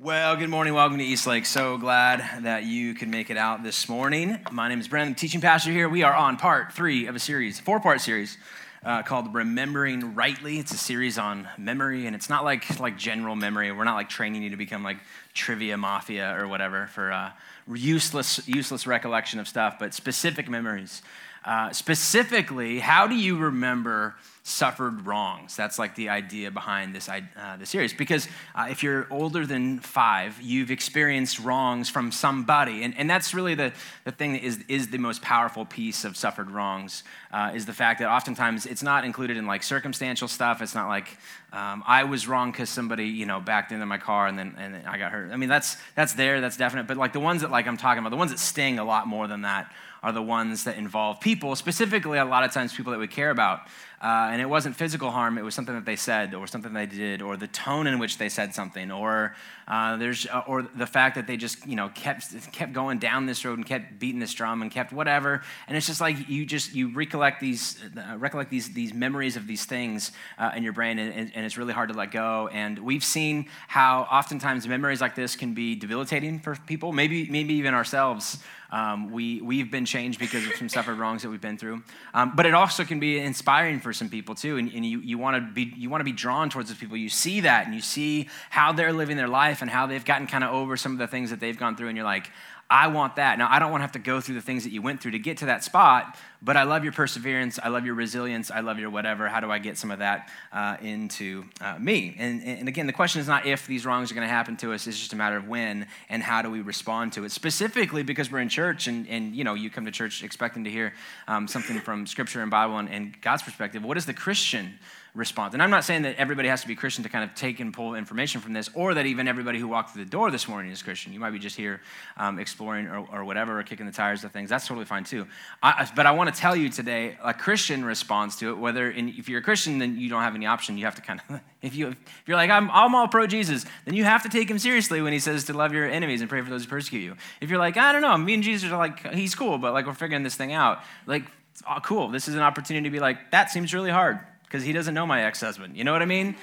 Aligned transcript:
Well, 0.00 0.36
good 0.36 0.48
morning. 0.48 0.74
Welcome 0.74 0.98
to 0.98 1.04
Eastlake. 1.04 1.44
So 1.44 1.76
glad 1.76 2.44
that 2.44 2.62
you 2.62 2.94
could 2.94 3.08
make 3.08 3.30
it 3.30 3.36
out 3.36 3.64
this 3.64 3.88
morning. 3.88 4.38
My 4.52 4.68
name 4.68 4.78
is 4.78 4.86
Brandon, 4.86 5.16
teaching 5.16 5.40
pastor 5.40 5.72
here. 5.72 5.88
We 5.88 6.04
are 6.04 6.14
on 6.14 6.36
part 6.36 6.72
three 6.72 7.08
of 7.08 7.16
a 7.16 7.18
series, 7.18 7.58
four 7.58 7.80
part 7.80 8.00
series 8.00 8.38
uh, 8.84 9.02
called 9.02 9.34
Remembering 9.34 10.14
Rightly. 10.14 10.60
It's 10.60 10.72
a 10.72 10.76
series 10.78 11.18
on 11.18 11.48
memory, 11.58 12.06
and 12.06 12.14
it's 12.14 12.30
not 12.30 12.44
like, 12.44 12.78
like 12.78 12.96
general 12.96 13.34
memory. 13.34 13.72
We're 13.72 13.82
not 13.82 13.96
like 13.96 14.08
training 14.08 14.44
you 14.44 14.50
to 14.50 14.56
become 14.56 14.84
like 14.84 14.98
trivia 15.34 15.76
mafia 15.76 16.40
or 16.40 16.46
whatever 16.46 16.86
for 16.86 17.10
uh, 17.10 17.32
useless, 17.66 18.46
useless 18.46 18.86
recollection 18.86 19.40
of 19.40 19.48
stuff, 19.48 19.80
but 19.80 19.94
specific 19.94 20.48
memories. 20.48 21.02
Uh, 21.48 21.72
specifically, 21.72 22.78
how 22.78 23.06
do 23.06 23.14
you 23.14 23.38
remember 23.38 24.14
suffered 24.42 25.06
wrongs? 25.06 25.56
That's 25.56 25.78
like 25.78 25.94
the 25.94 26.10
idea 26.10 26.50
behind 26.50 26.94
this, 26.94 27.08
uh, 27.08 27.22
this 27.58 27.70
series. 27.70 27.94
Because 27.94 28.28
uh, 28.54 28.66
if 28.70 28.82
you're 28.82 29.06
older 29.10 29.46
than 29.46 29.78
five, 29.78 30.38
you've 30.42 30.70
experienced 30.70 31.38
wrongs 31.38 31.88
from 31.88 32.12
somebody. 32.12 32.82
And, 32.82 32.94
and 32.98 33.08
that's 33.08 33.32
really 33.32 33.54
the, 33.54 33.72
the 34.04 34.12
thing 34.12 34.34
that 34.34 34.42
is, 34.42 34.62
is 34.68 34.88
the 34.88 34.98
most 34.98 35.22
powerful 35.22 35.64
piece 35.64 36.04
of 36.04 36.18
suffered 36.18 36.50
wrongs, 36.50 37.02
uh, 37.32 37.52
is 37.54 37.64
the 37.64 37.72
fact 37.72 38.00
that 38.00 38.10
oftentimes 38.10 38.66
it's 38.66 38.82
not 38.82 39.06
included 39.06 39.38
in 39.38 39.46
like 39.46 39.62
circumstantial 39.62 40.28
stuff. 40.28 40.60
It's 40.60 40.74
not 40.74 40.88
like 40.88 41.16
um, 41.54 41.82
I 41.86 42.04
was 42.04 42.28
wrong 42.28 42.52
because 42.52 42.68
somebody, 42.68 43.06
you 43.06 43.24
know, 43.24 43.40
backed 43.40 43.72
into 43.72 43.86
my 43.86 43.96
car 43.96 44.26
and 44.26 44.38
then, 44.38 44.54
and 44.58 44.74
then 44.74 44.84
I 44.84 44.98
got 44.98 45.12
hurt. 45.12 45.32
I 45.32 45.36
mean, 45.36 45.48
that's, 45.48 45.78
that's 45.94 46.12
there, 46.12 46.42
that's 46.42 46.58
definite. 46.58 46.86
But 46.86 46.98
like 46.98 47.14
the 47.14 47.20
ones 47.20 47.40
that 47.40 47.50
like 47.50 47.66
I'm 47.66 47.78
talking 47.78 48.00
about, 48.00 48.10
the 48.10 48.18
ones 48.18 48.32
that 48.32 48.38
sting 48.38 48.78
a 48.78 48.84
lot 48.84 49.06
more 49.06 49.26
than 49.26 49.42
that 49.42 49.72
are 50.02 50.12
the 50.12 50.22
ones 50.22 50.64
that 50.64 50.76
involve 50.76 51.20
people, 51.20 51.56
specifically 51.56 52.18
a 52.18 52.24
lot 52.24 52.44
of 52.44 52.52
times 52.52 52.72
people 52.74 52.92
that 52.92 52.98
we 52.98 53.08
care 53.08 53.30
about. 53.30 53.62
Uh, 54.00 54.28
and 54.30 54.40
it 54.40 54.48
wasn't 54.48 54.76
physical 54.76 55.10
harm, 55.10 55.38
it 55.38 55.42
was 55.42 55.54
something 55.54 55.74
that 55.74 55.84
they 55.84 55.96
said 55.96 56.32
or 56.32 56.46
something 56.46 56.72
they 56.72 56.86
did 56.86 57.20
or 57.20 57.36
the 57.36 57.48
tone 57.48 57.88
in 57.88 57.98
which 57.98 58.16
they 58.16 58.28
said 58.28 58.54
something 58.54 58.92
or, 58.92 59.34
uh, 59.66 59.96
there's, 59.96 60.26
uh, 60.28 60.42
or 60.46 60.62
the 60.62 60.86
fact 60.86 61.16
that 61.16 61.26
they 61.26 61.36
just 61.36 61.66
you 61.66 61.74
know, 61.74 61.88
kept, 61.88 62.52
kept 62.52 62.72
going 62.72 62.98
down 62.98 63.26
this 63.26 63.44
road 63.44 63.58
and 63.58 63.66
kept 63.66 63.98
beating 63.98 64.20
this 64.20 64.32
drum 64.32 64.62
and 64.62 64.70
kept 64.70 64.92
whatever. 64.92 65.42
And 65.66 65.76
it's 65.76 65.86
just 65.86 66.00
like 66.00 66.28
you 66.28 66.46
just 66.46 66.74
you 66.74 66.94
recollect 66.94 67.40
these, 67.40 67.82
uh, 67.96 68.16
recollect 68.16 68.50
these, 68.50 68.72
these 68.72 68.94
memories 68.94 69.36
of 69.36 69.48
these 69.48 69.64
things 69.64 70.12
uh, 70.38 70.52
in 70.54 70.62
your 70.62 70.72
brain 70.72 71.00
and, 71.00 71.32
and 71.34 71.44
it's 71.44 71.58
really 71.58 71.72
hard 71.72 71.88
to 71.88 71.96
let 71.96 72.12
go. 72.12 72.48
And 72.52 72.78
we've 72.78 73.04
seen 73.04 73.48
how 73.66 74.02
oftentimes 74.02 74.68
memories 74.68 75.00
like 75.00 75.16
this 75.16 75.34
can 75.34 75.54
be 75.54 75.74
debilitating 75.74 76.38
for 76.38 76.54
people, 76.54 76.92
maybe, 76.92 77.28
maybe 77.28 77.54
even 77.54 77.74
ourselves. 77.74 78.38
Um, 78.70 79.10
we, 79.10 79.40
we've 79.40 79.70
been 79.70 79.86
changed 79.86 80.18
because 80.18 80.46
of 80.46 80.54
some 80.56 80.68
suffered 80.68 80.98
wrongs 80.98 81.22
that 81.22 81.30
we've 81.30 81.40
been 81.40 81.56
through. 81.56 81.82
Um, 82.12 82.32
but 82.36 82.44
it 82.44 82.52
also 82.52 82.84
can 82.84 83.00
be 83.00 83.18
inspiring 83.18 83.80
for 83.80 83.87
some 83.92 84.08
people 84.08 84.34
too. 84.34 84.56
And, 84.56 84.72
and 84.72 84.84
you, 84.84 85.00
you 85.00 85.18
want 85.18 85.36
to 85.36 85.52
be, 85.52 85.72
you 85.76 85.90
want 85.90 86.00
to 86.00 86.04
be 86.04 86.12
drawn 86.12 86.50
towards 86.50 86.68
those 86.68 86.78
people. 86.78 86.96
You 86.96 87.08
see 87.08 87.40
that 87.40 87.66
and 87.66 87.74
you 87.74 87.80
see 87.80 88.28
how 88.50 88.72
they're 88.72 88.92
living 88.92 89.16
their 89.16 89.28
life 89.28 89.62
and 89.62 89.70
how 89.70 89.86
they've 89.86 90.04
gotten 90.04 90.26
kind 90.26 90.44
of 90.44 90.52
over 90.52 90.76
some 90.76 90.92
of 90.92 90.98
the 90.98 91.06
things 91.06 91.30
that 91.30 91.40
they've 91.40 91.58
gone 91.58 91.76
through. 91.76 91.88
And 91.88 91.96
you're 91.96 92.06
like, 92.06 92.30
I 92.70 92.88
want 92.88 93.16
that. 93.16 93.38
Now, 93.38 93.48
I 93.50 93.58
don't 93.58 93.70
want 93.70 93.80
to 93.80 93.84
have 93.84 93.92
to 93.92 93.98
go 93.98 94.20
through 94.20 94.34
the 94.34 94.42
things 94.42 94.64
that 94.64 94.72
you 94.72 94.82
went 94.82 95.00
through 95.00 95.12
to 95.12 95.18
get 95.18 95.38
to 95.38 95.46
that 95.46 95.64
spot, 95.64 96.18
but 96.42 96.54
I 96.54 96.64
love 96.64 96.84
your 96.84 96.92
perseverance. 96.92 97.58
I 97.62 97.68
love 97.68 97.86
your 97.86 97.94
resilience. 97.94 98.50
I 98.50 98.60
love 98.60 98.78
your 98.78 98.90
whatever. 98.90 99.26
How 99.26 99.40
do 99.40 99.50
I 99.50 99.58
get 99.58 99.78
some 99.78 99.90
of 99.90 100.00
that 100.00 100.28
uh, 100.52 100.76
into 100.82 101.44
uh, 101.62 101.78
me? 101.78 102.14
And, 102.18 102.42
and 102.42 102.68
again, 102.68 102.86
the 102.86 102.92
question 102.92 103.22
is 103.22 103.26
not 103.26 103.46
if 103.46 103.66
these 103.66 103.86
wrongs 103.86 104.12
are 104.12 104.14
going 104.14 104.26
to 104.26 104.32
happen 104.32 104.58
to 104.58 104.74
us, 104.74 104.86
it's 104.86 104.98
just 104.98 105.14
a 105.14 105.16
matter 105.16 105.38
of 105.38 105.48
when 105.48 105.86
and 106.10 106.22
how 106.22 106.42
do 106.42 106.50
we 106.50 106.60
respond 106.60 107.14
to 107.14 107.24
it. 107.24 107.32
Specifically 107.32 108.02
because 108.02 108.30
we're 108.30 108.40
in 108.40 108.50
church 108.50 108.86
and, 108.86 109.08
and 109.08 109.34
you 109.34 109.44
know, 109.44 109.54
you 109.54 109.70
come 109.70 109.86
to 109.86 109.90
church 109.90 110.22
expecting 110.22 110.64
to 110.64 110.70
hear 110.70 110.92
um, 111.26 111.48
something 111.48 111.80
from 111.80 112.06
Scripture 112.06 112.42
and 112.42 112.50
Bible 112.50 112.76
and, 112.76 112.90
and 112.90 113.18
God's 113.22 113.42
perspective. 113.44 113.82
What 113.82 113.96
is 113.96 114.04
the 114.04 114.14
Christian 114.14 114.78
response. 115.18 115.52
And 115.52 115.62
I'm 115.62 115.70
not 115.70 115.84
saying 115.84 116.02
that 116.02 116.16
everybody 116.16 116.48
has 116.48 116.62
to 116.62 116.68
be 116.68 116.76
Christian 116.76 117.02
to 117.02 117.10
kind 117.10 117.28
of 117.28 117.34
take 117.34 117.60
and 117.60 117.74
pull 117.74 117.94
information 117.96 118.40
from 118.40 118.52
this, 118.52 118.70
or 118.72 118.94
that 118.94 119.04
even 119.04 119.26
everybody 119.26 119.58
who 119.58 119.66
walked 119.66 119.90
through 119.90 120.04
the 120.04 120.10
door 120.10 120.30
this 120.30 120.48
morning 120.48 120.70
is 120.70 120.82
Christian. 120.82 121.12
You 121.12 121.20
might 121.20 121.32
be 121.32 121.38
just 121.38 121.56
here 121.56 121.82
um, 122.16 122.38
exploring 122.38 122.86
or, 122.86 123.06
or, 123.12 123.24
whatever, 123.24 123.58
or 123.58 123.62
kicking 123.64 123.84
the 123.84 123.92
tires 123.92 124.22
of 124.22 124.32
things. 124.32 124.48
That's 124.48 124.66
totally 124.66 124.86
fine 124.86 125.04
too. 125.04 125.26
I, 125.62 125.88
but 125.94 126.06
I 126.06 126.12
want 126.12 126.32
to 126.32 126.40
tell 126.40 126.54
you 126.54 126.68
today 126.70 127.18
a 127.22 127.34
Christian 127.34 127.84
response 127.84 128.36
to 128.36 128.50
it. 128.50 128.58
Whether 128.58 128.90
in, 128.90 129.08
if 129.08 129.28
you're 129.28 129.40
a 129.40 129.42
Christian, 129.42 129.78
then 129.78 129.98
you 129.98 130.08
don't 130.08 130.22
have 130.22 130.36
any 130.36 130.46
option. 130.46 130.78
You 130.78 130.84
have 130.84 130.94
to 130.94 131.02
kind 131.02 131.20
of 131.28 131.40
if 131.62 131.74
you 131.74 131.88
if 131.88 132.22
you're 132.24 132.36
like 132.36 132.50
I'm, 132.50 132.70
I'm 132.70 132.94
all 132.94 133.08
pro 133.08 133.26
Jesus, 133.26 133.66
then 133.84 133.94
you 133.94 134.04
have 134.04 134.22
to 134.22 134.28
take 134.28 134.48
him 134.48 134.58
seriously 134.58 135.02
when 135.02 135.12
he 135.12 135.18
says 135.18 135.44
to 135.44 135.52
love 135.52 135.72
your 135.72 135.86
enemies 135.86 136.20
and 136.20 136.30
pray 136.30 136.40
for 136.40 136.50
those 136.50 136.64
who 136.64 136.70
persecute 136.70 137.00
you. 137.00 137.16
If 137.40 137.50
you're 137.50 137.58
like 137.58 137.76
I 137.76 137.92
don't 137.92 138.02
know, 138.02 138.16
me 138.16 138.34
and 138.34 138.42
Jesus 138.42 138.70
are 138.70 138.78
like 138.78 139.12
he's 139.12 139.34
cool, 139.34 139.58
but 139.58 139.72
like 139.72 139.86
we're 139.86 139.94
figuring 139.94 140.22
this 140.22 140.36
thing 140.36 140.52
out. 140.52 140.80
Like 141.06 141.24
oh, 141.68 141.80
cool, 141.82 142.08
this 142.08 142.28
is 142.28 142.36
an 142.36 142.40
opportunity 142.40 142.84
to 142.84 142.92
be 142.92 143.00
like 143.00 143.32
that 143.32 143.50
seems 143.50 143.74
really 143.74 143.90
hard 143.90 144.20
because 144.48 144.64
he 144.64 144.72
doesn't 144.72 144.94
know 144.94 145.06
my 145.06 145.24
ex 145.24 145.40
husband. 145.40 145.76
You 145.76 145.84
know 145.84 145.92
what 145.92 146.02
I 146.02 146.06
mean? 146.06 146.34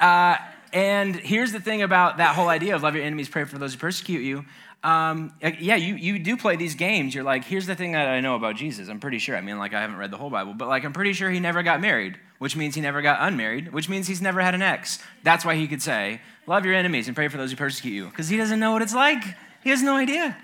Uh, 0.00 0.36
and 0.72 1.14
here's 1.14 1.52
the 1.52 1.60
thing 1.60 1.82
about 1.82 2.18
that 2.18 2.34
whole 2.34 2.48
idea 2.48 2.74
of 2.74 2.82
love 2.82 2.94
your 2.94 3.04
enemies, 3.04 3.28
pray 3.28 3.44
for 3.44 3.56
those 3.56 3.74
who 3.74 3.78
persecute 3.78 4.20
you. 4.20 4.44
Um, 4.82 5.32
yeah, 5.40 5.76
you, 5.76 5.94
you 5.96 6.18
do 6.18 6.36
play 6.36 6.56
these 6.56 6.74
games. 6.74 7.14
You're 7.14 7.24
like, 7.24 7.44
here's 7.44 7.66
the 7.66 7.74
thing 7.74 7.92
that 7.92 8.08
I 8.08 8.20
know 8.20 8.36
about 8.36 8.56
Jesus. 8.56 8.88
I'm 8.88 9.00
pretty 9.00 9.18
sure. 9.18 9.36
I 9.36 9.40
mean, 9.40 9.58
like, 9.58 9.74
I 9.74 9.80
haven't 9.80 9.96
read 9.96 10.10
the 10.10 10.16
whole 10.16 10.30
Bible, 10.30 10.54
but 10.54 10.68
like, 10.68 10.84
I'm 10.84 10.92
pretty 10.92 11.12
sure 11.12 11.30
he 11.30 11.40
never 11.40 11.62
got 11.62 11.80
married, 11.80 12.18
which 12.38 12.56
means 12.56 12.74
he 12.74 12.80
never 12.80 13.02
got 13.02 13.18
unmarried, 13.20 13.72
which 13.72 13.88
means 13.88 14.06
he's 14.06 14.20
never 14.20 14.40
had 14.40 14.54
an 14.54 14.62
ex. 14.62 14.98
That's 15.22 15.44
why 15.44 15.56
he 15.56 15.66
could 15.66 15.82
say, 15.82 16.20
love 16.46 16.64
your 16.64 16.74
enemies 16.74 17.08
and 17.08 17.16
pray 17.16 17.28
for 17.28 17.36
those 17.36 17.50
who 17.50 17.56
persecute 17.56 17.92
you, 17.92 18.06
because 18.06 18.28
he 18.28 18.36
doesn't 18.36 18.60
know 18.60 18.72
what 18.72 18.82
it's 18.82 18.94
like. 18.94 19.24
He 19.64 19.70
has 19.70 19.82
no 19.82 19.96
idea. 19.96 20.36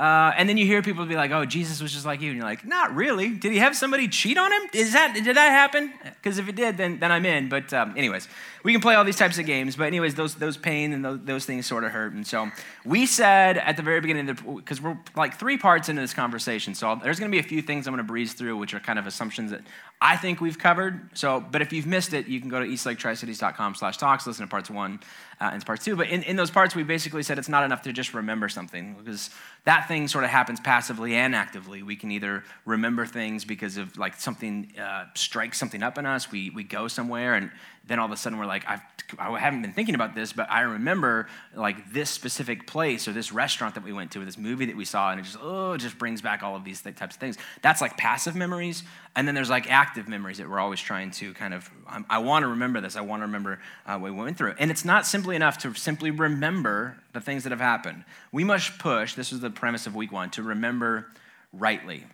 Uh, 0.00 0.32
and 0.38 0.48
then 0.48 0.56
you 0.56 0.64
hear 0.64 0.80
people 0.80 1.04
be 1.04 1.14
like, 1.14 1.30
"Oh, 1.30 1.44
Jesus 1.44 1.82
was 1.82 1.92
just 1.92 2.06
like 2.06 2.22
you," 2.22 2.30
and 2.30 2.38
you're 2.38 2.46
like, 2.46 2.64
"Not 2.64 2.94
really. 2.94 3.28
Did 3.28 3.52
he 3.52 3.58
have 3.58 3.76
somebody 3.76 4.08
cheat 4.08 4.38
on 4.38 4.50
him? 4.50 4.62
Is 4.72 4.94
that 4.94 5.12
did 5.12 5.36
that 5.36 5.50
happen? 5.50 5.92
Because 6.02 6.38
if 6.38 6.48
it 6.48 6.56
did, 6.56 6.78
then 6.78 6.98
then 7.00 7.12
I'm 7.12 7.26
in." 7.26 7.50
But 7.50 7.70
um, 7.74 7.92
anyways, 7.98 8.26
we 8.64 8.72
can 8.72 8.80
play 8.80 8.94
all 8.94 9.04
these 9.04 9.18
types 9.18 9.38
of 9.38 9.44
games. 9.44 9.76
But 9.76 9.88
anyways, 9.88 10.14
those 10.14 10.36
those 10.36 10.56
pain 10.56 10.94
and 10.94 11.04
those, 11.04 11.20
those 11.24 11.44
things 11.44 11.66
sort 11.66 11.84
of 11.84 11.92
hurt. 11.92 12.14
And 12.14 12.26
so 12.26 12.50
we 12.86 13.04
said 13.04 13.58
at 13.58 13.76
the 13.76 13.82
very 13.82 14.00
beginning, 14.00 14.38
because 14.56 14.80
we're 14.80 14.96
like 15.16 15.38
three 15.38 15.58
parts 15.58 15.90
into 15.90 16.00
this 16.00 16.14
conversation, 16.14 16.74
so 16.74 16.98
there's 17.02 17.20
going 17.20 17.30
to 17.30 17.34
be 17.34 17.40
a 17.40 17.46
few 17.46 17.60
things 17.60 17.86
I'm 17.86 17.92
going 17.92 18.02
to 18.02 18.08
breeze 18.08 18.32
through, 18.32 18.56
which 18.56 18.72
are 18.72 18.80
kind 18.80 18.98
of 18.98 19.06
assumptions 19.06 19.50
that 19.50 19.60
I 20.02 20.16
think 20.16 20.40
we've 20.40 20.58
covered. 20.58 21.10
So, 21.12 21.40
but 21.40 21.60
if 21.60 21.72
you've 21.74 21.86
missed 21.86 22.14
it, 22.14 22.26
you 22.26 22.40
can 22.40 22.48
go 22.48 22.58
to 22.58 22.66
eastlaketricities.com/talks, 22.66 24.26
listen 24.26 24.46
to 24.46 24.50
parts 24.50 24.70
one 24.70 25.00
uh, 25.40 25.50
and 25.52 25.64
parts 25.64 25.84
two. 25.84 25.94
But 25.94 26.08
in, 26.08 26.22
in 26.22 26.36
those 26.36 26.50
parts, 26.50 26.74
we 26.74 26.82
basically 26.82 27.22
said 27.22 27.38
it's 27.38 27.50
not 27.50 27.64
enough 27.64 27.82
to 27.82 27.92
just 27.92 28.14
remember 28.14 28.48
something 28.48 28.94
because 28.94 29.28
that 29.64 29.88
thing 29.88 30.08
sort 30.08 30.24
of 30.24 30.30
happens 30.30 30.58
passively 30.58 31.14
and 31.14 31.34
actively. 31.34 31.82
We 31.82 31.96
can 31.96 32.10
either 32.10 32.44
remember 32.64 33.04
things 33.04 33.44
because 33.44 33.76
of 33.76 33.98
like 33.98 34.18
something 34.18 34.72
uh, 34.80 35.06
strikes 35.14 35.58
something 35.58 35.82
up 35.82 35.98
in 35.98 36.06
us. 36.06 36.30
We 36.30 36.48
we 36.48 36.64
go 36.64 36.88
somewhere 36.88 37.34
and 37.34 37.50
then 37.86 37.98
all 37.98 38.06
of 38.06 38.12
a 38.12 38.16
sudden 38.16 38.38
we're 38.38 38.46
like, 38.46 38.64
I've, 38.68 38.80
I 39.18 39.38
haven't 39.38 39.62
been 39.62 39.72
thinking 39.72 39.94
about 39.94 40.14
this, 40.14 40.32
but 40.32 40.50
I 40.50 40.60
remember 40.60 41.26
like 41.56 41.92
this 41.92 42.10
specific 42.10 42.66
place 42.66 43.08
or 43.08 43.12
this 43.12 43.32
restaurant 43.32 43.74
that 43.74 43.82
we 43.82 43.92
went 43.92 44.12
to 44.12 44.22
or 44.22 44.24
this 44.24 44.38
movie 44.38 44.66
that 44.66 44.76
we 44.76 44.84
saw, 44.84 45.10
and 45.10 45.18
it 45.18 45.24
just, 45.24 45.38
oh, 45.40 45.76
just 45.76 45.98
brings 45.98 46.22
back 46.22 46.42
all 46.42 46.54
of 46.54 46.64
these 46.64 46.80
types 46.80 47.02
of 47.02 47.20
things. 47.20 47.36
That's 47.62 47.80
like 47.80 47.96
passive 47.96 48.36
memories. 48.36 48.84
And 49.16 49.26
then 49.26 49.34
there's 49.34 49.50
like 49.50 49.68
active 49.70 50.06
memories 50.06 50.38
that 50.38 50.48
we're 50.48 50.60
always 50.60 50.80
trying 50.80 51.10
to 51.12 51.34
kind 51.34 51.54
of, 51.54 51.68
um, 51.88 52.06
I 52.08 52.18
want 52.18 52.44
to 52.44 52.48
remember 52.48 52.80
this. 52.80 52.94
I 52.94 53.00
want 53.00 53.22
to 53.22 53.26
remember 53.26 53.58
uh, 53.86 53.98
what 53.98 54.12
we 54.12 54.16
went 54.16 54.38
through. 54.38 54.54
And 54.58 54.70
it's 54.70 54.84
not 54.84 55.04
simply 55.06 55.34
enough 55.34 55.58
to 55.58 55.74
simply 55.74 56.12
remember 56.12 56.96
the 57.12 57.20
things 57.20 57.42
that 57.42 57.50
have 57.50 57.60
happened. 57.60 58.04
We 58.30 58.44
must 58.44 58.78
push, 58.78 59.14
this 59.14 59.32
is 59.32 59.40
the 59.40 59.50
premise 59.50 59.88
of 59.88 59.96
week 59.96 60.12
one, 60.12 60.30
to 60.30 60.42
remember 60.42 61.08
rightly. 61.52 62.04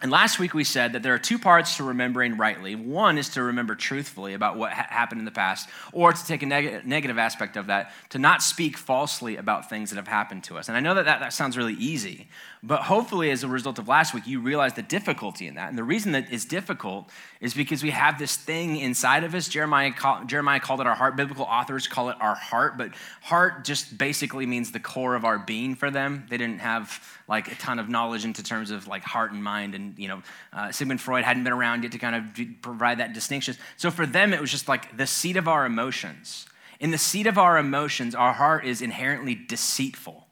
And 0.00 0.12
last 0.12 0.38
week 0.38 0.54
we 0.54 0.62
said 0.62 0.92
that 0.92 1.02
there 1.02 1.12
are 1.12 1.18
two 1.18 1.38
parts 1.38 1.76
to 1.76 1.82
remembering 1.82 2.36
rightly. 2.36 2.76
One 2.76 3.18
is 3.18 3.30
to 3.30 3.42
remember 3.42 3.74
truthfully 3.74 4.34
about 4.34 4.56
what 4.56 4.72
ha- 4.72 4.86
happened 4.88 5.20
in 5.20 5.24
the 5.24 5.32
past, 5.32 5.68
or 5.92 6.12
to 6.12 6.26
take 6.26 6.42
a 6.42 6.46
neg- 6.46 6.86
negative 6.86 7.18
aspect 7.18 7.56
of 7.56 7.66
that, 7.66 7.92
to 8.10 8.18
not 8.18 8.40
speak 8.40 8.76
falsely 8.76 9.36
about 9.36 9.68
things 9.68 9.90
that 9.90 9.96
have 9.96 10.06
happened 10.06 10.44
to 10.44 10.56
us. 10.56 10.68
And 10.68 10.76
I 10.76 10.80
know 10.80 10.94
that, 10.94 11.06
that 11.06 11.18
that 11.18 11.32
sounds 11.32 11.56
really 11.56 11.74
easy, 11.74 12.28
but 12.62 12.82
hopefully, 12.82 13.30
as 13.30 13.44
a 13.44 13.48
result 13.48 13.78
of 13.78 13.86
last 13.86 14.12
week, 14.12 14.26
you 14.26 14.40
realize 14.40 14.74
the 14.74 14.82
difficulty 14.82 15.46
in 15.46 15.54
that. 15.54 15.68
And 15.68 15.78
the 15.78 15.84
reason 15.84 16.12
that 16.12 16.26
it's 16.30 16.44
difficult 16.44 17.08
is 17.40 17.54
because 17.54 17.82
we 17.82 17.90
have 17.90 18.18
this 18.18 18.36
thing 18.36 18.76
inside 18.76 19.22
of 19.22 19.34
us. 19.34 19.48
Jeremiah, 19.48 19.92
call, 19.92 20.24
Jeremiah 20.24 20.58
called 20.58 20.80
it 20.80 20.86
our 20.86 20.94
heart. 20.96 21.16
Biblical 21.16 21.44
authors 21.44 21.86
call 21.86 22.08
it 22.08 22.16
our 22.20 22.34
heart, 22.34 22.76
but 22.76 22.92
heart 23.22 23.64
just 23.64 23.96
basically 23.96 24.44
means 24.44 24.72
the 24.72 24.80
core 24.80 25.14
of 25.14 25.24
our 25.24 25.38
being 25.38 25.74
for 25.76 25.90
them. 25.90 26.26
They 26.28 26.36
didn't 26.36 26.58
have 26.58 27.00
like 27.28 27.50
a 27.52 27.54
ton 27.54 27.78
of 27.78 27.88
knowledge 27.88 28.24
into 28.24 28.42
terms 28.42 28.70
of 28.70 28.88
like 28.88 29.02
heart 29.02 29.32
and 29.32 29.42
mind. 29.42 29.74
And, 29.74 29.96
you 29.98 30.08
know, 30.08 30.22
uh, 30.52 30.72
Sigmund 30.72 31.00
Freud 31.00 31.24
hadn't 31.24 31.44
been 31.44 31.52
around 31.52 31.84
yet 31.84 31.92
to 31.92 31.98
kind 31.98 32.16
of 32.16 32.62
provide 32.62 32.98
that 32.98 33.12
distinction. 33.12 33.54
So 33.76 33.90
for 33.90 34.06
them, 34.06 34.32
it 34.32 34.40
was 34.40 34.50
just 34.50 34.68
like 34.68 34.96
the 34.96 35.06
seat 35.06 35.36
of 35.36 35.46
our 35.46 35.64
emotions. 35.64 36.46
In 36.80 36.90
the 36.90 36.98
seat 36.98 37.26
of 37.26 37.38
our 37.38 37.58
emotions, 37.58 38.14
our 38.14 38.32
heart 38.32 38.64
is 38.64 38.80
inherently 38.80 39.34
deceitful. 39.34 40.27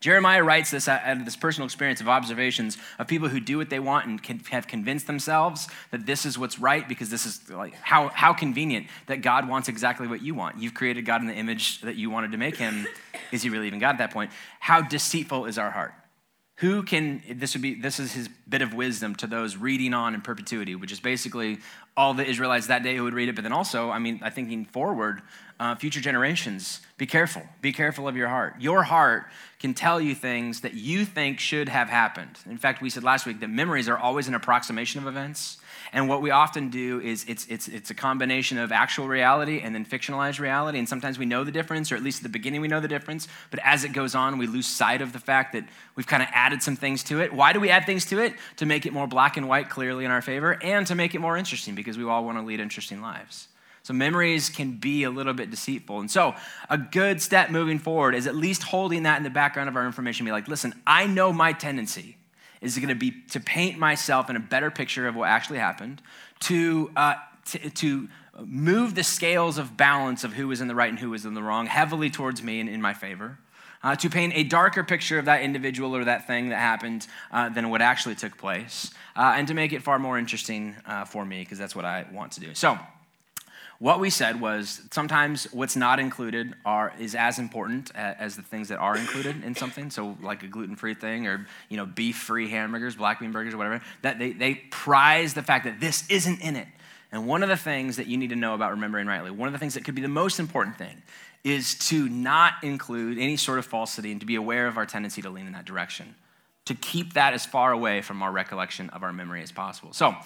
Jeremiah 0.00 0.44
writes 0.44 0.70
this 0.70 0.88
out 0.88 1.00
of 1.04 1.24
this 1.24 1.36
personal 1.36 1.64
experience 1.64 2.00
of 2.00 2.08
observations 2.08 2.76
of 2.98 3.06
people 3.06 3.28
who 3.28 3.40
do 3.40 3.56
what 3.56 3.70
they 3.70 3.78
want 3.78 4.06
and 4.06 4.22
can, 4.22 4.38
have 4.50 4.66
convinced 4.66 5.06
themselves 5.06 5.68
that 5.90 6.04
this 6.04 6.26
is 6.26 6.38
what's 6.38 6.58
right 6.58 6.86
because 6.86 7.08
this 7.08 7.24
is 7.24 7.48
like 7.48 7.74
how, 7.76 8.08
how 8.08 8.32
convenient 8.34 8.88
that 9.06 9.22
God 9.22 9.48
wants 9.48 9.68
exactly 9.68 10.06
what 10.06 10.22
you 10.22 10.34
want. 10.34 10.58
You've 10.58 10.74
created 10.74 11.06
God 11.06 11.22
in 11.22 11.26
the 11.26 11.34
image 11.34 11.80
that 11.80 11.96
you 11.96 12.10
wanted 12.10 12.32
to 12.32 12.38
make 12.38 12.56
him. 12.56 12.86
Is 13.32 13.42
he 13.42 13.48
really 13.48 13.66
even 13.66 13.78
God 13.78 13.90
at 13.90 13.98
that 13.98 14.10
point? 14.10 14.30
How 14.60 14.82
deceitful 14.82 15.46
is 15.46 15.56
our 15.56 15.70
heart? 15.70 15.94
Who 16.60 16.82
can, 16.84 17.22
this 17.28 17.54
would 17.54 17.60
be, 17.60 17.74
this 17.74 18.00
is 18.00 18.12
his 18.12 18.28
bit 18.48 18.62
of 18.62 18.72
wisdom 18.72 19.14
to 19.16 19.26
those 19.26 19.58
reading 19.58 19.92
on 19.92 20.14
in 20.14 20.22
perpetuity, 20.22 20.74
which 20.74 20.90
is 20.90 21.00
basically 21.00 21.58
all 21.96 22.14
the 22.14 22.24
Israelites 22.24 22.68
that 22.68 22.82
day 22.82 22.96
who 22.96 23.04
would 23.04 23.12
read 23.12 23.28
it, 23.28 23.34
but 23.34 23.42
then 23.42 23.52
also, 23.52 23.90
I 23.90 23.98
mean, 23.98 24.20
I 24.22 24.30
thinking 24.30 24.64
forward, 24.64 25.20
uh, 25.60 25.74
future 25.74 26.00
generations, 26.00 26.80
be 26.96 27.04
careful. 27.06 27.42
Be 27.60 27.72
careful 27.72 28.08
of 28.08 28.16
your 28.16 28.28
heart. 28.28 28.54
Your 28.58 28.82
heart 28.84 29.26
can 29.58 29.74
tell 29.74 30.00
you 30.00 30.14
things 30.14 30.62
that 30.62 30.72
you 30.72 31.04
think 31.04 31.40
should 31.40 31.68
have 31.68 31.88
happened. 31.88 32.38
In 32.48 32.56
fact, 32.56 32.80
we 32.80 32.88
said 32.88 33.04
last 33.04 33.26
week 33.26 33.40
that 33.40 33.50
memories 33.50 33.88
are 33.88 33.98
always 33.98 34.26
an 34.26 34.34
approximation 34.34 35.00
of 35.00 35.06
events. 35.06 35.58
And 35.92 36.08
what 36.08 36.22
we 36.22 36.30
often 36.30 36.70
do 36.70 37.00
is 37.00 37.24
it's, 37.28 37.46
it's, 37.46 37.68
it's 37.68 37.90
a 37.90 37.94
combination 37.94 38.58
of 38.58 38.72
actual 38.72 39.08
reality 39.08 39.60
and 39.60 39.74
then 39.74 39.84
fictionalized 39.84 40.38
reality. 40.38 40.78
And 40.78 40.88
sometimes 40.88 41.18
we 41.18 41.26
know 41.26 41.44
the 41.44 41.52
difference, 41.52 41.90
or 41.92 41.96
at 41.96 42.02
least 42.02 42.18
at 42.18 42.22
the 42.24 42.28
beginning 42.28 42.60
we 42.60 42.68
know 42.68 42.80
the 42.80 42.88
difference. 42.88 43.28
But 43.50 43.60
as 43.64 43.84
it 43.84 43.92
goes 43.92 44.14
on, 44.14 44.38
we 44.38 44.46
lose 44.46 44.66
sight 44.66 45.02
of 45.02 45.12
the 45.12 45.18
fact 45.18 45.52
that 45.52 45.64
we've 45.94 46.06
kind 46.06 46.22
of 46.22 46.28
added 46.32 46.62
some 46.62 46.76
things 46.76 47.02
to 47.04 47.20
it. 47.20 47.32
Why 47.32 47.52
do 47.52 47.60
we 47.60 47.70
add 47.70 47.86
things 47.86 48.04
to 48.06 48.20
it? 48.20 48.34
To 48.56 48.66
make 48.66 48.86
it 48.86 48.92
more 48.92 49.06
black 49.06 49.36
and 49.36 49.48
white 49.48 49.70
clearly 49.70 50.04
in 50.04 50.10
our 50.10 50.22
favor 50.22 50.58
and 50.62 50.86
to 50.86 50.94
make 50.94 51.14
it 51.14 51.20
more 51.20 51.36
interesting 51.36 51.74
because 51.74 51.98
we 51.98 52.04
all 52.04 52.24
want 52.24 52.38
to 52.38 52.44
lead 52.44 52.60
interesting 52.60 53.00
lives. 53.00 53.48
So 53.86 53.94
memories 53.94 54.50
can 54.50 54.72
be 54.72 55.04
a 55.04 55.10
little 55.10 55.32
bit 55.32 55.48
deceitful. 55.48 56.00
And 56.00 56.10
so 56.10 56.34
a 56.68 56.76
good 56.76 57.22
step 57.22 57.50
moving 57.50 57.78
forward 57.78 58.16
is 58.16 58.26
at 58.26 58.34
least 58.34 58.64
holding 58.64 59.04
that 59.04 59.16
in 59.16 59.22
the 59.22 59.30
background 59.30 59.68
of 59.68 59.76
our 59.76 59.86
information. 59.86 60.26
Be 60.26 60.32
like, 60.32 60.48
listen, 60.48 60.74
I 60.84 61.06
know 61.06 61.32
my 61.32 61.52
tendency 61.52 62.15
is 62.60 62.76
it 62.76 62.80
going 62.80 62.88
to 62.88 62.94
be 62.94 63.22
to 63.30 63.40
paint 63.40 63.78
myself 63.78 64.30
in 64.30 64.36
a 64.36 64.40
better 64.40 64.70
picture 64.70 65.06
of 65.06 65.14
what 65.14 65.28
actually 65.28 65.58
happened, 65.58 66.02
to, 66.40 66.90
uh, 66.96 67.14
to, 67.46 67.70
to, 67.70 68.08
move 68.44 68.94
the 68.94 69.02
scales 69.02 69.56
of 69.56 69.78
balance 69.78 70.22
of 70.22 70.34
who 70.34 70.48
was 70.48 70.60
in 70.60 70.68
the 70.68 70.74
right 70.74 70.90
and 70.90 70.98
who 70.98 71.08
was 71.08 71.24
in 71.24 71.32
the 71.32 71.42
wrong 71.42 71.66
heavily 71.66 72.10
towards 72.10 72.42
me 72.42 72.60
and 72.60 72.68
in 72.68 72.82
my 72.82 72.92
favor. 72.92 73.38
Uh, 73.82 73.94
to 73.94 74.10
paint 74.10 74.32
a 74.34 74.42
darker 74.42 74.82
picture 74.82 75.18
of 75.18 75.26
that 75.26 75.42
individual 75.42 75.94
or 75.94 76.04
that 76.04 76.26
thing 76.26 76.48
that 76.48 76.58
happened 76.58 77.06
uh, 77.30 77.48
than 77.48 77.70
what 77.70 77.80
actually 77.80 78.14
took 78.14 78.36
place, 78.36 78.90
uh, 79.14 79.34
and 79.36 79.46
to 79.48 79.54
make 79.54 79.72
it 79.72 79.82
far 79.82 79.98
more 79.98 80.18
interesting 80.18 80.74
uh, 80.86 81.04
for 81.04 81.24
me, 81.24 81.40
because 81.40 81.58
that's 81.58 81.76
what 81.76 81.84
I 81.84 82.04
want 82.12 82.32
to 82.32 82.40
do. 82.40 82.52
So, 82.54 82.78
what 83.78 84.00
we 84.00 84.08
said 84.08 84.40
was 84.40 84.80
sometimes 84.90 85.44
what's 85.52 85.76
not 85.76 86.00
included 86.00 86.54
are, 86.64 86.94
is 86.98 87.14
as 87.14 87.38
important 87.38 87.90
as 87.94 88.36
the 88.36 88.42
things 88.42 88.68
that 88.68 88.78
are 88.78 88.96
included 88.96 89.44
in 89.44 89.54
something. 89.54 89.90
So, 89.90 90.16
like 90.22 90.42
a 90.42 90.46
gluten 90.46 90.76
free 90.76 90.94
thing 90.94 91.26
or 91.26 91.46
you 91.68 91.76
know, 91.76 91.84
beef 91.84 92.16
free 92.16 92.48
hamburgers, 92.48 92.96
black 92.96 93.20
bean 93.20 93.32
burgers, 93.32 93.52
or 93.52 93.58
whatever, 93.58 93.82
that 94.02 94.18
they, 94.18 94.32
they 94.32 94.54
prize 94.54 95.34
the 95.34 95.42
fact 95.42 95.64
that 95.64 95.78
this 95.78 96.08
isn't 96.08 96.40
in 96.40 96.56
it. 96.56 96.68
And 97.12 97.26
one 97.26 97.42
of 97.42 97.48
the 97.48 97.56
things 97.56 97.96
that 97.96 98.06
you 98.06 98.16
need 98.16 98.30
to 98.30 98.36
know 98.36 98.54
about 98.54 98.72
remembering 98.72 99.06
rightly, 99.06 99.30
one 99.30 99.46
of 99.48 99.52
the 99.52 99.58
things 99.58 99.74
that 99.74 99.84
could 99.84 99.94
be 99.94 100.02
the 100.02 100.08
most 100.08 100.40
important 100.40 100.78
thing, 100.78 101.02
is 101.44 101.74
to 101.74 102.08
not 102.08 102.54
include 102.62 103.18
any 103.18 103.36
sort 103.36 103.58
of 103.58 103.66
falsity 103.66 104.10
and 104.10 104.20
to 104.20 104.26
be 104.26 104.34
aware 104.34 104.66
of 104.66 104.76
our 104.76 104.86
tendency 104.86 105.22
to 105.22 105.30
lean 105.30 105.46
in 105.46 105.52
that 105.52 105.64
direction. 105.64 106.14
To 106.64 106.74
keep 106.74 107.12
that 107.12 107.34
as 107.34 107.46
far 107.46 107.70
away 107.70 108.02
from 108.02 108.22
our 108.22 108.32
recollection 108.32 108.90
of 108.90 109.04
our 109.04 109.12
memory 109.12 109.42
as 109.42 109.52
possible. 109.52 109.92
So, 109.92 110.16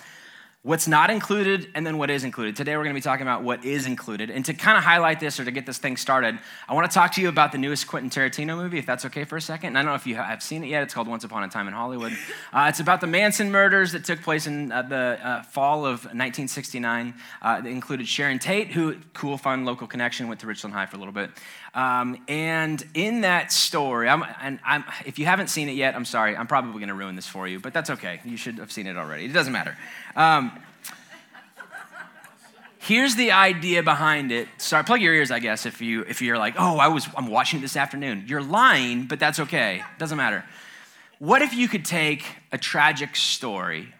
what's 0.62 0.86
not 0.86 1.08
included 1.08 1.68
and 1.74 1.86
then 1.86 1.96
what 1.96 2.10
is 2.10 2.22
included. 2.22 2.54
Today 2.54 2.76
we're 2.76 2.82
going 2.82 2.94
to 2.94 2.98
be 2.98 3.02
talking 3.02 3.22
about 3.22 3.42
what 3.42 3.64
is 3.64 3.86
included. 3.86 4.28
And 4.28 4.44
to 4.44 4.52
kind 4.52 4.76
of 4.76 4.84
highlight 4.84 5.18
this 5.18 5.40
or 5.40 5.44
to 5.46 5.50
get 5.50 5.64
this 5.64 5.78
thing 5.78 5.96
started, 5.96 6.38
I 6.68 6.74
want 6.74 6.90
to 6.90 6.94
talk 6.94 7.12
to 7.14 7.22
you 7.22 7.30
about 7.30 7.52
the 7.52 7.56
newest 7.56 7.86
Quentin 7.86 8.10
Tarantino 8.10 8.58
movie, 8.58 8.78
if 8.78 8.84
that's 8.84 9.06
okay 9.06 9.24
for 9.24 9.38
a 9.38 9.40
second. 9.40 9.68
And 9.68 9.78
I 9.78 9.80
don't 9.80 9.92
know 9.92 9.94
if 9.94 10.06
you 10.06 10.16
have 10.16 10.42
seen 10.42 10.62
it 10.62 10.66
yet. 10.66 10.82
It's 10.82 10.92
called 10.92 11.08
Once 11.08 11.24
Upon 11.24 11.44
a 11.44 11.48
Time 11.48 11.66
in 11.66 11.74
Hollywood. 11.74 12.16
Uh, 12.52 12.66
it's 12.68 12.80
about 12.80 13.00
the 13.00 13.06
Manson 13.06 13.50
murders 13.52 13.92
that 13.92 14.04
took 14.04 14.22
place 14.22 14.48
in 14.48 14.72
uh, 14.72 14.82
the 14.82 15.18
uh, 15.22 15.42
fall 15.44 15.86
of 15.86 16.04
1969. 16.06 17.14
Uh, 17.40 17.60
they 17.60 17.70
included 17.70 18.08
Sharon 18.08 18.40
Tate, 18.40 18.68
who, 18.68 18.96
cool, 19.14 19.38
fun, 19.38 19.64
local 19.64 19.86
connection, 19.86 20.26
went 20.26 20.40
to 20.40 20.48
Richland 20.48 20.74
High 20.74 20.86
for 20.86 20.96
a 20.96 20.98
little 20.98 21.12
bit. 21.12 21.30
Um, 21.72 22.22
and 22.26 22.84
in 22.94 23.20
that 23.20 23.52
story, 23.52 24.08
I'm, 24.08 24.24
and 24.40 24.58
I'm, 24.64 24.84
if 25.06 25.18
you 25.18 25.26
haven't 25.26 25.48
seen 25.48 25.68
it 25.68 25.76
yet, 25.76 25.94
I'm 25.94 26.04
sorry. 26.04 26.36
I'm 26.36 26.46
probably 26.46 26.72
going 26.72 26.88
to 26.88 26.94
ruin 26.94 27.14
this 27.14 27.28
for 27.28 27.46
you, 27.46 27.60
but 27.60 27.72
that's 27.72 27.90
okay. 27.90 28.20
You 28.24 28.36
should 28.36 28.58
have 28.58 28.72
seen 28.72 28.86
it 28.86 28.96
already. 28.96 29.26
It 29.26 29.32
doesn't 29.32 29.52
matter. 29.52 29.76
Um, 30.16 30.58
here's 32.78 33.14
the 33.14 33.30
idea 33.30 33.82
behind 33.84 34.32
it. 34.32 34.48
Sorry, 34.58 34.82
plug 34.82 35.00
your 35.00 35.14
ears, 35.14 35.30
I 35.30 35.38
guess, 35.38 35.64
if 35.64 35.80
you 35.80 36.02
if 36.08 36.20
you're 36.20 36.38
like, 36.38 36.54
oh, 36.58 36.78
I 36.78 36.88
was 36.88 37.06
I'm 37.16 37.28
watching 37.28 37.60
it 37.60 37.62
this 37.62 37.76
afternoon. 37.76 38.24
You're 38.26 38.42
lying, 38.42 39.06
but 39.06 39.20
that's 39.20 39.38
okay. 39.38 39.82
Doesn't 39.98 40.18
matter. 40.18 40.44
What 41.20 41.42
if 41.42 41.54
you 41.54 41.68
could 41.68 41.84
take 41.84 42.24
a 42.50 42.58
tragic 42.58 43.14
story 43.14 43.94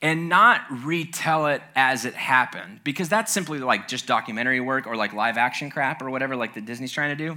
and 0.00 0.28
not 0.28 0.62
retell 0.84 1.46
it 1.46 1.60
as 1.74 2.04
it 2.04 2.14
happened 2.14 2.80
because 2.84 3.08
that's 3.08 3.32
simply 3.32 3.58
like 3.58 3.88
just 3.88 4.06
documentary 4.06 4.60
work 4.60 4.86
or 4.86 4.96
like 4.96 5.12
live 5.12 5.36
action 5.36 5.70
crap 5.70 6.00
or 6.00 6.10
whatever 6.10 6.36
like 6.36 6.54
the 6.54 6.60
disney's 6.60 6.92
trying 6.92 7.16
to 7.16 7.28
do 7.28 7.34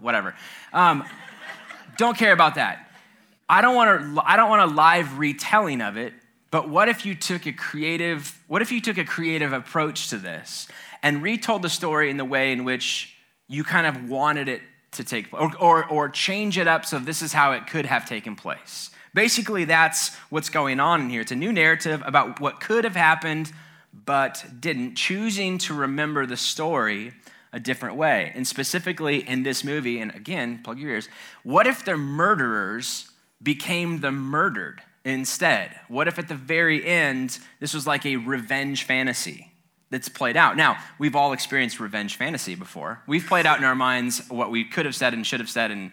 whatever. 0.00 0.34
Um, 0.72 1.04
don't 1.98 2.16
care 2.16 2.32
about 2.32 2.54
that. 2.54 2.86
I 3.48 3.60
don't 3.60 3.74
want 3.74 4.00
to 4.00 4.22
i 4.24 4.36
don't 4.36 4.50
want 4.50 4.70
a 4.70 4.74
live 4.74 5.18
retelling 5.18 5.80
of 5.80 5.96
it 5.96 6.12
but 6.50 6.68
what 6.68 6.88
if 6.88 7.06
you 7.06 7.14
took 7.14 7.46
a 7.46 7.52
creative 7.52 8.38
what 8.48 8.62
if 8.62 8.72
you 8.72 8.80
took 8.80 8.98
a 8.98 9.04
creative 9.04 9.52
approach 9.52 10.10
to 10.10 10.18
this 10.18 10.68
and 11.02 11.22
retold 11.22 11.62
the 11.62 11.68
story 11.68 12.10
in 12.10 12.16
the 12.16 12.24
way 12.24 12.52
in 12.52 12.64
which 12.64 13.14
you 13.48 13.62
kind 13.62 13.86
of 13.86 14.08
wanted 14.08 14.48
it 14.48 14.62
to 14.92 15.04
take 15.04 15.30
place 15.30 15.42
or, 15.60 15.84
or, 15.84 15.88
or 15.88 16.08
change 16.08 16.58
it 16.58 16.66
up 16.66 16.84
so 16.84 16.98
this 16.98 17.22
is 17.22 17.32
how 17.32 17.52
it 17.52 17.66
could 17.66 17.86
have 17.86 18.08
taken 18.08 18.34
place 18.34 18.90
Basically, 19.16 19.64
that's 19.64 20.14
what's 20.28 20.50
going 20.50 20.78
on 20.78 21.00
in 21.00 21.08
here. 21.08 21.22
It's 21.22 21.32
a 21.32 21.36
new 21.36 21.50
narrative 21.50 22.02
about 22.04 22.38
what 22.38 22.60
could 22.60 22.84
have 22.84 22.94
happened 22.94 23.50
but 24.04 24.44
didn't, 24.60 24.96
choosing 24.96 25.56
to 25.56 25.72
remember 25.72 26.26
the 26.26 26.36
story 26.36 27.14
a 27.50 27.58
different 27.58 27.96
way. 27.96 28.30
And 28.34 28.46
specifically 28.46 29.26
in 29.26 29.42
this 29.42 29.64
movie, 29.64 30.00
and 30.00 30.14
again, 30.14 30.60
plug 30.62 30.78
your 30.78 30.90
ears, 30.90 31.08
what 31.44 31.66
if 31.66 31.82
the 31.82 31.96
murderers 31.96 33.10
became 33.42 34.00
the 34.00 34.12
murdered 34.12 34.82
instead? 35.02 35.80
What 35.88 36.08
if 36.08 36.18
at 36.18 36.28
the 36.28 36.34
very 36.34 36.84
end, 36.84 37.38
this 37.58 37.72
was 37.72 37.86
like 37.86 38.04
a 38.04 38.16
revenge 38.16 38.84
fantasy? 38.84 39.50
that's 39.88 40.08
played 40.08 40.36
out. 40.36 40.56
Now, 40.56 40.78
we've 40.98 41.14
all 41.14 41.32
experienced 41.32 41.78
revenge 41.78 42.16
fantasy 42.16 42.56
before. 42.56 43.00
We've 43.06 43.24
played 43.24 43.46
out 43.46 43.58
in 43.58 43.64
our 43.64 43.76
minds 43.76 44.28
what 44.28 44.50
we 44.50 44.64
could 44.64 44.84
have 44.84 44.96
said 44.96 45.14
and 45.14 45.24
should 45.24 45.38
have 45.38 45.48
said 45.48 45.70
and 45.70 45.92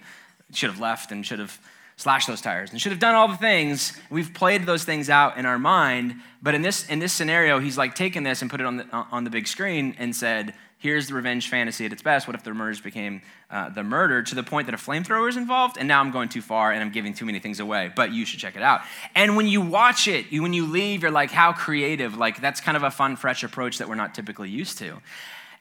should 0.51 0.71
have 0.71 0.79
left 0.79 1.11
and 1.11 1.23
should 1.23 1.37
have 1.37 1.59
slash 2.03 2.25
those 2.25 2.41
tires 2.41 2.71
and 2.71 2.81
should 2.81 2.91
have 2.91 2.99
done 2.99 3.15
all 3.15 3.29
the 3.29 3.37
things. 3.37 3.97
We've 4.09 4.33
played 4.33 4.65
those 4.65 4.83
things 4.83 5.09
out 5.09 5.37
in 5.37 5.45
our 5.45 5.57
mind, 5.57 6.15
but 6.41 6.53
in 6.53 6.61
this 6.61 6.87
in 6.89 6.99
this 6.99 7.13
scenario, 7.13 7.59
he's 7.59 7.77
like 7.77 7.95
taken 7.95 8.23
this 8.23 8.41
and 8.41 8.51
put 8.51 8.59
it 8.59 8.67
on 8.67 8.77
the 8.77 8.85
on 8.91 9.23
the 9.23 9.29
big 9.29 9.47
screen 9.47 9.95
and 9.97 10.13
said, 10.13 10.53
"Here's 10.77 11.07
the 11.07 11.13
revenge 11.13 11.47
fantasy 11.47 11.85
at 11.85 11.93
its 11.93 12.01
best. 12.01 12.27
What 12.27 12.35
if 12.35 12.43
the 12.43 12.53
murders 12.53 12.81
became 12.81 13.21
uh, 13.49 13.69
the 13.69 13.83
murder 13.83 14.21
to 14.21 14.35
the 14.35 14.43
point 14.43 14.67
that 14.67 14.75
a 14.75 14.77
flamethrower 14.77 15.29
is 15.29 15.37
involved? 15.37 15.77
And 15.79 15.87
now 15.87 16.01
I'm 16.01 16.11
going 16.11 16.27
too 16.27 16.41
far 16.41 16.73
and 16.73 16.81
I'm 16.83 16.91
giving 16.91 17.13
too 17.13 17.25
many 17.25 17.39
things 17.39 17.61
away. 17.61 17.89
But 17.95 18.11
you 18.11 18.25
should 18.25 18.39
check 18.39 18.57
it 18.57 18.61
out. 18.61 18.81
And 19.15 19.37
when 19.37 19.47
you 19.47 19.61
watch 19.61 20.09
it, 20.09 20.25
you, 20.29 20.41
when 20.41 20.53
you 20.53 20.65
leave, 20.65 21.03
you're 21.03 21.11
like, 21.11 21.31
how 21.31 21.53
creative! 21.53 22.17
Like 22.17 22.41
that's 22.41 22.59
kind 22.59 22.75
of 22.75 22.83
a 22.83 22.91
fun, 22.91 23.15
fresh 23.15 23.43
approach 23.43 23.77
that 23.77 23.87
we're 23.87 23.95
not 23.95 24.13
typically 24.13 24.49
used 24.49 24.77
to. 24.79 25.01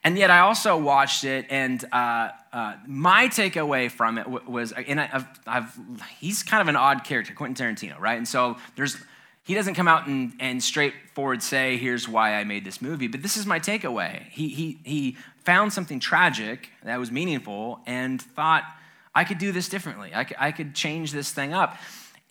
And 0.04 0.18
yet, 0.18 0.30
I 0.30 0.40
also 0.40 0.76
watched 0.76 1.22
it, 1.22 1.46
and 1.48 1.84
uh, 1.92 2.30
uh, 2.52 2.74
my 2.86 3.28
takeaway 3.28 3.88
from 3.88 4.18
it 4.18 4.26
was, 4.28 4.72
and 4.72 5.00
I, 5.00 5.06
have 5.06 5.40
I've, 5.46 5.78
he's 6.18 6.42
kind 6.42 6.60
of 6.60 6.66
an 6.66 6.74
odd 6.74 7.04
character, 7.04 7.32
Quentin 7.34 7.74
Tarantino, 7.74 8.00
right? 8.00 8.16
And 8.16 8.26
so 8.26 8.56
there's, 8.74 8.96
he 9.44 9.54
doesn't 9.54 9.74
come 9.74 9.86
out 9.86 10.08
and, 10.08 10.32
and 10.40 10.60
straightforward 10.60 11.40
say, 11.40 11.76
"Here's 11.76 12.08
why 12.08 12.34
I 12.34 12.42
made 12.42 12.64
this 12.64 12.82
movie," 12.82 13.06
but 13.06 13.22
this 13.22 13.36
is 13.36 13.46
my 13.46 13.60
takeaway. 13.60 14.28
He 14.30 14.48
he 14.48 14.78
he 14.84 15.16
found 15.44 15.72
something 15.72 16.00
tragic 16.00 16.70
that 16.82 16.98
was 16.98 17.12
meaningful, 17.12 17.78
and 17.86 18.20
thought, 18.20 18.64
"I 19.14 19.22
could 19.22 19.38
do 19.38 19.52
this 19.52 19.68
differently. 19.68 20.10
I 20.12 20.24
could, 20.24 20.36
I 20.40 20.50
could 20.50 20.74
change 20.74 21.12
this 21.12 21.30
thing 21.30 21.52
up." 21.52 21.76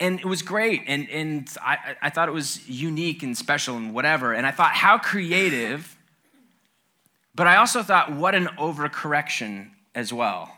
and 0.00 0.18
it 0.18 0.26
was 0.26 0.40
great 0.40 0.82
and, 0.86 1.08
and 1.10 1.48
I, 1.60 1.96
I 2.00 2.10
thought 2.10 2.26
it 2.26 2.32
was 2.32 2.66
unique 2.66 3.22
and 3.22 3.36
special 3.36 3.76
and 3.76 3.92
whatever 3.94 4.32
and 4.32 4.46
i 4.46 4.50
thought 4.50 4.72
how 4.72 4.96
creative 4.96 5.96
but 7.34 7.46
I 7.46 7.56
also 7.56 7.82
thought, 7.82 8.12
what 8.12 8.34
an 8.34 8.46
overcorrection 8.58 9.70
as 9.94 10.12
well. 10.12 10.54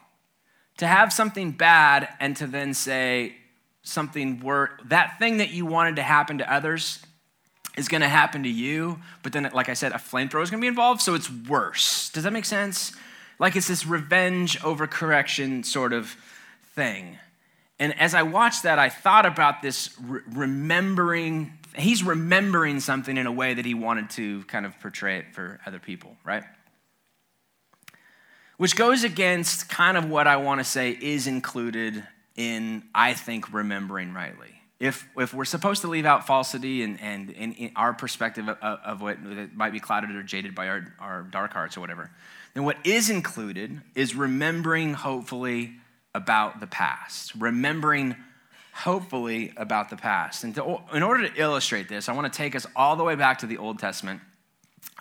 To 0.79 0.87
have 0.87 1.13
something 1.13 1.53
bad 1.53 2.09
and 2.19 2.37
to 2.37 2.47
then 2.47 2.75
say 2.75 3.37
something 3.83 4.41
worse, 4.41 4.71
that 4.87 5.19
thing 5.19 5.37
that 5.37 5.51
you 5.51 5.67
wanted 5.67 5.97
to 5.97 6.03
happen 6.03 6.39
to 6.39 6.53
others 6.53 7.01
is 7.77 7.89
to 8.03 8.09
happen 8.09 8.43
to 8.45 8.49
you, 8.49 8.99
but 9.23 9.33
then, 9.33 9.49
like 9.53 9.69
I 9.69 9.75
said, 9.75 9.93
a 9.93 9.97
flamethrower 9.97 10.43
is 10.43 10.51
to 10.61 10.65
be 10.65 10.69
involved, 10.69 11.01
so 11.01 11.15
it's 11.15 11.31
worse. 11.31 12.11
Does 12.11 12.25
that 12.25 12.33
make 12.33 12.45
sense? 12.45 12.93
Like 13.39 13.57
it's 13.57 13.69
this 13.69 13.87
revenge 13.87 14.61
overcorrection 14.61 15.65
sort 15.65 15.93
of 15.93 16.17
thing. 16.75 17.19
And 17.79 17.99
as 18.01 18.15
I 18.15 18.23
watched 18.23 18.63
that, 18.63 18.79
I 18.79 18.89
thought 18.89 19.27
about 19.27 19.61
this 19.61 19.91
re- 20.01 20.21
remembering, 20.33 21.59
he's 21.77 22.05
remembering 22.05 22.79
something 22.79 23.17
in 23.17 23.27
a 23.27 23.33
way 23.33 23.55
that 23.55 23.65
he 23.65 23.75
wanted 23.75 24.11
to 24.11 24.45
kind 24.45 24.65
of 24.65 24.79
portray 24.81 25.19
it 25.19 25.35
for 25.35 25.61
other 25.67 25.81
people, 25.81 26.17
right? 26.25 26.45
Which 28.57 28.77
goes 28.77 29.05
against 29.05 29.69
kind 29.69 29.97
of 29.97 30.09
what 30.09 30.27
I 30.27 30.37
want 30.37 30.61
to 30.61 30.65
say 30.65 30.91
is 30.91 31.27
included 31.27 32.05
in, 32.37 32.83
I 32.95 33.15
think, 33.15 33.53
remembering 33.53 34.13
rightly. 34.13 34.49
If, 34.81 35.09
if 35.17 35.33
we're 35.33 35.45
supposed 35.45 35.83
to 35.83 35.89
leave 35.89 36.05
out 36.05 36.27
falsity 36.27 36.83
and, 36.83 37.01
and, 37.01 37.35
and 37.39 37.71
our 37.77 37.95
perspective 37.95 38.49
of, 38.49 38.59
of 38.61 39.01
what 39.01 39.19
might 39.55 39.73
be 39.73 39.81
clouded 39.81 40.11
or 40.11 40.23
jaded 40.23 40.55
by 40.55 40.69
our, 40.69 40.95
our 40.99 41.23
dark 41.23 41.53
hearts 41.53 41.77
or 41.77 41.81
whatever, 41.81 42.11
then 42.55 42.65
what 42.65 42.77
is 42.85 43.09
included 43.09 43.81
is 43.95 44.15
remembering 44.15 44.95
hopefully 44.95 45.75
about 46.15 46.61
the 46.61 46.67
past. 46.67 47.33
Remembering 47.37 48.17
hopefully 48.73 49.53
about 49.57 49.91
the 49.91 49.97
past. 49.97 50.45
And 50.45 50.55
to, 50.57 50.81
in 50.93 51.03
order 51.03 51.29
to 51.29 51.41
illustrate 51.41 51.89
this, 51.89 52.09
I 52.09 52.13
want 52.13 52.33
to 52.33 52.37
take 52.37 52.57
us 52.57 52.67
all 52.75 52.97
the 52.97 53.05
way 53.05 53.15
back 53.15 53.39
to 53.39 53.47
the 53.47 53.59
Old 53.59 53.79
Testament 53.79 54.21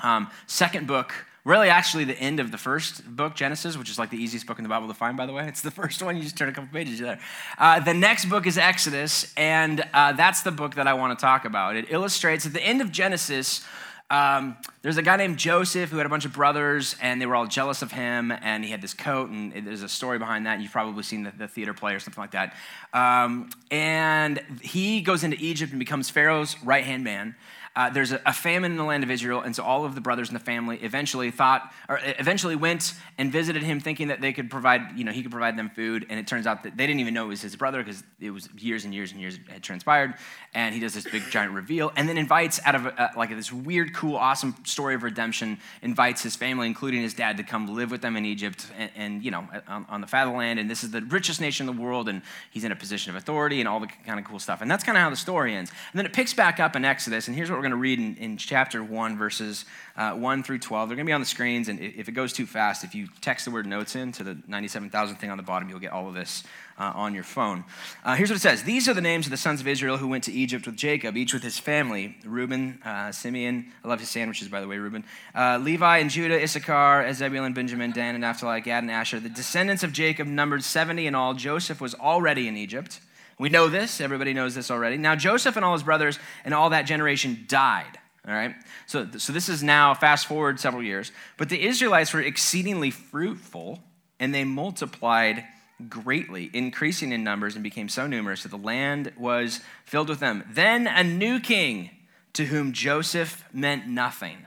Um, 0.01 0.29
second 0.47 0.87
book, 0.87 1.13
really 1.45 1.69
actually 1.69 2.05
the 2.05 2.17
end 2.17 2.39
of 2.39 2.51
the 2.51 2.57
first 2.57 3.05
book, 3.05 3.35
Genesis, 3.35 3.77
which 3.77 3.89
is 3.89 3.99
like 3.99 4.09
the 4.09 4.17
easiest 4.17 4.47
book 4.47 4.59
in 4.59 4.63
the 4.63 4.69
Bible 4.69 4.87
to 4.87 4.93
find, 4.93 5.17
by 5.17 5.25
the 5.25 5.33
way. 5.33 5.47
It's 5.47 5.61
the 5.61 5.71
first 5.81 6.01
one. 6.01 6.15
You 6.15 6.23
just 6.23 6.37
turn 6.37 6.49
a 6.49 6.53
couple 6.53 6.69
pages 6.71 6.99
there. 6.99 7.19
Uh, 7.57 7.79
the 7.79 7.93
next 7.93 8.25
book 8.25 8.47
is 8.47 8.57
Exodus, 8.57 9.33
and 9.35 9.83
uh, 9.93 10.13
that's 10.13 10.41
the 10.41 10.51
book 10.51 10.75
that 10.75 10.87
I 10.87 10.93
want 10.93 11.17
to 11.17 11.21
talk 11.21 11.45
about. 11.45 11.75
It 11.75 11.85
illustrates 11.89 12.45
at 12.45 12.53
the 12.53 12.63
end 12.63 12.81
of 12.81 12.91
Genesis, 12.91 13.65
um, 14.09 14.57
there's 14.83 14.97
a 14.97 15.01
guy 15.01 15.15
named 15.17 15.37
Joseph 15.37 15.89
who 15.89 15.97
had 15.97 16.05
a 16.05 16.09
bunch 16.09 16.25
of 16.25 16.33
brothers, 16.33 16.95
and 17.01 17.19
they 17.19 17.25
were 17.25 17.35
all 17.35 17.47
jealous 17.47 17.81
of 17.81 17.91
him, 17.91 18.31
and 18.31 18.63
he 18.63 18.69
had 18.69 18.81
this 18.81 18.93
coat, 18.93 19.29
and 19.29 19.51
there's 19.65 19.81
a 19.81 19.89
story 19.89 20.19
behind 20.19 20.45
that. 20.45 20.61
You've 20.61 20.71
probably 20.71 21.03
seen 21.03 21.23
the, 21.23 21.33
the 21.35 21.47
theater 21.47 21.73
play 21.73 21.95
or 21.95 21.99
something 21.99 22.21
like 22.21 22.31
that. 22.31 22.55
Um, 22.93 23.49
and 23.71 24.39
he 24.61 25.01
goes 25.01 25.23
into 25.23 25.37
Egypt 25.39 25.71
and 25.71 25.79
becomes 25.79 26.09
Pharaoh's 26.09 26.55
right 26.63 26.83
hand 26.83 27.03
man 27.03 27.35
uh, 27.75 27.89
there's 27.89 28.11
a, 28.11 28.21
a, 28.25 28.33
famine 28.33 28.71
in 28.71 28.77
the 28.77 28.83
land 28.83 29.03
of 29.03 29.09
Israel, 29.09 29.41
and 29.41 29.55
so 29.55 29.63
all 29.63 29.83
of 29.83 29.95
the 29.95 30.01
brothers 30.01 30.27
in 30.27 30.35
the 30.35 30.39
family 30.39 30.77
eventually 30.83 31.31
thought, 31.31 31.73
or 31.89 31.99
eventually 32.19 32.55
went 32.55 32.93
and 33.17 33.31
visited 33.31 33.63
him, 33.63 33.79
thinking 33.79 34.09
that 34.09 34.21
they 34.21 34.31
could 34.31 34.51
provide, 34.51 34.95
you 34.95 35.03
know, 35.03 35.11
he 35.11 35.23
could 35.23 35.31
provide 35.31 35.57
them 35.57 35.71
food. 35.71 36.05
And 36.07 36.19
it 36.19 36.27
turns 36.27 36.45
out 36.45 36.63
that 36.63 36.77
they 36.77 36.85
didn't 36.85 36.99
even 36.99 37.15
know 37.15 37.25
it 37.25 37.29
was 37.29 37.41
his 37.41 37.55
brother 37.55 37.83
because 37.83 38.03
it 38.19 38.29
was 38.29 38.47
years 38.59 38.85
and 38.85 38.93
years 38.93 39.11
and 39.11 39.19
years 39.19 39.39
had 39.49 39.63
transpired. 39.63 40.13
And 40.53 40.75
he 40.75 40.79
does 40.79 40.93
this 40.93 41.05
big 41.05 41.23
giant 41.31 41.53
reveal, 41.53 41.91
and 41.95 42.07
then 42.07 42.19
invites 42.19 42.59
out 42.63 42.75
of 42.75 42.85
a, 42.85 43.11
like 43.17 43.31
this 43.31 43.51
weird, 43.51 43.95
cool, 43.95 44.17
awesome 44.17 44.55
story 44.65 44.93
of 44.93 45.01
redemption, 45.01 45.57
invites 45.81 46.21
his 46.21 46.35
family, 46.35 46.67
including 46.67 47.01
his 47.01 47.15
dad, 47.15 47.37
to 47.37 47.43
come 47.43 47.73
live 47.73 47.89
with 47.89 48.01
them 48.01 48.15
in 48.15 48.23
Egypt, 48.23 48.67
and, 48.77 48.91
and 48.95 49.25
you 49.25 49.31
know, 49.31 49.47
on, 49.67 49.87
on 49.89 50.01
the 50.01 50.07
fatherland. 50.07 50.59
And 50.59 50.69
this 50.69 50.83
is 50.83 50.91
the 50.91 51.01
richest 51.01 51.41
nation 51.41 51.67
in 51.67 51.75
the 51.75 51.81
world, 51.81 52.07
and 52.07 52.21
he's 52.51 52.65
in 52.65 52.71
a 52.71 52.75
position 52.75 53.09
of 53.09 53.15
authority 53.15 53.61
and 53.61 53.67
all 53.67 53.79
the 53.79 53.87
kind 54.05 54.19
of 54.19 54.25
cool 54.25 54.37
stuff. 54.37 54.61
And 54.61 54.69
that's 54.69 54.83
kind 54.83 54.95
of 54.95 55.01
how 55.01 55.09
the 55.09 55.15
story 55.15 55.55
ends. 55.55 55.71
And 55.91 55.97
then 55.97 56.05
it 56.05 56.13
picks 56.13 56.35
back 56.35 56.59
up 56.59 56.75
in 56.75 56.85
Exodus, 56.85 57.27
and 57.27 57.35
here's 57.35 57.49
what 57.49 57.62
we're 57.63 57.69
going 57.69 57.79
to 57.79 57.81
read 57.81 57.99
in, 57.99 58.15
in, 58.17 58.35
chapter 58.35 58.83
1, 58.83 59.17
verses 59.17 59.63
uh, 59.95 60.11
1 60.11 60.43
through 60.43 60.59
12. 60.59 60.89
They're 60.89 60.97
going 60.97 61.05
to 61.05 61.09
be 61.09 61.13
on 61.13 61.21
the 61.21 61.25
screens, 61.25 61.69
and 61.69 61.79
if 61.79 62.09
it 62.09 62.11
goes 62.11 62.33
too 62.33 62.45
fast, 62.45 62.83
if 62.83 62.93
you 62.93 63.07
text 63.21 63.45
the 63.45 63.51
word 63.51 63.65
notes 63.65 63.95
in 63.95 64.11
to 64.13 64.23
the 64.25 64.37
97,000 64.47 65.15
thing 65.15 65.31
on 65.31 65.37
the 65.37 65.43
bottom, 65.43 65.69
you'll 65.69 65.79
get 65.79 65.93
all 65.93 66.09
of 66.09 66.13
this 66.13 66.43
uh, 66.77 66.91
on 66.93 67.15
your 67.15 67.23
phone. 67.23 67.63
Uh, 68.03 68.15
here's 68.15 68.29
what 68.29 68.35
it 68.35 68.41
says 68.41 68.63
These 68.63 68.89
are 68.89 68.93
the 68.93 68.99
names 68.99 69.27
of 69.27 69.31
the 69.31 69.37
sons 69.37 69.61
of 69.61 69.67
Israel 69.69 69.95
who 69.95 70.09
went 70.09 70.25
to 70.25 70.33
Egypt 70.33 70.65
with 70.65 70.75
Jacob, 70.75 71.15
each 71.15 71.33
with 71.33 71.41
his 71.41 71.57
family 71.57 72.17
Reuben, 72.25 72.81
uh, 72.83 73.13
Simeon, 73.13 73.71
I 73.81 73.87
love 73.87 74.01
his 74.01 74.09
sandwiches, 74.09 74.49
by 74.49 74.59
the 74.59 74.67
way, 74.67 74.77
Reuben, 74.77 75.05
uh, 75.33 75.57
Levi 75.61 75.99
and 75.99 76.09
Judah, 76.09 76.43
Issachar, 76.43 77.13
Zebulun, 77.13 77.53
Benjamin, 77.53 77.91
Dan, 77.93 78.15
and 78.15 78.23
Naphtali, 78.23 78.59
Gad, 78.59 78.83
and 78.83 78.91
Asher. 78.91 79.21
The 79.21 79.29
descendants 79.29 79.83
of 79.83 79.93
Jacob 79.93 80.27
numbered 80.27 80.65
70 80.65 81.07
in 81.07 81.15
all. 81.15 81.33
Joseph 81.33 81.79
was 81.79 81.95
already 81.95 82.49
in 82.49 82.57
Egypt. 82.57 82.99
We 83.39 83.49
know 83.49 83.67
this, 83.67 83.99
everybody 83.99 84.33
knows 84.33 84.55
this 84.55 84.69
already. 84.69 84.97
Now, 84.97 85.15
Joseph 85.15 85.55
and 85.55 85.65
all 85.65 85.73
his 85.73 85.83
brothers 85.83 86.19
and 86.45 86.53
all 86.53 86.69
that 86.69 86.83
generation 86.83 87.45
died. 87.47 87.99
All 88.27 88.33
right? 88.33 88.55
So, 88.85 89.07
so 89.17 89.33
this 89.33 89.49
is 89.49 89.63
now 89.63 89.93
fast 89.93 90.27
forward 90.27 90.59
several 90.59 90.83
years. 90.83 91.11
But 91.37 91.49
the 91.49 91.63
Israelites 91.63 92.13
were 92.13 92.21
exceedingly 92.21 92.91
fruitful 92.91 93.79
and 94.19 94.33
they 94.33 94.43
multiplied 94.43 95.43
greatly, 95.89 96.49
increasing 96.53 97.11
in 97.11 97.23
numbers 97.23 97.55
and 97.55 97.63
became 97.63 97.89
so 97.89 98.07
numerous 98.07 98.43
that 98.43 98.49
the 98.49 98.57
land 98.57 99.11
was 99.17 99.59
filled 99.85 100.09
with 100.09 100.19
them. 100.19 100.43
Then 100.49 100.87
a 100.87 101.03
new 101.03 101.39
king 101.39 101.89
to 102.33 102.45
whom 102.45 102.71
Joseph 102.71 103.43
meant 103.51 103.87
nothing. 103.87 104.37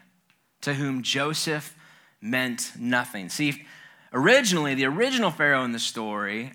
To 0.62 0.74
whom 0.74 1.02
Joseph 1.02 1.76
meant 2.20 2.72
nothing. 2.78 3.28
See, 3.28 3.66
originally, 4.12 4.74
the 4.74 4.86
original 4.86 5.30
Pharaoh 5.30 5.64
in 5.64 5.72
the 5.72 5.78
story 5.78 6.52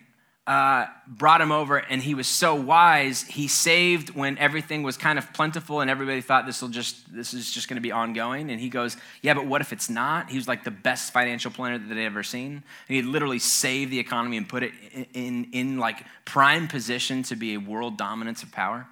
uh, 0.51 0.85
brought 1.07 1.39
him 1.39 1.49
over, 1.49 1.77
and 1.77 2.01
he 2.01 2.13
was 2.13 2.27
so 2.27 2.55
wise. 2.55 3.21
He 3.21 3.47
saved 3.47 4.09
when 4.09 4.37
everything 4.37 4.83
was 4.83 4.97
kind 4.97 5.17
of 5.17 5.31
plentiful, 5.31 5.79
and 5.79 5.89
everybody 5.89 6.19
thought 6.19 6.45
this 6.45 6.61
will 6.61 6.67
just 6.67 7.13
this 7.15 7.33
is 7.33 7.49
just 7.53 7.69
going 7.69 7.75
to 7.75 7.81
be 7.81 7.93
ongoing. 7.93 8.51
And 8.51 8.59
he 8.59 8.67
goes, 8.67 8.97
"Yeah, 9.21 9.33
but 9.33 9.45
what 9.45 9.61
if 9.61 9.71
it's 9.71 9.89
not?" 9.89 10.29
He 10.29 10.35
was 10.35 10.49
like 10.49 10.65
the 10.65 10.71
best 10.71 11.13
financial 11.13 11.51
planner 11.51 11.77
that 11.77 11.87
they'd 11.87 12.05
ever 12.05 12.21
seen. 12.21 12.63
And 12.89 12.95
he 12.97 13.01
literally 13.01 13.39
saved 13.39 13.93
the 13.93 13.99
economy 13.99 14.35
and 14.35 14.49
put 14.49 14.63
it 14.63 14.73
in, 14.91 15.05
in, 15.13 15.47
in 15.53 15.77
like 15.77 16.03
prime 16.25 16.67
position 16.67 17.23
to 17.23 17.37
be 17.37 17.53
a 17.53 17.57
world 17.57 17.95
dominance 17.95 18.43
of 18.43 18.51
power. 18.51 18.87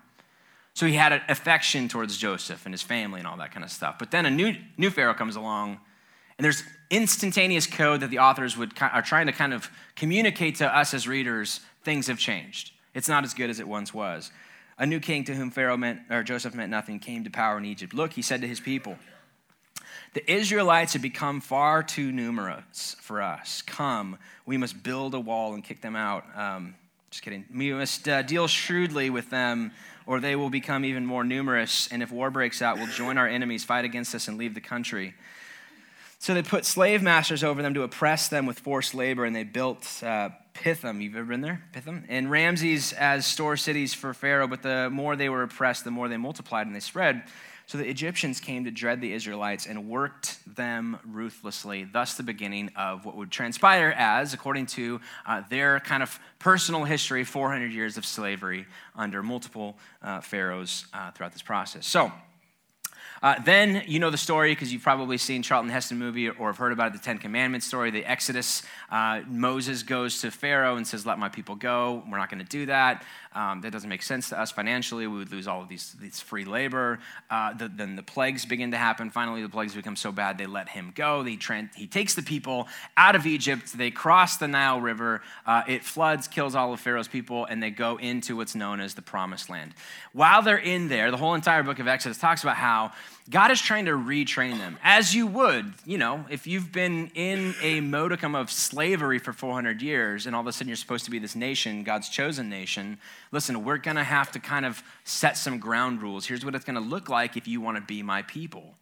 So 0.75 0.85
he 0.85 0.93
had 0.93 1.11
an 1.11 1.21
affection 1.27 1.89
towards 1.89 2.17
Joseph 2.17 2.65
and 2.65 2.73
his 2.73 2.83
family 2.83 3.19
and 3.19 3.27
all 3.27 3.35
that 3.35 3.51
kind 3.51 3.65
of 3.65 3.71
stuff. 3.71 3.99
But 3.99 4.11
then 4.11 4.25
a 4.25 4.31
new 4.31 4.55
new 4.77 4.91
pharaoh 4.91 5.13
comes 5.13 5.35
along 5.35 5.81
and 6.37 6.45
there's 6.45 6.63
instantaneous 6.89 7.67
code 7.67 8.01
that 8.01 8.09
the 8.09 8.19
authors 8.19 8.57
would, 8.57 8.73
are 8.81 9.01
trying 9.01 9.27
to 9.27 9.31
kind 9.31 9.53
of 9.53 9.69
communicate 9.95 10.55
to 10.55 10.67
us 10.67 10.93
as 10.93 11.07
readers 11.07 11.61
things 11.83 12.07
have 12.07 12.17
changed. 12.17 12.71
It's 12.93 13.07
not 13.07 13.23
as 13.23 13.33
good 13.33 13.49
as 13.49 13.59
it 13.59 13.67
once 13.67 13.93
was. 13.93 14.31
A 14.77 14.85
new 14.85 14.99
king 14.99 15.23
to 15.25 15.35
whom 15.35 15.51
Pharaoh 15.51 15.77
meant, 15.77 16.01
or 16.09 16.23
Joseph 16.23 16.55
meant 16.55 16.71
nothing, 16.71 16.99
came 16.99 17.23
to 17.25 17.29
power 17.29 17.57
in 17.57 17.65
Egypt. 17.65 17.93
Look, 17.93 18.13
he 18.13 18.21
said 18.21 18.41
to 18.41 18.47
his 18.47 18.59
people, 18.59 18.97
the 20.13 20.31
Israelites 20.31 20.93
have 20.93 21.01
become 21.01 21.39
far 21.39 21.83
too 21.83 22.11
numerous 22.11 22.95
for 22.99 23.21
us. 23.21 23.61
Come, 23.61 24.17
we 24.45 24.57
must 24.57 24.81
build 24.81 25.13
a 25.13 25.19
wall 25.19 25.53
and 25.53 25.63
kick 25.63 25.81
them 25.81 25.95
out. 25.95 26.25
Um, 26.35 26.75
just 27.11 27.23
kidding. 27.23 27.45
We 27.53 27.73
must 27.73 28.07
uh, 28.07 28.21
deal 28.23 28.47
shrewdly 28.47 29.09
with 29.09 29.29
them, 29.29 29.71
or 30.05 30.19
they 30.19 30.35
will 30.35 30.49
become 30.49 30.85
even 30.85 31.05
more 31.05 31.23
numerous. 31.23 31.87
And 31.91 32.01
if 32.01 32.11
war 32.11 32.31
breaks 32.31 32.61
out, 32.61 32.77
we'll 32.77 32.87
join 32.87 33.17
our 33.17 33.27
enemies, 33.27 33.63
fight 33.63 33.85
against 33.85 34.15
us, 34.15 34.27
and 34.27 34.37
leave 34.37 34.55
the 34.55 34.61
country. 34.61 35.13
So 36.21 36.33
they 36.33 36.43
put 36.43 36.65
slave 36.65 37.01
masters 37.01 37.45
over 37.45 37.61
them 37.61 37.73
to 37.75 37.83
oppress 37.83 38.27
them 38.27 38.45
with 38.45 38.59
forced 38.59 38.93
labor, 38.93 39.23
and 39.23 39.33
they 39.33 39.45
built 39.45 39.87
uh, 40.03 40.29
Pithom. 40.53 41.01
You've 41.01 41.15
ever 41.15 41.25
been 41.25 41.39
there? 41.39 41.63
Pithom? 41.71 42.03
And 42.09 42.29
Ramses 42.29 42.91
as 42.91 43.25
store 43.25 43.55
cities 43.55 43.93
for 43.93 44.13
Pharaoh, 44.13 44.45
but 44.47 44.61
the 44.61 44.89
more 44.89 45.15
they 45.15 45.29
were 45.29 45.43
oppressed, 45.43 45.85
the 45.85 45.91
more 45.91 46.09
they 46.09 46.17
multiplied 46.17 46.67
and 46.67 46.75
they 46.75 46.81
spread. 46.81 47.23
So 47.67 47.77
the 47.77 47.87
Egyptians 47.87 48.41
came 48.41 48.65
to 48.65 48.71
dread 48.71 48.99
the 48.99 49.13
Israelites 49.13 49.65
and 49.65 49.87
worked 49.87 50.39
them 50.55 50.99
ruthlessly, 51.05 51.85
thus 51.85 52.15
the 52.15 52.23
beginning 52.23 52.71
of 52.75 53.05
what 53.05 53.15
would 53.15 53.31
transpire 53.31 53.93
as, 53.95 54.33
according 54.33 54.65
to 54.65 54.99
uh, 55.25 55.43
their 55.49 55.79
kind 55.79 56.03
of 56.03 56.19
personal 56.39 56.83
history, 56.83 57.23
400 57.23 57.71
years 57.71 57.95
of 57.95 58.05
slavery 58.05 58.65
under 58.93 59.23
multiple 59.23 59.77
uh, 60.01 60.19
pharaohs 60.19 60.87
uh, 60.93 61.11
throughout 61.11 61.31
this 61.31 61.43
process. 61.43 61.87
So, 61.87 62.11
uh, 63.21 63.39
then 63.43 63.83
you 63.87 63.99
know 63.99 64.09
the 64.09 64.17
story 64.17 64.51
because 64.51 64.71
you've 64.71 64.83
probably 64.83 65.17
seen 65.17 65.41
Charlton 65.43 65.69
Heston 65.69 65.97
movie 65.97 66.29
or 66.29 66.47
have 66.47 66.57
heard 66.57 66.71
about 66.71 66.87
it, 66.87 66.93
the 66.93 66.99
Ten 66.99 67.17
Commandments 67.17 67.65
story, 67.65 67.91
the 67.91 68.05
Exodus. 68.05 68.63
Uh, 68.89 69.21
Moses 69.27 69.83
goes 69.83 70.21
to 70.21 70.31
Pharaoh 70.31 70.77
and 70.77 70.87
says, 70.87 71.05
"Let 71.05 71.19
my 71.19 71.29
people 71.29 71.55
go." 71.55 72.03
We're 72.09 72.17
not 72.17 72.29
going 72.29 72.43
to 72.43 72.49
do 72.49 72.65
that. 72.67 73.03
Um, 73.33 73.61
that 73.61 73.71
doesn't 73.71 73.89
make 73.89 74.01
sense 74.01 74.29
to 74.29 74.39
us 74.39 74.51
financially. 74.51 75.05
We 75.05 75.19
would 75.19 75.31
lose 75.31 75.47
all 75.47 75.61
of 75.61 75.69
these, 75.69 75.95
these 76.01 76.19
free 76.19 76.45
labor. 76.45 76.99
Uh, 77.29 77.53
the, 77.53 77.67
then 77.67 77.95
the 77.95 78.01
plagues 78.01 78.43
begin 78.45 78.71
to 78.71 78.77
happen. 78.77 79.11
Finally, 79.11 79.43
the 79.43 79.49
plagues 79.49 79.75
become 79.75 79.95
so 79.95 80.11
bad 80.11 80.39
they 80.39 80.47
let 80.47 80.69
him 80.69 80.91
go. 80.95 81.23
He, 81.23 81.37
tra- 81.37 81.69
he 81.75 81.85
takes 81.85 82.15
the 82.15 82.23
people 82.23 82.67
out 82.97 83.15
of 83.15 83.27
Egypt. 83.27 83.77
They 83.77 83.91
cross 83.91 84.37
the 84.37 84.47
Nile 84.47 84.81
River. 84.81 85.21
Uh, 85.45 85.61
it 85.67 85.83
floods, 85.83 86.27
kills 86.27 86.55
all 86.55 86.73
of 86.73 86.79
Pharaoh's 86.79 87.07
people, 87.07 87.45
and 87.45 87.61
they 87.61 87.69
go 87.69 87.97
into 87.97 88.35
what's 88.35 88.55
known 88.55 88.79
as 88.79 88.95
the 88.95 89.03
Promised 89.03 89.47
Land. 89.47 89.75
While 90.13 90.41
they're 90.41 90.57
in 90.57 90.87
there, 90.87 91.11
the 91.11 91.17
whole 91.17 91.35
entire 91.35 91.61
book 91.61 91.77
of 91.77 91.87
Exodus 91.87 92.17
talks 92.17 92.41
about 92.41 92.55
how 92.55 92.93
God 93.29 93.51
is 93.51 93.61
trying 93.61 93.85
to 93.85 93.91
retrain 93.91 94.57
them, 94.57 94.79
as 94.83 95.13
you 95.13 95.27
would, 95.27 95.73
you 95.85 95.99
know, 95.99 96.25
if 96.31 96.47
you've 96.47 96.71
been 96.71 97.11
in 97.13 97.53
a 97.61 97.79
modicum 97.79 98.33
of 98.33 98.49
slavery 98.49 99.19
for 99.19 99.33
400 99.33 99.83
years 99.83 100.25
and 100.25 100.35
all 100.35 100.41
of 100.41 100.47
a 100.47 100.51
sudden 100.51 100.67
you're 100.67 100.75
supposed 100.75 101.05
to 101.05 101.11
be 101.11 101.19
this 101.19 101.35
nation, 101.35 101.83
God's 101.83 102.09
chosen 102.09 102.49
nation, 102.49 102.97
listen, 103.31 103.63
we're 103.63 103.77
going 103.77 103.97
to 103.97 104.03
have 104.03 104.31
to 104.31 104.39
kind 104.39 104.65
of 104.65 104.81
set 105.03 105.37
some 105.37 105.59
ground 105.59 106.01
rules. 106.01 106.25
Here's 106.25 106.43
what 106.43 106.55
it's 106.55 106.65
going 106.65 106.75
to 106.75 106.81
look 106.81 107.09
like 107.09 107.37
if 107.37 107.47
you 107.47 107.61
want 107.61 107.77
to 107.77 107.81
be 107.81 108.03
my 108.03 108.23
people. 108.23 108.75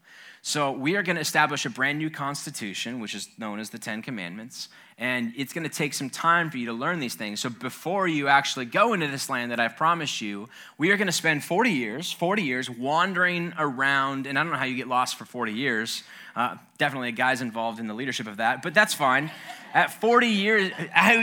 So, 0.47 0.71
we 0.71 0.95
are 0.95 1.03
going 1.03 1.17
to 1.17 1.21
establish 1.21 1.65
a 1.65 1.69
brand 1.69 1.97
new 1.97 2.09
constitution, 2.09 3.01
which 3.01 3.13
is 3.13 3.27
known 3.37 3.59
as 3.59 3.69
the 3.69 3.77
Ten 3.77 4.01
Commandments. 4.01 4.69
And 4.97 5.33
it's 5.35 5.51
going 5.51 5.65
to 5.65 5.69
take 5.69 5.93
some 5.93 6.09
time 6.09 6.49
for 6.49 6.57
you 6.57 6.67
to 6.67 6.73
learn 6.73 7.01
these 7.01 7.15
things. 7.15 7.41
So, 7.41 7.49
before 7.49 8.07
you 8.07 8.29
actually 8.29 8.63
go 8.63 8.93
into 8.93 9.07
this 9.07 9.29
land 9.29 9.51
that 9.51 9.59
I've 9.59 9.75
promised 9.75 10.21
you, 10.21 10.47
we 10.77 10.89
are 10.91 10.95
going 10.95 11.07
to 11.07 11.11
spend 11.11 11.43
40 11.43 11.71
years, 11.71 12.13
40 12.13 12.43
years 12.43 12.69
wandering 12.69 13.51
around. 13.59 14.25
And 14.25 14.39
I 14.39 14.43
don't 14.43 14.53
know 14.53 14.57
how 14.57 14.63
you 14.63 14.77
get 14.77 14.87
lost 14.87 15.17
for 15.17 15.25
40 15.25 15.51
years. 15.51 16.03
Uh, 16.33 16.55
definitely 16.77 17.09
a 17.09 17.11
guy's 17.11 17.41
involved 17.41 17.81
in 17.81 17.87
the 17.87 17.93
leadership 17.93 18.27
of 18.27 18.37
that, 18.37 18.61
but 18.61 18.73
that's 18.73 18.93
fine. 18.93 19.29
At 19.73 19.99
40 19.99 20.27
years, 20.27 20.71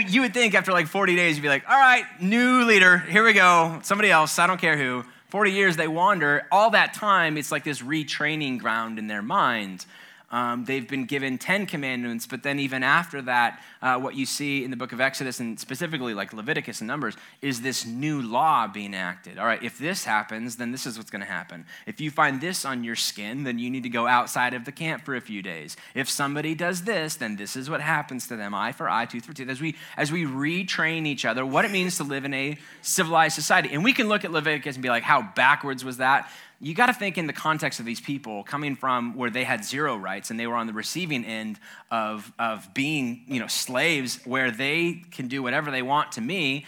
you 0.07 0.21
would 0.21 0.35
think 0.35 0.53
after 0.53 0.71
like 0.71 0.85
40 0.85 1.15
days, 1.15 1.35
you'd 1.35 1.41
be 1.41 1.49
like, 1.49 1.67
all 1.67 1.79
right, 1.79 2.03
new 2.21 2.63
leader, 2.63 2.99
here 2.99 3.23
we 3.23 3.33
go. 3.33 3.79
Somebody 3.81 4.11
else, 4.11 4.37
I 4.37 4.45
don't 4.45 4.61
care 4.61 4.77
who. 4.77 5.03
40 5.29 5.51
years 5.51 5.77
they 5.77 5.87
wander. 5.87 6.47
All 6.51 6.71
that 6.71 6.93
time, 6.93 7.37
it's 7.37 7.51
like 7.51 7.63
this 7.63 7.81
retraining 7.81 8.59
ground 8.59 8.99
in 8.99 9.07
their 9.07 9.21
mind 9.21 9.85
um, 10.31 10.65
they've 10.65 10.87
been 10.87 11.05
given 11.05 11.37
10 11.37 11.65
commandments, 11.65 12.25
but 12.25 12.43
then 12.43 12.59
even 12.59 12.83
after 12.83 13.21
that, 13.23 13.61
uh, 13.81 13.99
what 13.99 14.15
you 14.15 14.25
see 14.25 14.63
in 14.63 14.71
the 14.71 14.77
book 14.77 14.91
of 14.91 14.99
Exodus 14.99 15.39
and 15.39 15.59
specifically 15.59 16.13
like 16.13 16.33
Leviticus 16.33 16.81
and 16.81 16.87
Numbers 16.87 17.15
is 17.41 17.61
this 17.61 17.85
new 17.85 18.21
law 18.21 18.67
being 18.67 18.95
acted. 18.95 19.37
All 19.37 19.45
right, 19.45 19.61
if 19.61 19.77
this 19.77 20.03
happens, 20.03 20.55
then 20.55 20.71
this 20.71 20.85
is 20.85 20.97
what's 20.97 21.11
going 21.11 21.21
to 21.21 21.27
happen. 21.27 21.65
If 21.85 22.01
you 22.01 22.09
find 22.09 22.41
this 22.41 22.65
on 22.65 22.83
your 22.83 22.95
skin, 22.95 23.43
then 23.43 23.59
you 23.59 23.69
need 23.69 23.83
to 23.83 23.89
go 23.89 24.07
outside 24.07 24.53
of 24.53 24.65
the 24.65 24.71
camp 24.71 25.05
for 25.05 25.15
a 25.15 25.21
few 25.21 25.41
days. 25.41 25.77
If 25.93 26.09
somebody 26.09 26.55
does 26.55 26.83
this, 26.83 27.15
then 27.15 27.35
this 27.35 27.55
is 27.55 27.69
what 27.69 27.81
happens 27.81 28.27
to 28.27 28.35
them 28.35 28.53
eye 28.53 28.71
for 28.71 28.89
eye, 28.89 29.05
tooth 29.05 29.25
for 29.25 29.33
tooth. 29.33 29.49
As 29.49 29.61
we, 29.61 29.75
as 29.95 30.11
we 30.11 30.25
retrain 30.25 31.05
each 31.05 31.25
other, 31.25 31.45
what 31.45 31.65
it 31.65 31.71
means 31.71 31.97
to 31.97 32.03
live 32.03 32.25
in 32.25 32.33
a 32.33 32.57
civilized 32.81 33.35
society. 33.35 33.69
And 33.71 33.83
we 33.83 33.93
can 33.93 34.09
look 34.09 34.25
at 34.25 34.31
Leviticus 34.31 34.75
and 34.75 34.83
be 34.83 34.89
like, 34.89 35.03
how 35.03 35.21
backwards 35.35 35.85
was 35.85 35.97
that? 35.97 36.29
You 36.59 36.73
got 36.73 36.87
to 36.87 36.93
think 36.93 37.17
in 37.17 37.27
the 37.27 37.33
context 37.33 37.79
of 37.79 37.85
these 37.85 37.99
people 37.99 38.43
coming 38.43 38.75
from 38.75 39.15
where 39.15 39.29
they 39.29 39.43
had 39.43 39.63
zero 39.63 39.95
rights 39.95 40.31
and 40.31 40.39
they 40.39 40.47
were 40.47 40.55
on 40.55 40.67
the 40.67 40.73
receiving 40.73 41.25
end 41.25 41.59
of, 41.91 42.31
of 42.39 42.73
being 42.73 43.23
you 43.27 43.39
know 43.39 43.47
slaves 43.47 44.19
where 44.25 44.51
they 44.51 45.03
can 45.11 45.27
do 45.27 45.43
whatever 45.43 45.71
they 45.71 45.81
want 45.81 46.13
to 46.13 46.21
me 46.21 46.65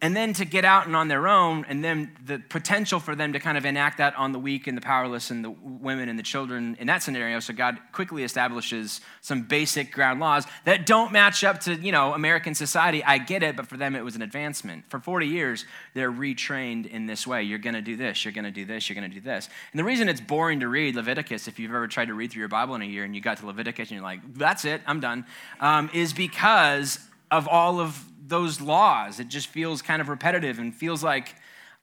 and 0.00 0.14
then 0.14 0.32
to 0.34 0.44
get 0.44 0.64
out 0.64 0.86
and 0.86 0.94
on 0.94 1.08
their 1.08 1.26
own, 1.26 1.64
and 1.68 1.82
then 1.82 2.12
the 2.24 2.38
potential 2.38 3.00
for 3.00 3.16
them 3.16 3.32
to 3.32 3.40
kind 3.40 3.58
of 3.58 3.64
enact 3.64 3.98
that 3.98 4.16
on 4.16 4.30
the 4.32 4.38
weak 4.38 4.68
and 4.68 4.76
the 4.76 4.80
powerless 4.80 5.30
and 5.30 5.44
the 5.44 5.50
women 5.50 6.08
and 6.08 6.16
the 6.16 6.22
children 6.22 6.76
in 6.78 6.86
that 6.86 7.02
scenario. 7.02 7.40
So 7.40 7.52
God 7.52 7.78
quickly 7.90 8.22
establishes 8.22 9.00
some 9.22 9.42
basic 9.42 9.92
ground 9.92 10.20
laws 10.20 10.46
that 10.64 10.86
don't 10.86 11.10
match 11.10 11.42
up 11.42 11.58
to, 11.60 11.74
you 11.74 11.90
know, 11.90 12.14
American 12.14 12.54
society. 12.54 13.02
I 13.02 13.18
get 13.18 13.42
it, 13.42 13.56
but 13.56 13.66
for 13.66 13.76
them 13.76 13.96
it 13.96 14.04
was 14.04 14.14
an 14.14 14.22
advancement. 14.22 14.84
For 14.88 15.00
40 15.00 15.26
years, 15.26 15.64
they're 15.94 16.12
retrained 16.12 16.86
in 16.86 17.06
this 17.06 17.26
way. 17.26 17.42
You're 17.42 17.58
going 17.58 17.74
to 17.74 17.82
do 17.82 17.96
this, 17.96 18.24
you're 18.24 18.32
going 18.32 18.44
to 18.44 18.52
do 18.52 18.64
this, 18.64 18.88
you're 18.88 18.94
going 18.94 19.10
to 19.10 19.14
do 19.14 19.20
this. 19.20 19.48
And 19.72 19.80
the 19.80 19.84
reason 19.84 20.08
it's 20.08 20.20
boring 20.20 20.60
to 20.60 20.68
read 20.68 20.94
Leviticus, 20.94 21.48
if 21.48 21.58
you've 21.58 21.72
ever 21.72 21.88
tried 21.88 22.06
to 22.06 22.14
read 22.14 22.30
through 22.30 22.40
your 22.40 22.48
Bible 22.48 22.76
in 22.76 22.82
a 22.82 22.86
year 22.86 23.02
and 23.02 23.16
you 23.16 23.20
got 23.20 23.38
to 23.38 23.46
Leviticus 23.46 23.88
and 23.88 23.96
you're 23.96 24.04
like, 24.04 24.20
that's 24.34 24.64
it, 24.64 24.80
I'm 24.86 25.00
done, 25.00 25.26
um, 25.58 25.90
is 25.92 26.12
because 26.12 27.00
of 27.30 27.48
all 27.48 27.80
of 27.80 28.04
those 28.26 28.60
laws. 28.60 29.20
It 29.20 29.28
just 29.28 29.48
feels 29.48 29.82
kind 29.82 30.00
of 30.00 30.08
repetitive 30.08 30.58
and 30.58 30.74
feels 30.74 31.02
like 31.02 31.34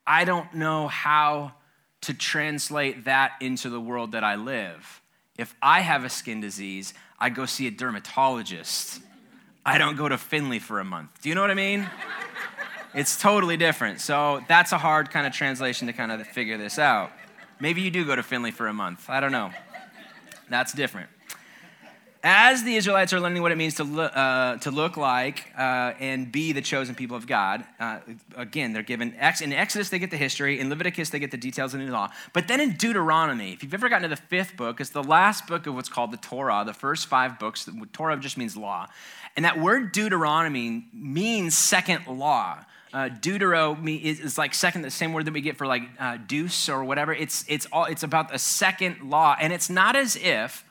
I 0.08 0.24
don't 0.26 0.54
know 0.54 0.88
how 0.88 1.54
to 2.02 2.14
translate 2.14 3.06
that 3.06 3.34
into 3.42 3.70
the 3.70 3.82
world 3.82 4.12
that 4.12 4.24
I 4.24 4.36
live. 4.36 5.02
If 5.38 5.56
I 5.62 5.82
have 5.82 6.06
a 6.06 6.10
skin 6.10 6.40
disease, 6.40 6.94
I 7.20 7.30
go 7.30 7.46
see 7.46 7.68
a 7.68 7.72
dermatologist. 7.72 9.02
I 9.66 9.80
don't 9.80 9.98
go 9.98 10.08
to 10.08 10.18
Finley 10.18 10.60
for 10.60 10.80
a 10.80 10.86
month. 10.86 11.22
Do 11.22 11.30
you 11.30 11.36
know 11.36 11.42
what 11.42 11.50
I 11.50 11.56
mean? 11.56 11.90
it's 12.94 13.20
totally 13.20 13.58
different. 13.58 14.00
So 14.00 14.44
that's 14.48 14.72
a 14.72 14.78
hard 14.78 15.10
kind 15.10 15.26
of 15.26 15.34
translation 15.34 15.88
to 15.88 15.94
kind 15.94 16.12
of 16.12 16.26
figure 16.28 16.58
this 16.58 16.78
out. 16.78 17.12
Maybe 17.60 17.82
you 17.82 17.90
do 17.90 18.06
go 18.06 18.16
to 18.16 18.24
Finley 18.24 18.52
for 18.52 18.68
a 18.68 18.74
month. 18.74 19.10
I 19.10 19.20
don't 19.20 19.32
know. 19.32 19.52
That's 20.50 20.72
different 20.74 21.10
as 22.26 22.64
the 22.64 22.76
Israelites 22.76 23.14
are 23.14 23.20
learning 23.20 23.44
what 23.44 23.52
it 23.52 23.56
means 23.56 23.76
to, 23.76 23.84
uh, 23.84 24.58
to 24.58 24.72
look 24.72 24.98
like 24.98 25.54
uh, 25.56 25.94
and 26.00 26.32
be 26.32 26.54
the 26.54 26.62
chosen 26.62 26.96
people 26.96 27.16
of 27.16 27.28
God, 27.28 27.64
uh, 27.80 28.00
again, 28.36 28.74
they're 28.74 28.82
given, 28.82 29.14
ex- 29.20 29.42
in 29.42 29.54
Exodus, 29.54 29.90
they 29.90 30.00
get 30.00 30.10
the 30.10 30.18
history. 30.18 30.60
In 30.60 30.68
Leviticus, 30.70 31.12
they 31.12 31.20
get 31.20 31.30
the 31.30 31.38
details 31.38 31.76
of 31.76 31.82
the 31.82 31.86
law. 31.86 32.12
But 32.34 32.48
then 32.48 32.60
in 32.60 32.78
Deuteronomy, 32.78 33.54
if 33.54 33.62
you've 33.62 33.76
ever 33.76 33.90
gotten 33.90 34.10
to 34.10 34.16
the 34.16 34.20
fifth 34.20 34.58
book, 34.58 34.82
it's 34.82 34.90
the 34.90 35.04
last 35.04 35.46
book 35.46 35.68
of 35.68 35.76
what's 35.76 35.88
called 35.88 36.10
the 36.10 36.18
Torah, 36.18 36.64
the 36.66 36.74
first 36.74 37.06
five 37.06 37.38
books. 37.38 37.70
Torah 37.94 38.18
just 38.18 38.40
means 38.40 38.58
law. 38.58 38.88
And 39.36 39.46
that 39.46 39.60
word 39.60 39.92
Deuteronomy 39.92 40.88
means 40.92 41.56
second 41.56 42.08
law. 42.08 42.66
Uh, 42.92 43.10
deutero 43.10 43.78
is, 44.02 44.36
like 44.36 44.56
second, 44.56 44.82
the 44.82 44.90
same 44.90 45.14
word 45.14 45.26
that 45.26 45.34
we 45.34 45.42
get 45.42 45.58
for 45.58 45.68
like 45.68 45.84
uh, 46.00 46.18
deuce 46.26 46.70
or 46.70 46.84
whatever. 46.84 47.14
It's, 47.14 47.46
it's, 47.48 47.68
all, 47.72 47.86
it's 47.86 48.02
about 48.02 48.34
a 48.34 48.40
second 48.40 49.12
law. 49.12 49.36
And 49.40 49.54
it's 49.54 49.70
not 49.70 49.96
as 49.96 50.16
if 50.16 50.66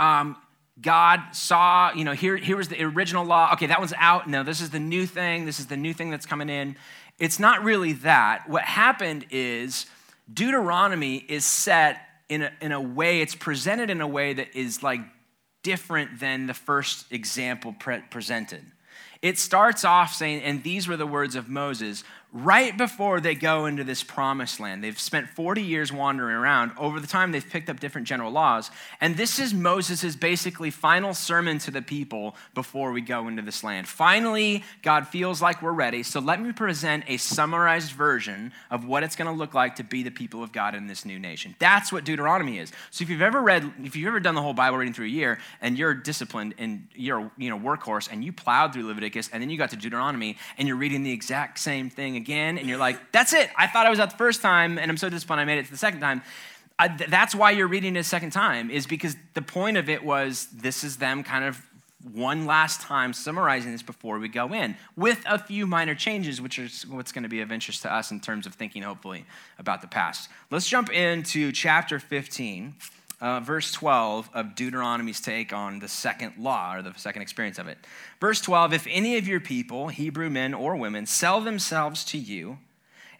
um, 0.00 0.36
God 0.80 1.20
saw, 1.32 1.92
you 1.92 2.04
know, 2.04 2.12
here, 2.12 2.36
here 2.36 2.56
was 2.56 2.68
the 2.68 2.82
original 2.82 3.24
law. 3.24 3.50
Okay, 3.54 3.66
that 3.66 3.78
one's 3.78 3.94
out. 3.96 4.28
No, 4.28 4.42
this 4.42 4.60
is 4.60 4.70
the 4.70 4.80
new 4.80 5.06
thing. 5.06 5.44
This 5.44 5.58
is 5.58 5.66
the 5.66 5.76
new 5.76 5.92
thing 5.92 6.10
that's 6.10 6.26
coming 6.26 6.48
in. 6.48 6.76
It's 7.18 7.38
not 7.38 7.64
really 7.64 7.94
that. 7.94 8.48
What 8.48 8.62
happened 8.62 9.26
is 9.30 9.86
Deuteronomy 10.32 11.16
is 11.16 11.44
set 11.44 12.00
in 12.28 12.42
a, 12.42 12.52
in 12.60 12.72
a 12.72 12.80
way, 12.80 13.20
it's 13.20 13.34
presented 13.34 13.90
in 13.90 14.00
a 14.00 14.06
way 14.06 14.34
that 14.34 14.54
is 14.54 14.82
like 14.82 15.00
different 15.62 16.20
than 16.20 16.46
the 16.46 16.54
first 16.54 17.10
example 17.10 17.74
pre- 17.78 18.02
presented. 18.10 18.64
It 19.22 19.38
starts 19.38 19.84
off 19.84 20.12
saying, 20.12 20.42
and 20.42 20.62
these 20.62 20.86
were 20.86 20.96
the 20.96 21.06
words 21.06 21.34
of 21.34 21.48
Moses 21.48 22.04
right 22.32 22.76
before 22.76 23.20
they 23.20 23.34
go 23.34 23.64
into 23.64 23.84
this 23.84 24.02
promised 24.02 24.60
land. 24.60 24.84
They've 24.84 24.98
spent 24.98 25.28
40 25.30 25.62
years 25.62 25.90
wandering 25.90 26.36
around. 26.36 26.72
Over 26.76 27.00
the 27.00 27.06
time, 27.06 27.32
they've 27.32 27.48
picked 27.48 27.70
up 27.70 27.80
different 27.80 28.06
general 28.06 28.30
laws. 28.30 28.70
And 29.00 29.16
this 29.16 29.38
is 29.38 29.54
Moses' 29.54 30.14
basically 30.14 30.70
final 30.70 31.14
sermon 31.14 31.58
to 31.60 31.70
the 31.70 31.80
people 31.80 32.36
before 32.54 32.92
we 32.92 33.00
go 33.00 33.28
into 33.28 33.40
this 33.40 33.64
land. 33.64 33.88
Finally, 33.88 34.62
God 34.82 35.08
feels 35.08 35.40
like 35.40 35.62
we're 35.62 35.72
ready. 35.72 36.02
So 36.02 36.20
let 36.20 36.40
me 36.40 36.52
present 36.52 37.04
a 37.08 37.16
summarized 37.16 37.92
version 37.92 38.52
of 38.70 38.84
what 38.84 39.02
it's 39.02 39.16
going 39.16 39.32
to 39.32 39.36
look 39.36 39.54
like 39.54 39.76
to 39.76 39.84
be 39.84 40.02
the 40.02 40.10
people 40.10 40.42
of 40.42 40.52
God 40.52 40.74
in 40.74 40.86
this 40.86 41.06
new 41.06 41.18
nation. 41.18 41.54
That's 41.58 41.90
what 41.90 42.04
Deuteronomy 42.04 42.58
is. 42.58 42.72
So 42.90 43.02
if 43.02 43.08
you've 43.08 43.22
ever 43.22 43.40
read, 43.40 43.72
if 43.82 43.96
you've 43.96 44.08
ever 44.08 44.20
done 44.20 44.34
the 44.34 44.42
whole 44.42 44.54
Bible 44.54 44.76
reading 44.76 44.92
through 44.92 45.06
a 45.06 45.10
year 45.10 45.38
and 45.62 45.78
you're 45.78 45.94
disciplined 45.94 46.54
and 46.58 46.88
you're, 46.94 47.30
you 47.38 47.48
know, 47.48 47.58
workhorse 47.58 48.12
and 48.12 48.22
you 48.22 48.32
plowed 48.34 48.74
through 48.74 48.86
Leviticus 48.86 49.30
and 49.32 49.42
then 49.42 49.48
you 49.48 49.56
got 49.56 49.70
to 49.70 49.76
Deuteronomy 49.76 50.36
and 50.58 50.68
you're 50.68 50.76
reading 50.76 51.02
the 51.02 51.12
exact 51.12 51.58
same 51.58 51.88
thing 51.88 52.17
again, 52.18 52.58
and 52.58 52.68
you're 52.68 52.78
like, 52.78 53.12
that's 53.12 53.32
it. 53.32 53.48
I 53.56 53.66
thought 53.66 53.86
I 53.86 53.90
was 53.90 53.98
out 53.98 54.10
the 54.10 54.16
first 54.16 54.42
time, 54.42 54.78
and 54.78 54.90
I'm 54.90 54.98
so 54.98 55.08
disappointed 55.08 55.42
I 55.42 55.44
made 55.46 55.58
it 55.58 55.64
to 55.64 55.70
the 55.70 55.78
second 55.78 56.00
time. 56.00 56.22
I, 56.78 56.88
that's 56.88 57.34
why 57.34 57.52
you're 57.52 57.66
reading 57.66 57.96
it 57.96 58.00
a 58.00 58.04
second 58.04 58.30
time, 58.30 58.70
is 58.70 58.86
because 58.86 59.16
the 59.34 59.42
point 59.42 59.76
of 59.76 59.88
it 59.88 60.04
was 60.04 60.46
this 60.52 60.84
is 60.84 60.98
them 60.98 61.24
kind 61.24 61.44
of 61.44 61.60
one 62.12 62.46
last 62.46 62.80
time 62.80 63.12
summarizing 63.12 63.72
this 63.72 63.82
before 63.82 64.18
we 64.18 64.28
go 64.28 64.52
in, 64.52 64.76
with 64.96 65.20
a 65.26 65.38
few 65.38 65.66
minor 65.66 65.94
changes, 65.94 66.40
which 66.40 66.58
is 66.58 66.86
what's 66.86 67.10
going 67.10 67.24
to 67.24 67.28
be 67.28 67.40
of 67.40 67.50
interest 67.50 67.82
to 67.82 67.92
us 67.92 68.10
in 68.10 68.20
terms 68.20 68.46
of 68.46 68.54
thinking, 68.54 68.82
hopefully, 68.82 69.24
about 69.58 69.80
the 69.80 69.88
past. 69.88 70.28
Let's 70.50 70.68
jump 70.68 70.92
into 70.92 71.50
chapter 71.50 71.98
15 71.98 72.74
uh, 73.20 73.40
verse 73.40 73.72
12 73.72 74.30
of 74.32 74.54
Deuteronomy's 74.54 75.20
take 75.20 75.52
on 75.52 75.80
the 75.80 75.88
second 75.88 76.34
law 76.38 76.76
or 76.76 76.82
the 76.82 76.92
second 76.96 77.22
experience 77.22 77.58
of 77.58 77.66
it. 77.66 77.78
Verse 78.20 78.40
12 78.40 78.72
If 78.72 78.86
any 78.88 79.16
of 79.16 79.26
your 79.26 79.40
people, 79.40 79.88
Hebrew 79.88 80.30
men 80.30 80.54
or 80.54 80.76
women, 80.76 81.06
sell 81.06 81.40
themselves 81.40 82.04
to 82.06 82.18
you 82.18 82.58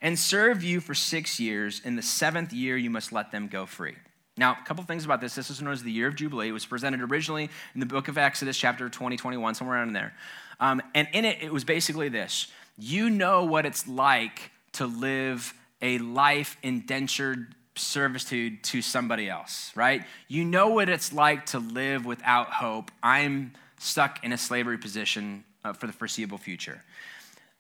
and 0.01 0.19
serve 0.19 0.63
you 0.63 0.81
for 0.81 0.95
six 0.95 1.41
years, 1.41 1.81
in 1.85 1.97
the 1.97 2.03
seventh 2.03 2.53
year 2.53 2.77
you 2.77 2.91
must 2.91 3.13
let 3.13 3.33
them 3.33 3.49
go 3.49 3.67
free. 3.67 3.97
Now, 4.37 4.57
a 4.61 4.65
couple 4.65 4.85
things 4.85 5.05
about 5.05 5.21
this. 5.21 5.35
This 5.35 5.51
is 5.51 5.61
known 5.61 5.73
as 5.73 5.83
the 5.83 5.91
year 5.91 6.07
of 6.07 6.15
Jubilee. 6.15 6.49
It 6.49 6.53
was 6.53 6.65
presented 6.65 7.01
originally 7.01 7.51
in 7.75 7.81
the 7.81 7.87
book 7.87 8.07
of 8.07 8.17
Exodus, 8.17 8.57
chapter 8.57 8.89
20, 8.89 9.17
21, 9.17 9.57
somewhere 9.57 9.77
around 9.77 9.95
there. 9.95 10.15
Um, 10.61 10.81
and 10.95 11.09
in 11.13 11.25
it, 11.25 11.43
it 11.43 11.53
was 11.53 11.65
basically 11.65 12.09
this 12.09 12.47
You 12.77 13.11
know 13.11 13.45
what 13.45 13.67
it's 13.67 13.89
like 13.89 14.53
to 14.73 14.87
live 14.87 15.55
a 15.83 15.99
life 15.99 16.57
indentured 16.63 17.55
servitude 17.79 18.63
to 18.65 18.83
somebody 18.83 19.29
else, 19.29 19.73
right? 19.75 20.05
You 20.29 20.45
know 20.45 20.69
what 20.69 20.89
it's 20.89 21.13
like 21.13 21.47
to 21.47 21.59
live 21.59 22.05
without 22.05 22.51
hope. 22.51 22.91
I'm 23.03 23.53
stuck 23.79 24.25
in 24.25 24.33
a 24.33 24.39
slavery 24.39 24.79
position 24.79 25.45
uh, 25.65 25.73
for 25.73 25.87
the 25.87 25.93
foreseeable 25.93 26.39
future. 26.39 26.83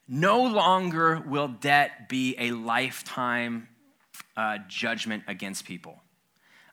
No 0.08 0.44
longer 0.44 1.22
will 1.26 1.48
debt 1.48 2.08
be 2.08 2.34
a 2.38 2.52
lifetime 2.52 3.68
uh, 4.36 4.58
judgment 4.68 5.24
against 5.26 5.64
people. 5.64 6.00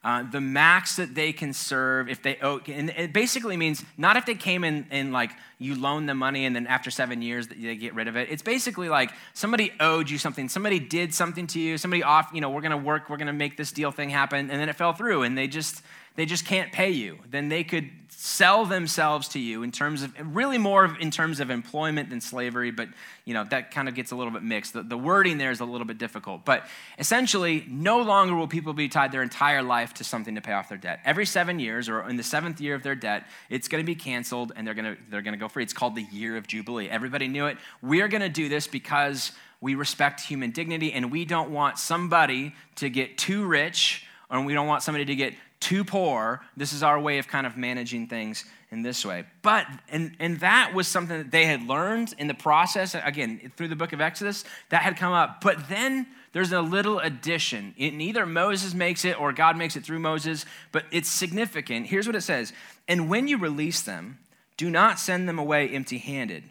Uh, 0.03 0.23
the 0.29 0.39
max 0.39 0.97
that 0.97 1.15
they 1.15 1.33
can 1.33 1.51
serve 1.51 2.07
if 2.07 2.21
they 2.21 2.37
owe, 2.41 2.59
and 2.67 2.91
it 2.91 3.11
basically 3.11 3.57
means 3.57 3.83
not 3.97 4.15
if 4.15 4.25
they 4.25 4.35
came 4.35 4.63
in 4.63 4.85
in 4.91 5.11
like 5.11 5.31
you 5.57 5.75
loan 5.75 6.05
them 6.05 6.17
money 6.17 6.45
and 6.45 6.55
then 6.55 6.67
after 6.67 6.91
seven 6.91 7.21
years 7.21 7.47
they 7.47 7.75
get 7.75 7.95
rid 7.95 8.07
of 8.07 8.15
it. 8.15 8.29
It's 8.29 8.41
basically 8.41 8.89
like 8.89 9.11
somebody 9.33 9.71
owed 9.79 10.09
you 10.09 10.17
something, 10.17 10.49
somebody 10.49 10.79
did 10.79 11.13
something 11.13 11.47
to 11.47 11.59
you, 11.59 11.77
somebody 11.77 12.03
off, 12.03 12.31
you 12.33 12.41
know, 12.41 12.49
we're 12.49 12.61
gonna 12.61 12.77
work, 12.77 13.09
we're 13.09 13.17
gonna 13.17 13.33
make 13.33 13.57
this 13.57 13.71
deal 13.71 13.91
thing 13.91 14.09
happen, 14.09 14.49
and 14.51 14.59
then 14.59 14.69
it 14.69 14.75
fell 14.75 14.93
through 14.93 15.23
and 15.23 15.37
they 15.37 15.47
just 15.47 15.81
they 16.15 16.25
just 16.25 16.45
can't 16.45 16.71
pay 16.71 16.91
you. 16.91 17.19
Then 17.29 17.49
they 17.49 17.63
could 17.65 17.89
sell 18.17 18.65
themselves 18.65 19.27
to 19.27 19.39
you 19.39 19.61
in 19.61 19.71
terms 19.71 20.01
of 20.01 20.13
really 20.35 20.57
more 20.57 20.97
in 20.99 21.11
terms 21.11 21.39
of 21.39 21.49
employment 21.49 22.09
than 22.09 22.21
slavery 22.21 22.71
but 22.71 22.87
you 23.25 23.33
know 23.33 23.43
that 23.43 23.71
kind 23.71 23.89
of 23.89 23.93
gets 23.93 24.11
a 24.11 24.15
little 24.15 24.31
bit 24.31 24.41
mixed 24.41 24.73
the, 24.73 24.81
the, 24.81 24.97
wording 24.97 25.37
there 25.37 25.51
is 25.51 25.59
a 25.59 25.65
little 25.65 25.85
bit 25.85 25.97
difficult 25.97 26.45
but 26.45 26.65
essentially 26.97 27.65
no 27.67 28.01
longer 28.01 28.33
will 28.33 28.47
people 28.47 28.73
be 28.73 28.87
tied 28.87 29.11
their 29.11 29.21
entire 29.21 29.61
life 29.61 29.93
to 29.93 30.03
something 30.03 30.35
to 30.35 30.41
pay 30.41 30.53
off 30.53 30.69
their 30.69 30.77
debt 30.77 30.99
every 31.03 31.25
seven 31.25 31.59
years 31.59 31.89
or 31.89 32.07
in 32.07 32.15
the 32.15 32.23
seventh 32.23 32.61
year 32.61 32.73
of 32.73 32.83
their 32.83 32.95
debt 32.95 33.25
it's 33.49 33.67
going 33.67 33.83
to 33.83 33.85
be 33.85 33.95
canceled 33.95 34.53
and 34.55 34.65
they're 34.65 34.73
going 34.73 34.95
to 34.95 35.01
they're 35.11 35.21
going 35.21 35.33
to 35.33 35.39
go 35.39 35.44
free 35.49 35.63
it's 35.63 35.73
called 35.73 35.95
the 35.95 36.05
year 36.11 36.37
of 36.37 36.47
jubilee 36.47 36.89
everybody 36.89 37.27
knew 37.27 37.45
it 37.45 37.57
we're 37.81 38.07
going 38.07 38.21
to 38.21 38.29
do 38.29 38.49
this 38.49 38.67
because 38.67 39.31
we 39.61 39.75
respect 39.75 40.21
human 40.21 40.51
dignity 40.51 40.93
and 40.93 41.11
we 41.11 41.25
don't 41.25 41.51
want 41.51 41.79
somebody 41.79 42.53
to 42.75 42.89
get 42.89 43.17
too 43.17 43.45
rich 43.45 44.05
or 44.29 44.41
we 44.41 44.53
don't 44.53 44.67
want 44.67 44.83
somebody 44.83 45.05
to 45.05 45.15
get 45.15 45.33
too 45.59 45.83
poor. 45.83 46.41
This 46.55 46.73
is 46.73 46.83
our 46.83 46.99
way 46.99 47.17
of 47.17 47.27
kind 47.27 47.47
of 47.47 47.57
managing 47.57 48.07
things 48.07 48.45
in 48.69 48.83
this 48.83 49.05
way. 49.05 49.25
But, 49.41 49.65
and, 49.89 50.15
and 50.19 50.39
that 50.41 50.73
was 50.75 50.87
something 50.87 51.17
that 51.17 51.31
they 51.31 51.45
had 51.45 51.63
learned 51.63 52.13
in 52.19 52.27
the 52.27 52.33
process, 52.33 52.95
again, 52.95 53.51
through 53.55 53.69
the 53.69 53.75
book 53.75 53.93
of 53.93 54.01
Exodus, 54.01 54.43
that 54.69 54.83
had 54.83 54.97
come 54.97 55.13
up. 55.13 55.41
But 55.41 55.69
then 55.69 56.07
there's 56.33 56.51
a 56.51 56.61
little 56.61 56.99
addition. 56.99 57.73
And 57.79 58.01
either 58.01 58.25
Moses 58.25 58.73
makes 58.73 59.05
it 59.05 59.19
or 59.19 59.31
God 59.33 59.57
makes 59.57 59.75
it 59.75 59.83
through 59.83 59.99
Moses, 59.99 60.45
but 60.71 60.85
it's 60.91 61.09
significant. 61.09 61.87
Here's 61.87 62.05
what 62.05 62.15
it 62.15 62.21
says 62.21 62.53
And 62.87 63.09
when 63.09 63.27
you 63.27 63.37
release 63.37 63.81
them, 63.81 64.19
do 64.57 64.69
not 64.69 64.99
send 64.99 65.27
them 65.27 65.39
away 65.39 65.69
empty 65.69 65.97
handed. 65.97 66.43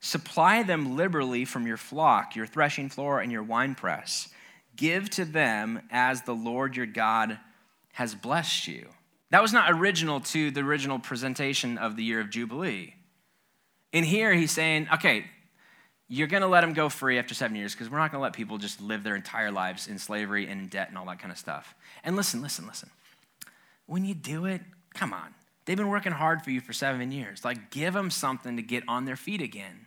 Supply 0.00 0.62
them 0.62 0.96
liberally 0.96 1.44
from 1.44 1.66
your 1.66 1.76
flock, 1.76 2.36
your 2.36 2.46
threshing 2.46 2.88
floor, 2.88 3.20
and 3.20 3.32
your 3.32 3.42
winepress. 3.42 4.28
Give 4.76 5.08
to 5.10 5.24
them 5.24 5.80
as 5.90 6.22
the 6.22 6.34
Lord 6.34 6.76
your 6.76 6.86
God 6.86 7.38
has 7.92 8.14
blessed 8.14 8.68
you. 8.68 8.88
That 9.30 9.42
was 9.42 9.52
not 9.52 9.70
original 9.70 10.20
to 10.20 10.50
the 10.50 10.60
original 10.60 10.98
presentation 10.98 11.78
of 11.78 11.96
the 11.96 12.04
year 12.04 12.20
of 12.20 12.30
Jubilee. 12.30 12.94
In 13.92 14.04
here, 14.04 14.34
he's 14.34 14.50
saying, 14.50 14.88
okay, 14.94 15.24
you're 16.08 16.28
going 16.28 16.42
to 16.42 16.48
let 16.48 16.60
them 16.60 16.74
go 16.74 16.88
free 16.88 17.18
after 17.18 17.34
seven 17.34 17.56
years 17.56 17.72
because 17.72 17.88
we're 17.88 17.98
not 17.98 18.12
going 18.12 18.20
to 18.20 18.22
let 18.22 18.34
people 18.34 18.58
just 18.58 18.80
live 18.80 19.02
their 19.04 19.16
entire 19.16 19.50
lives 19.50 19.88
in 19.88 19.98
slavery 19.98 20.46
and 20.48 20.60
in 20.60 20.68
debt 20.68 20.88
and 20.88 20.98
all 20.98 21.06
that 21.06 21.18
kind 21.18 21.32
of 21.32 21.38
stuff. 21.38 21.74
And 22.04 22.14
listen, 22.14 22.42
listen, 22.42 22.66
listen. 22.66 22.90
When 23.86 24.04
you 24.04 24.14
do 24.14 24.44
it, 24.44 24.60
come 24.92 25.12
on. 25.12 25.34
They've 25.64 25.76
been 25.76 25.88
working 25.88 26.12
hard 26.12 26.42
for 26.42 26.50
you 26.50 26.60
for 26.60 26.72
seven 26.72 27.10
years. 27.10 27.44
Like, 27.44 27.70
give 27.70 27.94
them 27.94 28.10
something 28.10 28.56
to 28.56 28.62
get 28.62 28.84
on 28.86 29.04
their 29.04 29.16
feet 29.16 29.40
again. 29.40 29.86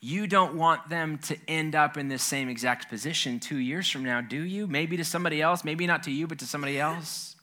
You 0.00 0.26
don't 0.26 0.56
want 0.56 0.88
them 0.88 1.18
to 1.18 1.36
end 1.46 1.74
up 1.74 1.96
in 1.96 2.08
this 2.08 2.22
same 2.22 2.48
exact 2.48 2.88
position 2.88 3.38
two 3.38 3.58
years 3.58 3.88
from 3.88 4.04
now, 4.04 4.20
do 4.20 4.42
you? 4.42 4.66
Maybe 4.66 4.96
to 4.96 5.04
somebody 5.04 5.40
else, 5.40 5.64
maybe 5.64 5.86
not 5.86 6.02
to 6.04 6.10
you, 6.10 6.26
but 6.26 6.38
to 6.40 6.46
somebody 6.46 6.78
else. 6.78 7.36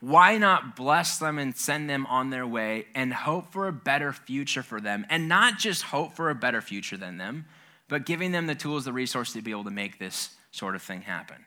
Why 0.00 0.38
not 0.38 0.76
bless 0.76 1.18
them 1.18 1.38
and 1.38 1.56
send 1.56 1.90
them 1.90 2.06
on 2.06 2.30
their 2.30 2.46
way 2.46 2.86
and 2.94 3.12
hope 3.12 3.52
for 3.52 3.66
a 3.66 3.72
better 3.72 4.12
future 4.12 4.62
for 4.62 4.80
them? 4.80 5.06
And 5.10 5.28
not 5.28 5.58
just 5.58 5.82
hope 5.82 6.14
for 6.14 6.30
a 6.30 6.36
better 6.36 6.60
future 6.60 6.96
than 6.96 7.18
them, 7.18 7.46
but 7.88 8.06
giving 8.06 8.30
them 8.30 8.46
the 8.46 8.54
tools, 8.54 8.84
the 8.84 8.92
resources 8.92 9.34
to 9.34 9.42
be 9.42 9.50
able 9.50 9.64
to 9.64 9.70
make 9.72 9.98
this 9.98 10.36
sort 10.52 10.76
of 10.76 10.82
thing 10.82 11.02
happen 11.02 11.44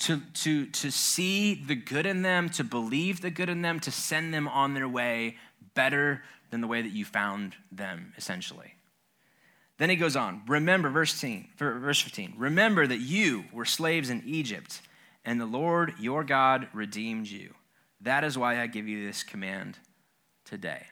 to, 0.00 0.20
to, 0.34 0.66
to 0.66 0.90
see 0.90 1.54
the 1.54 1.74
good 1.74 2.06
in 2.06 2.22
them, 2.22 2.48
to 2.50 2.64
believe 2.64 3.20
the 3.20 3.30
good 3.30 3.48
in 3.48 3.62
them, 3.62 3.80
to 3.80 3.90
send 3.90 4.34
them 4.34 4.48
on 4.48 4.74
their 4.74 4.88
way 4.88 5.36
better 5.74 6.22
than 6.50 6.60
the 6.60 6.66
way 6.66 6.82
that 6.82 6.92
you 6.92 7.04
found 7.04 7.54
them, 7.72 8.12
essentially. 8.16 8.74
Then 9.78 9.90
he 9.90 9.96
goes 9.96 10.14
on, 10.14 10.42
remember, 10.46 10.88
verse 10.88 11.12
15, 11.12 11.48
verse 11.58 12.00
15, 12.00 12.34
remember 12.36 12.86
that 12.86 13.00
you 13.00 13.44
were 13.52 13.64
slaves 13.64 14.08
in 14.08 14.22
Egypt, 14.24 14.80
and 15.24 15.40
the 15.40 15.46
Lord 15.46 15.94
your 15.98 16.22
God 16.22 16.68
redeemed 16.72 17.26
you. 17.26 17.54
That 18.00 18.22
is 18.22 18.38
why 18.38 18.60
I 18.60 18.66
give 18.66 18.86
you 18.86 19.04
this 19.04 19.22
command 19.22 19.78
today. 20.44 20.86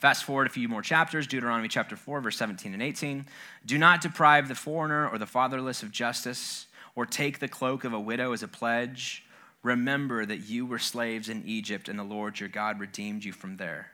Fast 0.00 0.24
forward 0.24 0.46
a 0.46 0.50
few 0.50 0.68
more 0.68 0.82
chapters, 0.82 1.26
Deuteronomy 1.26 1.68
chapter 1.68 1.96
4, 1.96 2.20
verse 2.20 2.36
17 2.36 2.72
and 2.72 2.82
18. 2.82 3.26
Do 3.64 3.78
not 3.78 4.00
deprive 4.00 4.48
the 4.48 4.54
foreigner 4.54 5.08
or 5.08 5.18
the 5.18 5.26
fatherless 5.26 5.82
of 5.82 5.90
justice 5.90 6.67
or 6.98 7.06
take 7.06 7.38
the 7.38 7.46
cloak 7.46 7.84
of 7.84 7.92
a 7.92 8.00
widow 8.00 8.32
as 8.32 8.42
a 8.42 8.48
pledge. 8.48 9.24
Remember 9.62 10.26
that 10.26 10.38
you 10.38 10.66
were 10.66 10.80
slaves 10.80 11.28
in 11.28 11.44
Egypt, 11.46 11.88
and 11.88 11.96
the 11.96 12.02
Lord 12.02 12.40
your 12.40 12.48
God 12.48 12.80
redeemed 12.80 13.22
you 13.22 13.30
from 13.30 13.56
there. 13.56 13.92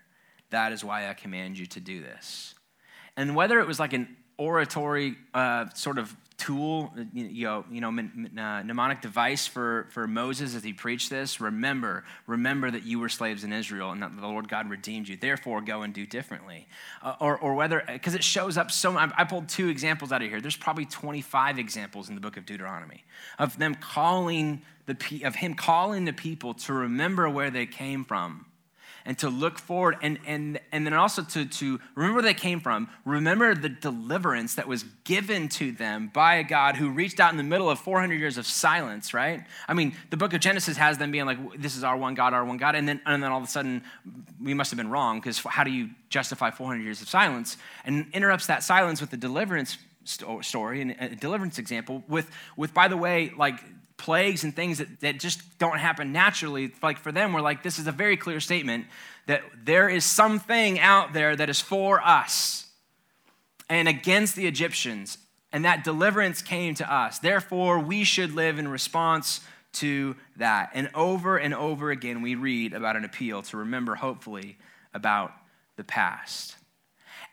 That 0.48 0.72
is 0.72 0.82
why 0.82 1.10
I 1.10 1.12
command 1.12 1.58
you 1.58 1.66
to 1.66 1.80
do 1.80 2.00
this. 2.00 2.54
And 3.14 3.36
whether 3.36 3.60
it 3.60 3.66
was 3.66 3.78
like 3.78 3.92
an 3.92 4.16
oratory 4.38 5.16
uh, 5.34 5.66
sort 5.74 5.98
of 5.98 6.16
tool, 6.36 6.92
you 7.12 7.44
know, 7.44 7.64
you 7.70 7.80
know 7.80 7.88
uh, 7.88 8.62
mnemonic 8.62 9.00
device 9.00 9.46
for, 9.46 9.86
for 9.90 10.06
Moses 10.06 10.54
as 10.54 10.64
he 10.64 10.72
preached 10.72 11.10
this. 11.10 11.40
Remember, 11.40 12.04
remember 12.26 12.70
that 12.70 12.84
you 12.84 12.98
were 12.98 13.08
slaves 13.08 13.44
in 13.44 13.52
Israel 13.52 13.92
and 13.92 14.02
that 14.02 14.16
the 14.16 14.26
Lord 14.26 14.48
God 14.48 14.68
redeemed 14.68 15.08
you. 15.08 15.16
Therefore, 15.16 15.60
go 15.60 15.82
and 15.82 15.94
do 15.94 16.06
differently. 16.06 16.66
Uh, 17.02 17.14
or, 17.20 17.38
or 17.38 17.54
whether, 17.54 17.82
because 17.86 18.14
it 18.14 18.24
shows 18.24 18.56
up 18.56 18.70
so, 18.70 18.96
I, 18.96 19.10
I 19.16 19.24
pulled 19.24 19.48
two 19.48 19.68
examples 19.68 20.12
out 20.12 20.22
of 20.22 20.28
here. 20.28 20.40
There's 20.40 20.56
probably 20.56 20.86
25 20.86 21.58
examples 21.58 22.08
in 22.08 22.14
the 22.14 22.20
book 22.20 22.36
of 22.36 22.46
Deuteronomy 22.46 23.04
of 23.38 23.58
them 23.58 23.74
calling 23.74 24.62
the, 24.86 25.22
of 25.24 25.34
him 25.36 25.54
calling 25.54 26.04
the 26.04 26.12
people 26.12 26.54
to 26.54 26.72
remember 26.72 27.28
where 27.28 27.50
they 27.50 27.66
came 27.66 28.04
from 28.04 28.46
and 29.06 29.18
to 29.18 29.28
look 29.28 29.58
forward 29.58 29.96
and, 30.02 30.18
and, 30.26 30.58
and 30.72 30.86
then 30.86 30.94
also 30.94 31.22
to, 31.22 31.44
to 31.44 31.78
remember 31.94 32.16
where 32.16 32.22
they 32.22 32.34
came 32.34 32.60
from, 32.60 32.88
remember 33.04 33.54
the 33.54 33.68
deliverance 33.68 34.54
that 34.54 34.66
was 34.66 34.84
given 35.04 35.48
to 35.48 35.72
them 35.72 36.10
by 36.12 36.36
a 36.36 36.44
God 36.44 36.76
who 36.76 36.90
reached 36.90 37.20
out 37.20 37.30
in 37.30 37.36
the 37.36 37.42
middle 37.42 37.68
of 37.68 37.78
400 37.78 38.14
years 38.14 38.38
of 38.38 38.46
silence, 38.46 39.12
right? 39.12 39.44
I 39.68 39.74
mean, 39.74 39.94
the 40.10 40.16
book 40.16 40.32
of 40.32 40.40
Genesis 40.40 40.76
has 40.76 40.96
them 40.96 41.10
being 41.10 41.26
like, 41.26 41.60
this 41.60 41.76
is 41.76 41.84
our 41.84 41.96
one 41.96 42.14
God, 42.14 42.32
our 42.32 42.44
one 42.44 42.56
God. 42.56 42.74
And 42.74 42.88
then, 42.88 43.00
and 43.04 43.22
then 43.22 43.30
all 43.30 43.38
of 43.38 43.44
a 43.44 43.50
sudden, 43.50 43.82
we 44.42 44.54
must 44.54 44.70
have 44.70 44.78
been 44.78 44.90
wrong 44.90 45.20
because 45.20 45.38
how 45.38 45.64
do 45.64 45.70
you 45.70 45.90
justify 46.08 46.50
400 46.50 46.82
years 46.82 47.02
of 47.02 47.08
silence? 47.08 47.56
And 47.84 48.06
interrupts 48.12 48.46
that 48.46 48.62
silence 48.62 49.00
with 49.00 49.10
the 49.10 49.16
deliverance 49.16 49.76
story 50.42 50.82
and 50.82 50.96
a 51.00 51.16
deliverance 51.16 51.58
example 51.58 52.04
with, 52.08 52.30
with 52.56 52.74
by 52.74 52.88
the 52.88 52.96
way, 52.96 53.32
like 53.36 53.60
plagues 53.96 54.44
and 54.44 54.54
things 54.54 54.78
that, 54.78 55.00
that 55.00 55.20
just 55.20 55.58
don't 55.58 55.78
happen 55.78 56.12
naturally, 56.12 56.72
like 56.82 56.98
for 56.98 57.12
them, 57.12 57.32
we're 57.32 57.40
like, 57.40 57.62
this 57.62 57.78
is 57.78 57.86
a 57.86 57.92
very 57.92 58.16
clear 58.16 58.40
statement 58.40 58.86
that 59.26 59.42
there 59.64 59.88
is 59.88 60.04
something 60.04 60.78
out 60.80 61.12
there 61.12 61.34
that 61.34 61.48
is 61.48 61.60
for 61.60 62.00
us 62.02 62.66
and 63.68 63.88
against 63.88 64.36
the 64.36 64.46
Egyptians, 64.46 65.18
and 65.52 65.64
that 65.64 65.84
deliverance 65.84 66.42
came 66.42 66.74
to 66.74 66.92
us. 66.92 67.18
Therefore, 67.18 67.78
we 67.78 68.04
should 68.04 68.34
live 68.34 68.58
in 68.58 68.68
response 68.68 69.40
to 69.74 70.16
that. 70.36 70.70
And 70.74 70.90
over 70.94 71.36
and 71.36 71.54
over 71.54 71.90
again, 71.90 72.22
we 72.22 72.34
read 72.34 72.72
about 72.72 72.96
an 72.96 73.04
appeal 73.04 73.42
to 73.42 73.56
remember, 73.56 73.94
hopefully, 73.94 74.58
about 74.92 75.32
the 75.76 75.84
past. 75.84 76.56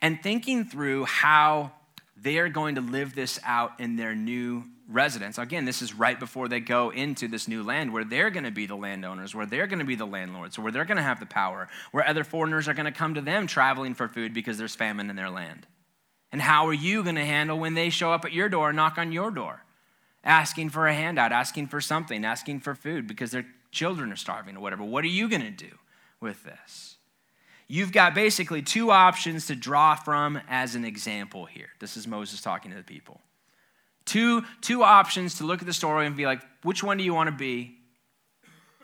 And 0.00 0.22
thinking 0.22 0.64
through 0.64 1.04
how 1.04 1.72
they 2.16 2.38
are 2.38 2.48
going 2.48 2.76
to 2.76 2.80
live 2.80 3.14
this 3.14 3.40
out 3.44 3.80
in 3.80 3.96
their 3.96 4.14
new 4.14 4.64
residence. 4.88 5.38
Again, 5.38 5.64
this 5.64 5.82
is 5.82 5.94
right 5.94 6.18
before 6.18 6.48
they 6.48 6.60
go 6.60 6.90
into 6.90 7.28
this 7.28 7.48
new 7.48 7.62
land 7.62 7.92
where 7.92 8.04
they're 8.04 8.30
going 8.30 8.44
to 8.44 8.50
be 8.50 8.66
the 8.66 8.76
landowners, 8.76 9.34
where 9.34 9.46
they're 9.46 9.66
going 9.66 9.78
to 9.78 9.84
be 9.84 9.94
the 9.94 10.06
landlords, 10.06 10.58
where 10.58 10.70
they're 10.70 10.84
going 10.84 10.96
to 10.96 11.02
have 11.02 11.20
the 11.20 11.26
power, 11.26 11.68
where 11.90 12.06
other 12.06 12.24
foreigners 12.24 12.68
are 12.68 12.74
going 12.74 12.86
to 12.86 12.92
come 12.92 13.14
to 13.14 13.20
them 13.20 13.46
traveling 13.46 13.94
for 13.94 14.08
food 14.08 14.34
because 14.34 14.58
there's 14.58 14.74
famine 14.74 15.10
in 15.10 15.16
their 15.16 15.30
land. 15.30 15.66
And 16.30 16.40
how 16.40 16.66
are 16.66 16.72
you 16.72 17.02
going 17.02 17.16
to 17.16 17.24
handle 17.24 17.58
when 17.58 17.74
they 17.74 17.90
show 17.90 18.12
up 18.12 18.24
at 18.24 18.32
your 18.32 18.48
door 18.48 18.72
knock 18.72 18.98
on 18.98 19.12
your 19.12 19.30
door, 19.30 19.64
asking 20.24 20.70
for 20.70 20.86
a 20.86 20.94
handout, 20.94 21.32
asking 21.32 21.68
for 21.68 21.80
something, 21.80 22.24
asking 22.24 22.60
for 22.60 22.74
food 22.74 23.06
because 23.06 23.30
their 23.30 23.46
children 23.70 24.12
are 24.12 24.16
starving 24.16 24.56
or 24.56 24.60
whatever? 24.60 24.84
What 24.84 25.04
are 25.04 25.08
you 25.08 25.28
going 25.28 25.42
to 25.42 25.50
do 25.50 25.78
with 26.20 26.44
this? 26.44 26.91
You've 27.72 27.90
got 27.90 28.14
basically 28.14 28.60
two 28.60 28.90
options 28.90 29.46
to 29.46 29.54
draw 29.56 29.94
from 29.94 30.38
as 30.46 30.74
an 30.74 30.84
example 30.84 31.46
here. 31.46 31.70
This 31.80 31.96
is 31.96 32.06
Moses 32.06 32.42
talking 32.42 32.70
to 32.70 32.76
the 32.76 32.82
people. 32.82 33.18
Two, 34.04 34.42
two 34.60 34.82
options 34.82 35.38
to 35.38 35.44
look 35.44 35.62
at 35.62 35.66
the 35.66 35.72
story 35.72 36.06
and 36.06 36.14
be 36.14 36.26
like, 36.26 36.42
which 36.64 36.82
one 36.82 36.98
do 36.98 37.02
you 37.02 37.14
want 37.14 37.30
to 37.30 37.34
be 37.34 37.78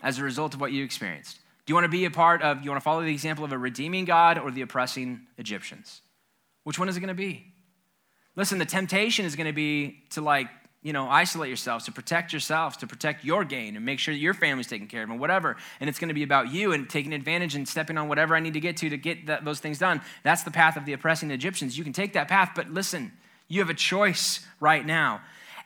as 0.03 0.19
a 0.19 0.25
result 0.25 0.55
of 0.55 0.63
what 0.63 0.73
you 0.73 0.83
experienced? 0.85 1.37
Do 1.67 1.71
you 1.71 1.75
want 1.75 1.85
to 1.85 1.91
be 1.91 2.07
a 2.07 2.11
part 2.11 2.41
of, 2.41 2.65
you 2.65 2.71
want 2.71 2.81
to 2.81 2.85
follow 2.85 3.03
the 3.03 3.13
example 3.13 3.45
of 3.45 3.53
a 3.53 3.59
redeeming 3.59 4.07
God 4.07 4.39
or 4.39 4.51
the 4.51 4.63
oppressing 4.63 5.21
Egyptians? 5.37 6.01
Which 6.65 6.79
one 6.79 6.89
is 6.89 6.97
it 6.97 7.01
going 7.01 7.09
to 7.09 7.15
be? 7.15 7.45
Listen, 8.37 8.59
the 8.59 8.65
temptation 8.65 9.27
is 9.27 9.37
going 9.37 9.49
to 9.49 9.53
be 9.53 10.03
to 10.13 10.23
like, 10.23 10.49
you 10.83 10.93
know, 10.93 11.09
isolate 11.09 11.49
yourselves, 11.49 11.85
to 11.87 11.93
protect 11.93 12.33
yourselves, 12.33 12.77
to 12.77 12.87
protect 12.87 13.25
your 13.25 13.45
gain 13.45 13.75
and 13.75 13.85
make 13.85 13.99
sure 13.99 14.15
that 14.15 14.21
your 14.21 14.35
family's 14.35 14.69
taken 14.69 14.87
care 14.87 15.03
of 15.03 15.11
and 15.11 15.19
whatever. 15.19 15.57
And 15.81 15.91
it's 15.91 15.99
going 15.99 16.09
to 16.09 16.15
be 16.15 16.23
about 16.23 16.53
you 16.53 16.73
and 16.73 16.89
taking 16.89 17.13
advantage 17.13 17.57
and 17.57 17.69
stepping 17.69 17.99
on 17.99 18.09
whatever 18.09 18.37
I 18.37 18.41
need 18.41 18.55
to 18.55 18.61
get 18.61 18.77
to 18.79 18.91
to 18.91 18.97
get 18.97 19.27
that, 19.27 19.45
those 19.45 19.59
things 19.59 19.79
done. 19.79 20.01
That's 20.23 20.45
the 20.45 20.53
path 20.53 20.77
of 20.77 20.85
the 20.85 20.93
oppressing 20.93 21.31
Egyptians. 21.33 21.77
You 21.77 21.85
can 21.85 21.93
take 21.93 22.13
that 22.13 22.29
path, 22.29 22.53
but 22.55 22.71
listen, 22.71 23.13
you 23.49 23.61
have 23.61 23.71
a 23.71 23.75
choice 23.75 24.47
right 24.61 24.87
now. 24.87 25.21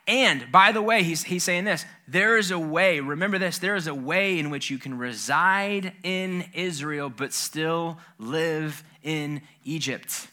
And 0.07 0.51
by 0.51 0.71
the 0.71 0.81
way, 0.81 1.03
he's, 1.03 1.23
he's 1.23 1.43
saying 1.43 1.63
this 1.63 1.85
there 2.07 2.37
is 2.37 2.51
a 2.51 2.59
way, 2.59 2.99
remember 2.99 3.37
this, 3.37 3.59
there 3.59 3.75
is 3.75 3.87
a 3.87 3.95
way 3.95 4.39
in 4.39 4.49
which 4.49 4.69
you 4.69 4.77
can 4.77 4.97
reside 4.97 5.93
in 6.03 6.45
Israel 6.53 7.09
but 7.09 7.33
still 7.33 7.99
live 8.17 8.83
in 9.03 9.41
Egypt. 9.63 10.27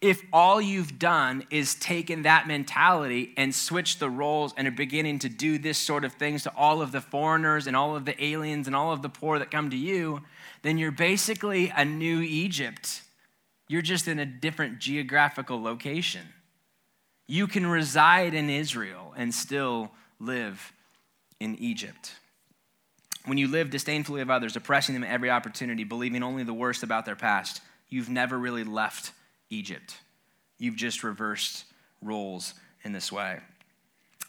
If 0.00 0.22
all 0.32 0.60
you've 0.60 0.98
done 0.98 1.44
is 1.50 1.74
taken 1.76 2.22
that 2.22 2.46
mentality 2.46 3.32
and 3.36 3.54
switched 3.54 4.00
the 4.00 4.10
roles 4.10 4.52
and 4.56 4.68
are 4.68 4.72
beginning 4.72 5.20
to 5.20 5.28
do 5.28 5.56
this 5.56 5.78
sort 5.78 6.04
of 6.04 6.12
things 6.12 6.42
to 6.42 6.52
all 6.54 6.82
of 6.82 6.92
the 6.92 7.00
foreigners 7.00 7.66
and 7.66 7.74
all 7.74 7.96
of 7.96 8.04
the 8.04 8.22
aliens 8.22 8.66
and 8.66 8.76
all 8.76 8.92
of 8.92 9.02
the 9.02 9.08
poor 9.08 9.38
that 9.38 9.50
come 9.50 9.70
to 9.70 9.76
you, 9.76 10.20
then 10.62 10.76
you're 10.76 10.90
basically 10.90 11.72
a 11.74 11.84
new 11.84 12.20
Egypt. 12.20 13.02
You're 13.68 13.82
just 13.82 14.08
in 14.08 14.18
a 14.18 14.26
different 14.26 14.78
geographical 14.78 15.62
location. 15.62 16.22
You 17.26 17.46
can 17.46 17.66
reside 17.66 18.34
in 18.34 18.50
Israel 18.50 19.14
and 19.16 19.34
still 19.34 19.90
live 20.20 20.72
in 21.40 21.56
Egypt. 21.56 22.12
When 23.24 23.38
you 23.38 23.48
live 23.48 23.70
disdainfully 23.70 24.20
of 24.20 24.30
others, 24.30 24.54
oppressing 24.54 24.94
them 24.94 25.04
at 25.04 25.10
every 25.10 25.30
opportunity, 25.30 25.84
believing 25.84 26.22
only 26.22 26.42
the 26.42 26.52
worst 26.52 26.82
about 26.82 27.06
their 27.06 27.16
past, 27.16 27.62
you've 27.88 28.10
never 28.10 28.38
really 28.38 28.64
left 28.64 29.12
Egypt. 29.54 29.96
You've 30.58 30.76
just 30.76 31.04
reversed 31.04 31.64
roles 32.02 32.54
in 32.82 32.92
this 32.92 33.10
way. 33.12 33.38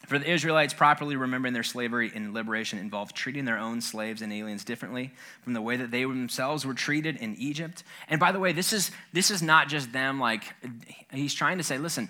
For 0.08 0.20
the 0.20 0.30
Israelites, 0.30 0.74
properly 0.74 1.16
remembering 1.16 1.54
their 1.54 1.64
slavery 1.64 2.12
and 2.14 2.34
liberation 2.34 2.78
involved 2.78 3.16
treating 3.16 3.46
their 3.46 3.58
own 3.58 3.82
slaves 3.82 4.22
and 4.22 4.32
aliens 4.32 4.64
differently 4.64 5.12
from 5.42 5.54
the 5.54 5.62
way 5.62 5.78
that 5.78 5.90
they 5.90 6.04
themselves 6.04 6.64
were 6.64 6.76
treated 6.76 7.18
in 7.18 7.36
Egypt. 7.38 7.84
And 8.08 8.20
by 8.20 8.32
the 8.32 8.40
way, 8.40 8.54
this 8.54 8.72
is, 8.72 8.92
this 9.14 9.32
is 9.32 9.42
not 9.42 9.68
just 9.68 9.92
them, 9.92 10.20
like, 10.20 10.44
he's 11.12 11.34
trying 11.34 11.58
to 11.58 11.64
say, 11.64 11.80
listen, 11.80 12.10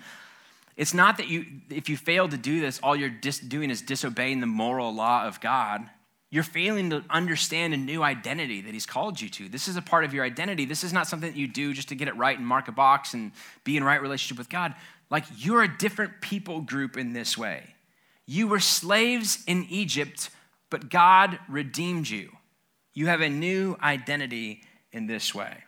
it's 0.75 0.93
not 0.93 1.17
that 1.17 1.29
you, 1.29 1.45
if 1.69 1.87
you 1.87 1.95
fail 1.95 2.27
to 2.27 2.37
do 2.37 2.59
this, 2.59 2.81
all 2.83 2.97
you're 2.97 3.09
dis- 3.09 3.39
doing 3.39 3.69
is 3.69 3.81
disobeying 3.81 4.41
the 4.41 4.47
moral 4.47 4.93
law 4.93 5.25
of 5.25 5.39
God. 5.39 5.89
You're 6.35 6.43
failing 6.43 6.89
to 6.89 7.01
understand 7.09 7.73
a 7.73 7.77
new 7.77 8.03
identity 8.03 8.59
that 8.59 8.73
He's 8.73 8.85
called 8.85 9.21
you 9.21 9.29
to. 9.29 9.47
This 9.47 9.69
is 9.69 9.77
a 9.77 9.81
part 9.81 10.03
of 10.03 10.13
your 10.13 10.25
identity. 10.25 10.65
This 10.65 10.83
is 10.83 10.91
not 10.91 11.07
something 11.07 11.31
that 11.31 11.39
you 11.39 11.47
do 11.47 11.73
just 11.73 11.87
to 11.87 11.95
get 11.95 12.09
it 12.09 12.17
right 12.17 12.37
and 12.37 12.45
mark 12.45 12.67
a 12.67 12.73
box 12.73 13.13
and 13.13 13.31
be 13.63 13.77
in 13.77 13.85
right 13.85 14.01
relationship 14.01 14.37
with 14.37 14.49
God. 14.49 14.75
Like 15.09 15.23
you're 15.37 15.63
a 15.63 15.77
different 15.77 16.19
people 16.19 16.59
group 16.59 16.97
in 16.97 17.13
this 17.13 17.37
way. 17.37 17.63
You 18.25 18.49
were 18.49 18.59
slaves 18.59 19.45
in 19.47 19.65
Egypt, 19.69 20.29
but 20.69 20.89
God 20.89 21.39
redeemed 21.47 22.09
you. 22.09 22.31
You 22.93 23.07
have 23.07 23.21
a 23.21 23.29
new 23.29 23.77
identity 23.81 24.61
in 24.91 25.07
this 25.07 25.33
way. 25.33 25.63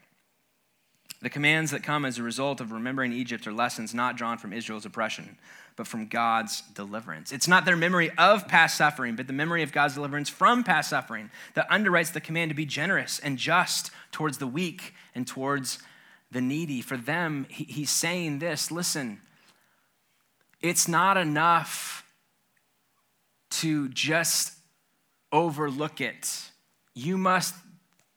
The 1.19 1.29
commands 1.29 1.71
that 1.71 1.81
come 1.81 2.05
as 2.05 2.19
a 2.19 2.23
result 2.23 2.61
of 2.61 2.71
remembering 2.71 3.11
Egypt 3.11 3.47
are 3.47 3.53
lessons 3.53 3.93
not 3.93 4.17
drawn 4.17 4.37
from 4.37 4.53
Israel's 4.53 4.85
oppression, 4.85 5.37
but 5.75 5.87
from 5.87 6.07
God's 6.07 6.61
deliverance. 6.75 7.31
It's 7.31 7.47
not 7.47 7.65
their 7.65 7.75
memory 7.75 8.11
of 8.17 8.47
past 8.47 8.77
suffering, 8.77 9.15
but 9.15 9.25
the 9.25 9.33
memory 9.33 9.63
of 9.63 9.71
God's 9.71 9.95
deliverance 9.95 10.29
from 10.29 10.63
past 10.63 10.91
suffering 10.91 11.31
that 11.55 11.69
underwrites 11.69 12.13
the 12.13 12.21
command 12.21 12.49
to 12.49 12.55
be 12.55 12.65
generous 12.65 13.17
and 13.17 13.37
just 13.37 13.89
towards 14.11 14.37
the 14.37 14.45
weak 14.45 14.93
and 15.15 15.25
towards 15.25 15.79
the 16.31 16.41
needy. 16.41 16.81
For 16.81 16.97
them, 16.97 17.47
he's 17.49 17.89
saying 17.89 18.37
this 18.39 18.69
listen, 18.69 19.21
it's 20.61 20.87
not 20.87 21.17
enough 21.17 22.05
to 23.49 23.89
just 23.89 24.53
overlook 25.31 25.99
it. 25.99 26.51
You 26.93 27.17
must 27.17 27.55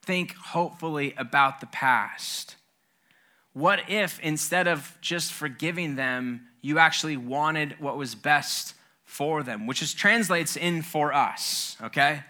think 0.02 0.34
hopefully 0.34 1.14
about 1.16 1.60
the 1.60 1.66
past. 1.66 2.56
What 3.52 3.90
if 3.90 4.20
instead 4.20 4.68
of 4.68 4.96
just 5.00 5.32
forgiving 5.32 5.96
them, 5.96 6.46
you 6.62 6.78
actually 6.78 7.16
wanted 7.16 7.80
what 7.80 7.96
was 7.96 8.14
best 8.14 8.74
for 9.04 9.42
them, 9.42 9.66
which 9.66 9.82
is 9.82 9.92
translates 9.92 10.56
in 10.56 10.82
for 10.82 11.12
us, 11.12 11.76
okay? 11.82 12.22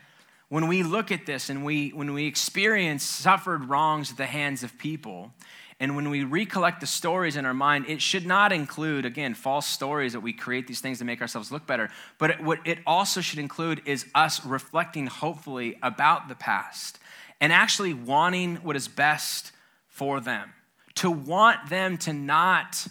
When 0.48 0.66
we 0.66 0.82
look 0.82 1.12
at 1.12 1.26
this 1.26 1.50
and 1.50 1.64
we 1.64 1.90
when 1.90 2.12
we 2.14 2.26
experience 2.26 3.04
suffered 3.04 3.66
wrongs 3.66 4.10
at 4.12 4.16
the 4.16 4.26
hands 4.26 4.62
of 4.62 4.76
people, 4.78 5.32
and 5.78 5.96
when 5.96 6.10
we 6.10 6.24
recollect 6.24 6.80
the 6.80 6.86
stories 6.86 7.36
in 7.36 7.46
our 7.46 7.54
mind, 7.54 7.86
it 7.88 8.02
should 8.02 8.26
not 8.26 8.52
include, 8.52 9.06
again, 9.06 9.32
false 9.32 9.66
stories 9.66 10.12
that 10.12 10.20
we 10.20 10.34
create 10.34 10.66
these 10.66 10.80
things 10.80 10.98
to 10.98 11.06
make 11.06 11.22
ourselves 11.22 11.50
look 11.50 11.66
better. 11.66 11.88
But 12.18 12.30
it, 12.30 12.40
what 12.42 12.60
it 12.66 12.80
also 12.86 13.22
should 13.22 13.38
include 13.38 13.80
is 13.86 14.04
us 14.14 14.44
reflecting 14.44 15.06
hopefully 15.06 15.78
about 15.82 16.28
the 16.28 16.34
past 16.34 16.98
and 17.40 17.50
actually 17.50 17.94
wanting 17.94 18.56
what 18.56 18.76
is 18.76 18.88
best 18.88 19.52
for 19.88 20.20
them. 20.20 20.52
To 21.00 21.10
want 21.10 21.68
them 21.68 21.98
to 21.98 22.12
not 22.12 22.86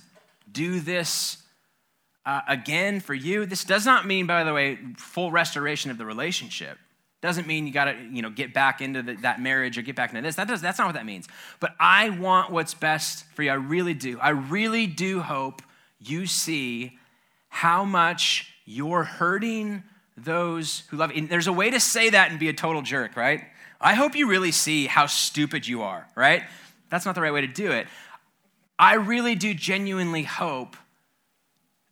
do 0.52 0.80
this 0.80 1.38
uh, 2.26 2.42
again 2.48 3.00
for 3.00 3.14
you. 3.14 3.46
This 3.46 3.64
does 3.64 3.86
not 3.86 4.06
mean, 4.06 4.28
by 4.28 4.44
the 4.44 4.54
way, 4.54 4.78
full 4.98 5.32
restoration 5.32 5.90
of 5.90 5.98
the 5.98 6.06
relationship. 6.06 6.78
Doesn't 7.22 7.48
mean 7.48 7.68
you 7.68 7.74
got 7.74 7.86
to, 7.86 7.98
you 8.12 8.22
know, 8.22 8.30
get 8.30 8.54
back 8.54 8.82
into 8.82 9.02
the, 9.02 9.14
that 9.16 9.42
marriage 9.42 9.78
or 9.78 9.82
get 9.82 9.96
back 9.96 10.12
into 10.12 10.22
this. 10.22 10.36
That 10.36 10.48
does, 10.48 10.62
that's 10.62 10.78
not 10.78 10.88
what 10.88 10.96
that 10.96 11.06
means. 11.06 11.28
But 11.60 11.76
I 11.80 12.12
want 12.12 12.52
what's 12.52 12.74
best 12.74 13.26
for 13.34 13.44
you. 13.44 13.52
I 13.52 13.56
really 13.56 13.94
do. 13.94 14.20
I 14.20 14.30
really 14.30 14.88
do 14.88 15.22
hope 15.22 15.62
you 16.00 16.28
see 16.28 16.98
how 17.50 17.84
much 17.84 18.54
you're 18.66 19.04
hurting 19.04 19.84
those 20.16 20.84
who 20.90 20.98
love 20.98 21.12
you. 21.12 21.18
And 21.18 21.30
there's 21.30 21.48
a 21.48 21.54
way 21.54 21.70
to 21.72 21.80
say 21.80 22.10
that 22.12 22.32
and 22.32 22.40
be 22.40 22.48
a 22.48 22.54
total 22.54 22.82
jerk, 22.82 23.18
right? 23.18 23.44
I 23.82 23.96
hope 23.96 24.16
you 24.16 24.30
really 24.30 24.52
see 24.52 24.88
how 24.88 25.08
stupid 25.08 25.68
you 25.68 25.82
are, 25.82 26.08
right? 26.16 26.44
That's 26.90 27.06
not 27.06 27.16
the 27.16 27.22
right 27.22 27.34
way 27.34 27.42
to 27.42 27.48
do 27.48 27.72
it. 27.72 27.88
I 28.78 28.96
really 28.96 29.36
do 29.36 29.54
genuinely 29.54 30.24
hope 30.24 30.78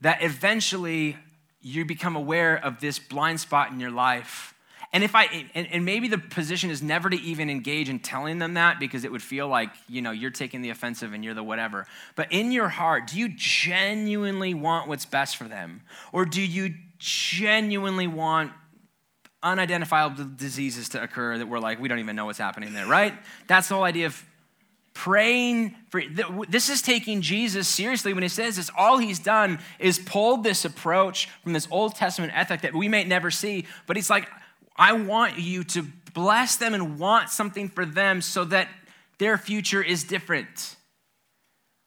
that 0.02 0.22
eventually 0.22 1.18
you 1.62 1.86
become 1.86 2.16
aware 2.16 2.56
of 2.56 2.80
this 2.80 3.00
blind 3.00 3.40
spot 3.40 3.72
in 3.72 3.80
your 3.80 3.92
life 3.92 4.54
and 4.94 5.04
if 5.04 5.16
I, 5.16 5.26
and, 5.54 5.68
and, 5.68 5.86
maybe 5.86 6.08
the 6.08 6.18
position 6.18 6.70
is 6.70 6.82
never 6.82 7.10
to 7.10 7.18
even 7.18 7.50
engage 7.50 7.90
in 7.90 8.00
telling 8.00 8.40
them 8.40 8.54
that 8.54 8.80
because 8.80 9.04
it 9.04 9.12
would 9.12 9.22
feel 9.22 9.48
like, 9.48 9.70
you 9.90 10.02
know, 10.02 10.12
you're 10.12 10.32
taking 10.32 10.62
the 10.62 10.70
offensive 10.70 11.14
and 11.14 11.26
you're 11.26 11.34
the 11.34 11.44
whatever. 11.44 11.86
But 12.16 12.32
in 12.32 12.54
your 12.54 12.70
heart, 12.70 13.08
do 13.08 13.20
you 13.20 13.30
genuinely 13.36 14.54
want 14.54 14.88
what's 14.88 15.06
best 15.06 15.36
for 15.36 15.44
them? 15.44 15.82
Or 16.14 16.24
do 16.24 16.42
you 16.42 16.74
genuinely 17.00 18.08
want 18.08 18.54
unidentifiable 19.44 20.24
diseases 20.38 20.90
to 20.90 21.04
occur 21.04 21.38
that 21.38 21.48
we're 21.48 21.60
like, 21.60 21.80
we 21.82 21.90
don't 21.90 22.00
even 22.00 22.16
know 22.16 22.26
what's 22.26 22.40
happening 22.40 22.74
there, 22.74 22.88
right? 22.88 23.14
That's 23.48 23.68
the 23.68 23.76
whole 23.76 23.84
idea 23.84 24.06
of 24.06 24.26
praying 24.98 25.76
for 25.90 26.02
this 26.50 26.70
is 26.70 26.82
taking 26.82 27.22
jesus 27.22 27.68
seriously 27.68 28.14
when 28.14 28.24
he 28.24 28.30
says 28.30 28.56
this 28.56 28.72
all 28.76 28.98
he's 28.98 29.20
done 29.20 29.60
is 29.78 30.00
pulled 30.00 30.44
this 30.44 30.66
approach 30.66 31.30
from 31.44 31.54
this 31.54 31.68
old 31.70 31.94
testament 31.94 32.34
ethic 32.36 32.62
that 32.62 32.74
we 32.74 32.88
may 32.88 33.04
never 33.04 33.30
see 33.30 33.64
but 33.86 33.96
he's 33.96 34.10
like 34.10 34.28
I 34.78 34.94
want 34.94 35.40
you 35.40 35.64
to 35.66 35.84
bless 36.14 36.58
them 36.58 36.74
and 36.74 37.00
want 37.00 37.30
something 37.30 37.70
for 37.70 37.86
them 37.86 38.22
so 38.22 38.46
that 38.46 38.70
their 39.18 39.38
future 39.38 39.82
is 39.82 40.04
different. 40.04 40.76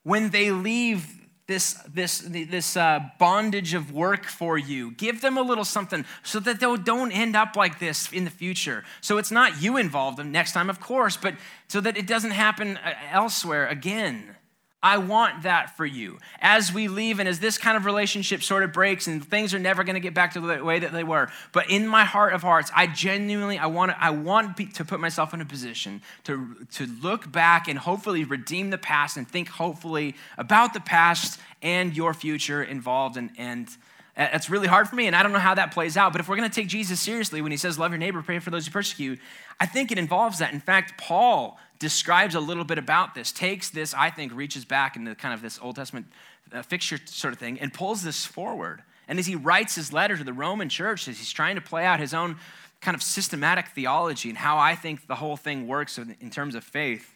When 0.03 0.31
they 0.31 0.51
leave 0.51 1.20
this, 1.51 1.73
this, 1.93 2.21
this 2.21 2.77
uh, 2.77 3.01
bondage 3.19 3.75
of 3.75 3.91
work 3.91 4.27
for 4.27 4.57
you, 4.57 4.93
give 4.93 5.21
them 5.21 5.37
a 5.37 5.43
little 5.43 5.65
something 5.65 6.05
so 6.23 6.39
that 6.39 6.61
they 6.61 6.77
don't 6.77 7.11
end 7.11 7.35
up 7.35 7.57
like 7.57 7.81
this 7.81 8.13
in 8.13 8.25
the 8.25 8.31
future. 8.31 8.85
So 9.01 9.19
it's 9.19 9.33
not 9.33 9.61
you 9.61 9.77
involved 9.77 10.25
next 10.25 10.53
time, 10.53 10.71
of 10.71 10.79
course, 10.79 11.17
but 11.17 11.35
so 11.67 11.81
that 11.81 11.97
it 11.97 12.07
doesn't 12.07 12.31
happen 12.31 12.77
uh, 12.77 12.95
elsewhere 13.11 13.67
again. 13.67 14.37
I 14.83 14.97
want 14.97 15.43
that 15.43 15.77
for 15.77 15.85
you. 15.85 16.19
As 16.41 16.73
we 16.73 16.89
leave 16.89 17.19
and 17.21 17.29
as 17.29 17.39
this 17.39 17.59
kind 17.59 17.77
of 17.77 17.85
relationship 17.85 18.43
sort 18.43 18.63
of 18.63 18.73
breaks 18.73 19.07
and 19.07 19.23
things 19.23 19.53
are 19.53 19.59
never 19.59 19.85
going 19.85 19.95
to 19.95 20.01
get 20.01 20.15
back 20.15 20.33
to 20.33 20.41
the 20.41 20.65
way 20.65 20.79
that 20.79 20.93
they 20.93 21.05
were, 21.05 21.31
but 21.53 21.69
in 21.69 21.87
my 21.87 22.05
heart 22.05 22.33
of 22.33 22.41
hearts, 22.41 22.71
I 22.75 22.87
genuinely 22.87 23.59
I 23.59 23.67
want 23.67 23.91
to, 23.91 24.03
I 24.03 24.11
want 24.11 24.57
to 24.57 24.85
put 24.85 24.99
myself 24.99 25.35
in 25.35 25.43
a 25.43 25.45
position 25.45 26.01
to 26.25 26.67
to 26.73 26.87
look 26.87 27.31
back 27.31 27.69
and 27.69 27.79
hopefully 27.79 28.25
redeem 28.25 28.71
the 28.71 28.79
past 28.79 29.19
and 29.19 29.29
think 29.29 29.49
hopefully 29.49 30.15
about 30.39 30.73
the 30.73 30.81
past 30.81 31.39
and 31.61 31.95
your 31.95 32.15
future 32.15 32.63
involved 32.63 33.19
and 33.19 33.31
and 33.37 33.69
that's 34.17 34.51
really 34.51 34.67
hard 34.67 34.89
for 34.89 34.97
me, 34.97 35.07
and 35.07 35.17
I 35.17 35.23
don't 35.23 35.33
know 35.33 35.39
how 35.39 35.55
that 35.55 35.73
plays 35.73 35.97
out. 35.97 36.13
But 36.13 36.21
if 36.21 36.29
we're 36.29 36.37
going 36.37 36.49
to 36.49 36.55
take 36.55 36.69
Jesus 36.69 37.01
seriously 37.01 37.41
when 37.41 37.53
he 37.53 37.57
says, 37.57 37.79
Love 37.79 37.93
your 37.93 37.99
neighbor, 37.99 38.21
pray 38.21 38.39
for 38.39 38.51
those 38.51 38.67
who 38.67 38.73
persecute, 38.73 39.19
I 39.59 39.67
think 39.67 39.91
it 39.93 39.99
involves 39.99 40.41
that. 40.41 40.53
In 40.53 40.61
fact, 40.61 41.01
Paul 41.01 41.59
describes 41.81 42.37
a 42.37 42.41
little 42.41 42.63
bit 42.63 42.79
about 42.79 43.15
this, 43.15 43.33
takes 43.33 43.71
this, 43.71 43.93
I 43.95 44.11
think, 44.11 44.33
reaches 44.33 44.65
back 44.65 44.95
into 44.95 45.15
kind 45.17 45.35
of 45.35 45.43
this 45.43 45.59
Old 45.61 45.77
Testament 45.77 46.07
uh, 46.53 46.63
fixture 46.63 46.99
sort 47.07 47.33
of 47.33 47.41
thing, 47.41 47.59
and 47.59 47.75
pulls 47.75 48.03
this 48.03 48.25
forward. 48.25 48.83
And 49.09 49.19
as 49.19 49.27
he 49.27 49.35
writes 49.35 49.75
his 49.75 49.93
letter 49.93 50.17
to 50.17 50.23
the 50.23 50.33
Roman 50.33 50.69
church, 50.69 51.09
as 51.09 51.19
he's 51.19 51.33
trying 51.33 51.57
to 51.57 51.61
play 51.61 51.85
out 51.85 51.99
his 51.99 52.15
own 52.15 52.37
kind 52.81 52.95
of 52.95 53.03
systematic 53.03 53.69
theology 53.69 54.29
and 54.29 54.39
how 54.39 54.57
I 54.57 54.75
think 54.75 55.07
the 55.07 55.17
whole 55.17 55.37
thing 55.37 55.67
works 55.67 55.99
in 55.99 56.31
terms 56.31 56.55
of 56.55 56.63
faith, 56.63 57.13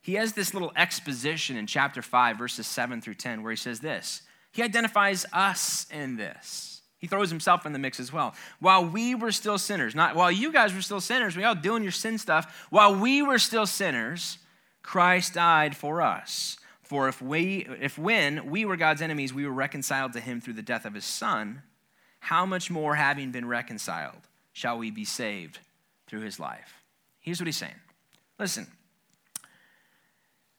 he 0.00 0.14
has 0.14 0.32
this 0.32 0.54
little 0.54 0.72
exposition 0.76 1.56
in 1.56 1.66
chapter 1.66 2.00
5, 2.00 2.38
verses 2.38 2.66
7 2.66 3.00
through 3.00 3.14
10, 3.14 3.42
where 3.42 3.52
he 3.52 3.56
says 3.56 3.80
this 3.80 4.22
He 4.52 4.62
identifies 4.62 5.26
us 5.32 5.86
in 5.90 6.16
this. 6.16 6.67
He 6.98 7.06
throws 7.06 7.30
himself 7.30 7.64
in 7.64 7.72
the 7.72 7.78
mix 7.78 8.00
as 8.00 8.12
well. 8.12 8.34
While 8.58 8.84
we 8.84 9.14
were 9.14 9.30
still 9.30 9.56
sinners, 9.56 9.94
not 9.94 10.16
while 10.16 10.32
you 10.32 10.52
guys 10.52 10.74
were 10.74 10.82
still 10.82 11.00
sinners, 11.00 11.36
we 11.36 11.44
all 11.44 11.54
doing 11.54 11.82
your 11.82 11.92
sin 11.92 12.18
stuff. 12.18 12.66
While 12.70 12.96
we 12.96 13.22
were 13.22 13.38
still 13.38 13.66
sinners, 13.66 14.38
Christ 14.82 15.34
died 15.34 15.76
for 15.76 16.02
us. 16.02 16.56
For 16.82 17.08
if 17.08 17.22
we 17.22 17.66
if 17.80 17.98
when 17.98 18.50
we 18.50 18.64
were 18.64 18.76
God's 18.76 19.02
enemies, 19.02 19.32
we 19.32 19.46
were 19.46 19.52
reconciled 19.52 20.14
to 20.14 20.20
him 20.20 20.40
through 20.40 20.54
the 20.54 20.62
death 20.62 20.86
of 20.86 20.94
his 20.94 21.04
son, 21.04 21.62
how 22.20 22.44
much 22.46 22.70
more 22.70 22.96
having 22.96 23.30
been 23.30 23.46
reconciled 23.46 24.26
shall 24.52 24.78
we 24.78 24.90
be 24.90 25.04
saved 25.04 25.60
through 26.08 26.22
his 26.22 26.40
life? 26.40 26.82
Here's 27.20 27.40
what 27.40 27.46
he's 27.46 27.56
saying. 27.56 27.80
Listen. 28.38 28.66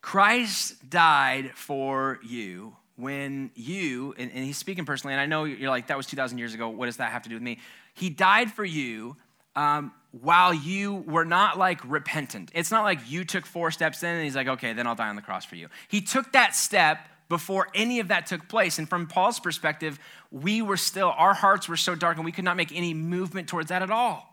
Christ 0.02 0.89
died 0.89 1.52
for 1.56 2.19
you 2.23 2.78
when 3.00 3.52
you, 3.56 4.14
and, 4.18 4.32
and, 4.34 4.44
he's 4.44 4.58
speaking 4.58 4.86
personally, 4.86 5.14
and 5.14 5.22
I 5.22 5.26
know 5.26 5.46
you're 5.46 5.70
like, 5.70 5.88
that 5.88 5.98
was 5.98 6.06
2,000 6.06 6.38
years 6.38 6.54
ago. 6.54 6.70
What 6.70 6.88
does 6.88 6.98
that 6.98 7.12
have 7.12 7.24
to 7.24 7.30
do 7.30 7.36
with 7.36 7.44
me? 7.44 7.60
He 7.94 8.10
died 8.10 8.52
for 8.52 8.66
you 8.66 9.16
um, 9.56 9.94
while 10.12 10.54
you 10.54 10.96
were 11.08 11.26
not 11.26 11.58
like 11.58 11.80
repentant. 11.90 12.52
It's 12.54 12.72
not 12.72 12.84
like 12.84 13.00
you 13.10 13.24
took 13.24 13.46
four 13.46 13.72
steps 13.72 14.04
in 14.04 14.10
and 14.10 14.24
he's 14.24 14.36
like, 14.36 14.48
okay, 14.48 14.74
then 14.74 14.88
I'll 14.88 14.96
die 14.96 15.10
on 15.10 15.16
the 15.16 15.22
cross 15.22 15.46
for 15.46 15.56
you. 15.56 15.70
He 15.88 16.02
took 16.02 16.32
that 16.34 16.56
step 16.56 17.08
before 17.30 17.68
any 17.76 18.00
of 18.00 18.08
that 18.08 18.26
took 18.26 18.48
place. 18.50 18.80
And 18.80 18.90
from 18.90 19.08
Paul's 19.08 19.40
perspective, 19.40 20.00
we 20.32 20.62
were 20.62 20.78
still, 20.78 21.14
our 21.16 21.34
hearts 21.34 21.70
were 21.70 21.78
so 21.78 21.96
dark 21.96 22.18
and 22.18 22.26
we 22.26 22.32
could 22.32 22.44
not 22.44 22.58
make 22.58 22.76
any 22.76 22.94
movement 22.94 23.48
towards 23.48 23.70
that 23.70 23.82
at 23.82 23.92
all. 23.92 24.26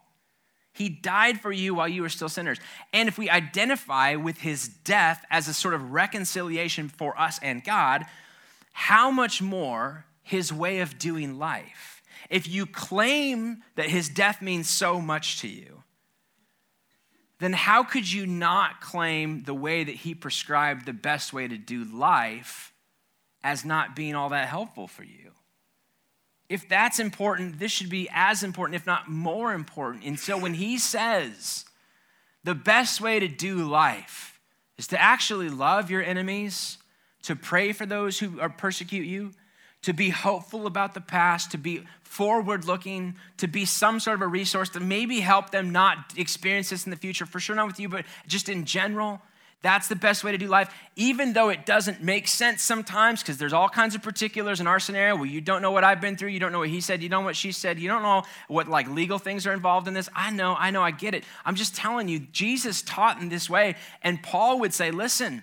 He 0.72 0.88
died 0.90 1.40
for 1.40 1.52
you 1.52 1.74
while 1.74 1.88
you 1.88 2.02
were 2.02 2.08
still 2.10 2.28
sinners. 2.28 2.58
And 2.92 3.08
if 3.08 3.16
we 3.16 3.30
identify 3.30 4.16
with 4.16 4.38
his 4.38 4.68
death 4.68 5.24
as 5.30 5.48
a 5.48 5.54
sort 5.54 5.72
of 5.72 5.92
reconciliation 5.92 6.88
for 6.88 7.18
us 7.18 7.38
and 7.42 7.64
God, 7.64 8.04
how 8.78 9.10
much 9.10 9.40
more 9.40 10.04
his 10.22 10.52
way 10.52 10.80
of 10.80 10.98
doing 10.98 11.38
life? 11.38 12.02
If 12.28 12.46
you 12.46 12.66
claim 12.66 13.62
that 13.74 13.88
his 13.88 14.10
death 14.10 14.42
means 14.42 14.68
so 14.68 15.00
much 15.00 15.40
to 15.40 15.48
you, 15.48 15.82
then 17.38 17.54
how 17.54 17.82
could 17.82 18.12
you 18.12 18.26
not 18.26 18.82
claim 18.82 19.44
the 19.44 19.54
way 19.54 19.82
that 19.82 19.94
he 19.94 20.14
prescribed 20.14 20.84
the 20.84 20.92
best 20.92 21.32
way 21.32 21.48
to 21.48 21.56
do 21.56 21.84
life 21.84 22.74
as 23.42 23.64
not 23.64 23.96
being 23.96 24.14
all 24.14 24.28
that 24.28 24.46
helpful 24.46 24.86
for 24.86 25.04
you? 25.04 25.30
If 26.50 26.68
that's 26.68 26.98
important, 26.98 27.58
this 27.58 27.72
should 27.72 27.88
be 27.88 28.10
as 28.12 28.42
important, 28.42 28.76
if 28.76 28.86
not 28.86 29.08
more 29.08 29.54
important. 29.54 30.04
And 30.04 30.20
so 30.20 30.36
when 30.36 30.52
he 30.52 30.76
says 30.76 31.64
the 32.44 32.54
best 32.54 33.00
way 33.00 33.20
to 33.20 33.26
do 33.26 33.66
life 33.66 34.38
is 34.76 34.86
to 34.88 35.00
actually 35.00 35.48
love 35.48 35.90
your 35.90 36.02
enemies 36.02 36.76
to 37.26 37.36
pray 37.36 37.72
for 37.72 37.86
those 37.86 38.18
who 38.18 38.40
are 38.40 38.48
persecute 38.50 39.06
you, 39.06 39.30
to 39.82 39.92
be 39.92 40.10
hopeful 40.10 40.66
about 40.66 40.94
the 40.94 41.00
past, 41.00 41.50
to 41.52 41.58
be 41.58 41.84
forward 42.02 42.64
looking, 42.64 43.14
to 43.36 43.46
be 43.46 43.64
some 43.64 44.00
sort 44.00 44.16
of 44.16 44.22
a 44.22 44.26
resource 44.26 44.68
to 44.70 44.80
maybe 44.80 45.20
help 45.20 45.50
them 45.50 45.70
not 45.70 45.96
experience 46.16 46.70
this 46.70 46.86
in 46.86 46.90
the 46.90 46.96
future, 46.96 47.26
for 47.26 47.38
sure 47.38 47.54
not 47.54 47.68
with 47.68 47.78
you, 47.78 47.88
but 47.88 48.04
just 48.26 48.48
in 48.48 48.64
general, 48.64 49.20
That's 49.62 49.88
the 49.88 49.96
best 49.96 50.22
way 50.22 50.32
to 50.32 50.38
do 50.38 50.46
life, 50.46 50.72
even 50.94 51.32
though 51.32 51.48
it 51.48 51.66
doesn't 51.66 52.02
make 52.02 52.28
sense 52.28 52.62
sometimes, 52.62 53.22
because 53.22 53.38
there's 53.38 53.52
all 53.52 53.68
kinds 53.68 53.94
of 53.94 54.02
particulars 54.02 54.60
in 54.60 54.66
our 54.66 54.78
scenario 54.78 55.16
where 55.16 55.26
you 55.26 55.40
don't 55.40 55.62
know 55.62 55.72
what 55.72 55.82
I've 55.82 56.00
been 56.00 56.16
through, 56.16 56.28
you 56.28 56.38
don't 56.38 56.52
know 56.52 56.60
what 56.60 56.68
he 56.68 56.80
said, 56.80 57.02
you 57.02 57.08
don't 57.08 57.22
know 57.22 57.26
what 57.26 57.36
she 57.36 57.52
said, 57.52 57.80
you 57.80 57.88
don't 57.88 58.02
know 58.02 58.22
what 58.48 58.68
like 58.68 58.88
legal 58.88 59.18
things 59.18 59.46
are 59.46 59.52
involved 59.52 59.88
in 59.88 59.94
this. 59.94 60.08
I 60.14 60.30
know, 60.30 60.54
I 60.56 60.70
know, 60.70 60.82
I 60.82 60.90
get 60.90 61.14
it. 61.14 61.24
I'm 61.44 61.56
just 61.56 61.74
telling 61.74 62.06
you, 62.06 62.20
Jesus 62.20 62.82
taught 62.82 63.20
in 63.20 63.28
this 63.28 63.48
way, 63.48 63.76
and 64.02 64.22
Paul 64.22 64.60
would 64.60 64.74
say, 64.74 64.90
listen, 64.90 65.42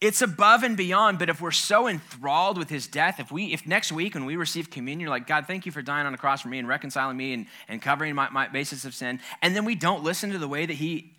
it's 0.00 0.22
above 0.22 0.62
and 0.62 0.76
beyond, 0.76 1.18
but 1.18 1.28
if 1.28 1.40
we're 1.40 1.50
so 1.50 1.86
enthralled 1.86 2.56
with 2.56 2.70
his 2.70 2.86
death, 2.86 3.20
if 3.20 3.30
we 3.30 3.52
if 3.52 3.66
next 3.66 3.92
week 3.92 4.14
when 4.14 4.24
we 4.24 4.36
receive 4.36 4.70
communion, 4.70 5.00
you're 5.00 5.10
like, 5.10 5.26
God, 5.26 5.46
thank 5.46 5.66
you 5.66 5.72
for 5.72 5.82
dying 5.82 6.06
on 6.06 6.12
the 6.12 6.18
cross 6.18 6.40
for 6.40 6.48
me 6.48 6.58
and 6.58 6.66
reconciling 6.66 7.16
me 7.16 7.34
and, 7.34 7.46
and 7.68 7.82
covering 7.82 8.14
my, 8.14 8.30
my 8.30 8.48
basis 8.48 8.84
of 8.84 8.94
sin, 8.94 9.20
and 9.42 9.54
then 9.54 9.64
we 9.64 9.74
don't 9.74 10.02
listen 10.02 10.30
to 10.30 10.38
the 10.38 10.48
way 10.48 10.66
that 10.66 10.74
he 10.74 11.16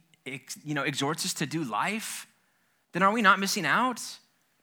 you 0.63 0.73
know, 0.73 0.83
exhorts 0.83 1.25
us 1.25 1.33
to 1.33 1.45
do 1.45 1.63
life, 1.63 2.27
then 2.93 3.03
are 3.03 3.11
we 3.11 3.21
not 3.21 3.39
missing 3.39 3.65
out? 3.65 4.01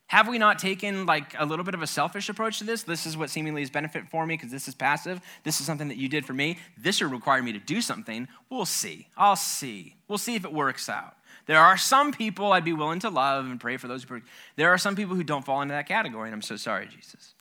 Have 0.09 0.27
we 0.27 0.39
not 0.39 0.59
taken 0.59 1.05
like 1.05 1.35
a 1.39 1.45
little 1.45 1.65
bit 1.65 1.75
of 1.75 1.83
a 1.83 1.87
selfish 1.87 2.29
approach 2.31 2.59
to 2.59 2.65
this? 2.65 2.83
This 2.83 3.05
is 3.05 3.17
what 3.17 3.29
seemingly 3.29 3.61
is 3.61 3.69
benefit 3.69 4.09
for 4.09 4.25
me 4.25 4.37
because 4.37 4.51
this 4.51 4.67
is 4.67 4.75
passive. 4.75 5.21
This 5.45 5.61
is 5.61 5.67
something 5.67 5.89
that 5.89 5.99
you 5.99 6.09
did 6.09 6.25
for 6.25 6.33
me. 6.33 6.59
This 6.79 7.03
will 7.03 7.11
require 7.11 7.43
me 7.43 7.53
to 7.53 7.59
do 7.59 7.83
something. 7.83 8.27
We'll 8.49 8.65
see. 8.65 9.09
I'll 9.19 9.37
see. 9.37 9.97
We'll 10.09 10.17
see 10.17 10.35
if 10.35 10.47
it 10.47 10.53
works 10.53 10.89
out. 10.89 11.15
There 11.49 11.59
are 11.59 11.79
some 11.79 12.13
people 12.13 12.53
I'd 12.53 12.63
be 12.63 12.75
willing 12.75 13.01
to 13.01 13.09
love 13.09 13.47
and 13.47 13.59
pray 13.59 13.79
for 13.79 13.89
those 13.89 14.05
who. 14.05 14.21
There 14.57 14.69
are 14.69 14.77
some 14.77 14.95
people 14.95 15.17
who 15.17 15.25
don't 15.25 15.47
fall 15.47 15.63
into 15.63 15.73
that 15.73 15.89
category, 15.89 16.29
and 16.29 16.35
I'm 16.35 16.43
so 16.43 16.57
sorry, 16.57 16.87
Jesus. 16.87 17.33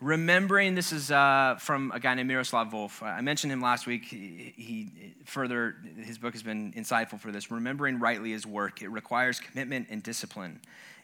Remembering, 0.00 0.74
this 0.74 0.90
is 0.90 1.10
uh, 1.10 1.56
from 1.60 1.92
a 1.94 2.00
guy 2.00 2.14
named 2.14 2.28
Miroslav 2.28 2.72
Volf. 2.72 3.02
I 3.02 3.20
mentioned 3.20 3.52
him 3.52 3.60
last 3.60 3.86
week. 3.86 4.06
He, 4.06 4.54
he, 4.56 4.88
further, 5.26 5.76
his 6.02 6.16
book 6.16 6.32
has 6.32 6.42
been 6.42 6.72
insightful 6.72 7.20
for 7.20 7.30
this. 7.30 7.50
Remembering 7.50 7.98
rightly 7.98 8.32
is 8.32 8.46
work. 8.46 8.80
It 8.80 8.88
requires 8.88 9.38
commitment 9.38 9.88
and 9.90 10.02
discipline. 10.02 10.60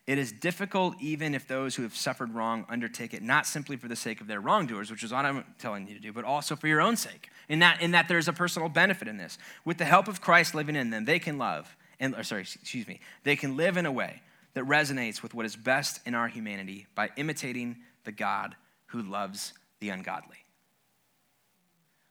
It 0.07 0.19
is 0.19 0.31
difficult 0.31 0.95
even 1.01 1.35
if 1.35 1.49
those 1.49 1.75
who 1.75 1.83
have 1.83 1.97
suffered 1.97 2.33
wrong 2.33 2.64
undertake 2.69 3.12
it, 3.12 3.23
not 3.23 3.45
simply 3.45 3.77
for 3.77 3.88
the 3.88 3.97
sake 3.97 4.21
of 4.21 4.29
their 4.29 4.40
wrongdoers, 4.40 4.90
which 4.90 5.03
is 5.03 5.12
what 5.12 5.25
I'm 5.25 5.45
telling 5.59 5.88
you 5.88 5.95
to 5.95 6.01
do, 6.01 6.12
but 6.12 6.25
also 6.25 6.55
for 6.55 6.69
your 6.69 6.81
own 6.81 6.97
sake 6.97 7.29
in 7.49 7.59
that, 7.59 7.83
in 7.83 7.90
that 7.90 8.07
there's 8.07 8.29
a 8.29 8.33
personal 8.33 8.69
benefit 8.69 9.09
in 9.09 9.16
this. 9.16 9.37
With 9.64 9.79
the 9.79 9.85
help 9.85 10.07
of 10.07 10.21
Christ 10.21 10.55
living 10.55 10.77
in 10.77 10.90
them, 10.90 11.07
they 11.07 11.19
can 11.19 11.38
love, 11.38 11.77
and, 11.99 12.14
or 12.14 12.23
sorry, 12.23 12.42
excuse 12.42 12.87
me, 12.87 13.01
they 13.25 13.35
can 13.35 13.57
live 13.57 13.77
in 13.77 13.85
a 13.85 13.92
way 13.92 14.23
that 14.55 14.64
resonates 14.64 15.23
with 15.23 15.35
what 15.35 15.45
is 15.45 15.57
best 15.57 16.01
in 16.07 16.14
our 16.14 16.29
humanity 16.29 16.87
by 16.95 17.11
imitating 17.16 17.77
the 18.05 18.12
God 18.12 18.55
who 18.87 19.03
loves 19.03 19.53
the 19.81 19.90
ungodly. 19.90 20.38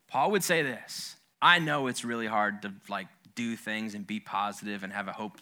Paul 0.08 0.32
would 0.32 0.44
say 0.44 0.62
this 0.62 1.16
I 1.42 1.60
know 1.60 1.88
it's 1.88 2.04
really 2.04 2.28
hard 2.28 2.62
to 2.64 2.74
like 2.90 3.08
do 3.36 3.56
things 3.56 3.94
and 3.94 4.08
be 4.08 4.20
positive 4.20 4.84
and 4.84 4.92
have 4.94 5.08
a 5.08 5.14
hope, 5.14 5.38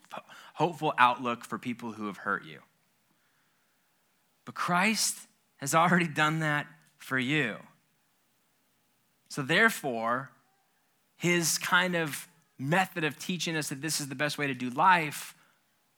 hopeful 0.55 0.93
outlook 0.97 1.45
for 1.45 1.57
people 1.57 1.93
who 1.93 2.07
have 2.07 2.17
hurt 2.17 2.43
you. 2.45 2.59
But 4.45 4.55
Christ 4.55 5.17
has 5.57 5.73
already 5.73 6.07
done 6.07 6.39
that 6.39 6.67
for 6.97 7.17
you. 7.17 7.55
So, 9.29 9.41
therefore, 9.41 10.29
his 11.17 11.57
kind 11.57 11.95
of 11.95 12.27
method 12.59 13.03
of 13.03 13.17
teaching 13.17 13.55
us 13.55 13.69
that 13.69 13.81
this 13.81 13.99
is 13.99 14.09
the 14.09 14.15
best 14.15 14.37
way 14.37 14.47
to 14.47 14.53
do 14.53 14.69
life, 14.69 15.35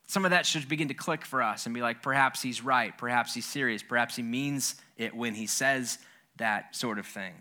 some 0.08 0.24
of 0.24 0.32
that 0.32 0.46
should 0.46 0.70
begin 0.70 0.88
to 0.88 0.94
click 0.94 1.26
for 1.26 1.42
us 1.42 1.66
and 1.66 1.74
be 1.74 1.82
like, 1.82 2.02
perhaps 2.02 2.42
he's 2.42 2.62
right, 2.62 2.96
perhaps 2.98 3.34
he's 3.34 3.46
serious, 3.46 3.82
perhaps 3.82 4.16
he 4.16 4.22
means 4.22 4.76
it 4.98 5.16
when 5.16 5.34
he 5.34 5.48
says 5.48 5.98
that 6.38 6.76
sort 6.76 7.00
of 7.00 7.06
thing. 7.06 7.34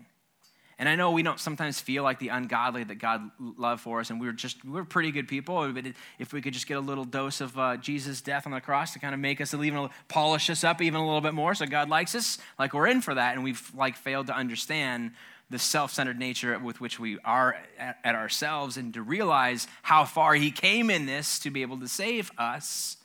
And 0.77 0.89
I 0.89 0.95
know 0.95 1.11
we 1.11 1.23
don't 1.23 1.39
sometimes 1.39 1.79
feel 1.79 2.03
like 2.03 2.19
the 2.19 2.29
ungodly 2.29 2.83
that 2.83 2.95
God 2.95 3.31
loved 3.39 3.81
for 3.81 4.01
us, 4.01 4.09
and 4.09 4.19
we 4.19 4.27
are 4.27 4.33
just 4.33 4.63
we're 4.65 4.83
pretty 4.83 5.11
good 5.11 5.27
people. 5.27 5.71
But 5.71 5.85
if 6.19 6.33
we 6.33 6.41
could 6.41 6.53
just 6.53 6.67
get 6.67 6.75
a 6.75 6.81
little 6.81 7.05
dose 7.05 7.39
of 7.39 7.57
uh, 7.57 7.77
Jesus' 7.77 8.21
death 8.21 8.45
on 8.45 8.51
the 8.51 8.59
cross 8.59 8.91
to 8.93 8.99
kind 8.99 9.13
of 9.13 9.19
make 9.21 9.39
us 9.39 9.53
even 9.53 9.89
polish 10.09 10.49
us 10.49 10.65
up 10.65 10.81
even 10.81 10.99
a 10.99 11.05
little 11.05 11.21
bit 11.21 11.33
more, 11.33 11.55
so 11.55 11.65
God 11.65 11.87
likes 11.87 12.13
us, 12.13 12.39
like 12.59 12.73
we're 12.73 12.87
in 12.87 13.01
for 13.01 13.13
that, 13.13 13.35
and 13.35 13.43
we've 13.43 13.71
like 13.73 13.95
failed 13.95 14.27
to 14.27 14.35
understand 14.35 15.11
the 15.49 15.59
self 15.59 15.93
centered 15.93 16.19
nature 16.19 16.57
with 16.59 16.81
which 16.81 16.99
we 16.99 17.19
are 17.23 17.55
at, 17.77 17.99
at 18.03 18.15
ourselves 18.15 18.75
and 18.75 18.93
to 18.95 19.01
realize 19.01 19.67
how 19.81 20.03
far 20.03 20.33
He 20.33 20.51
came 20.51 20.89
in 20.89 21.05
this 21.05 21.39
to 21.39 21.51
be 21.51 21.61
able 21.61 21.79
to 21.79 21.87
save 21.87 22.31
us. 22.37 22.97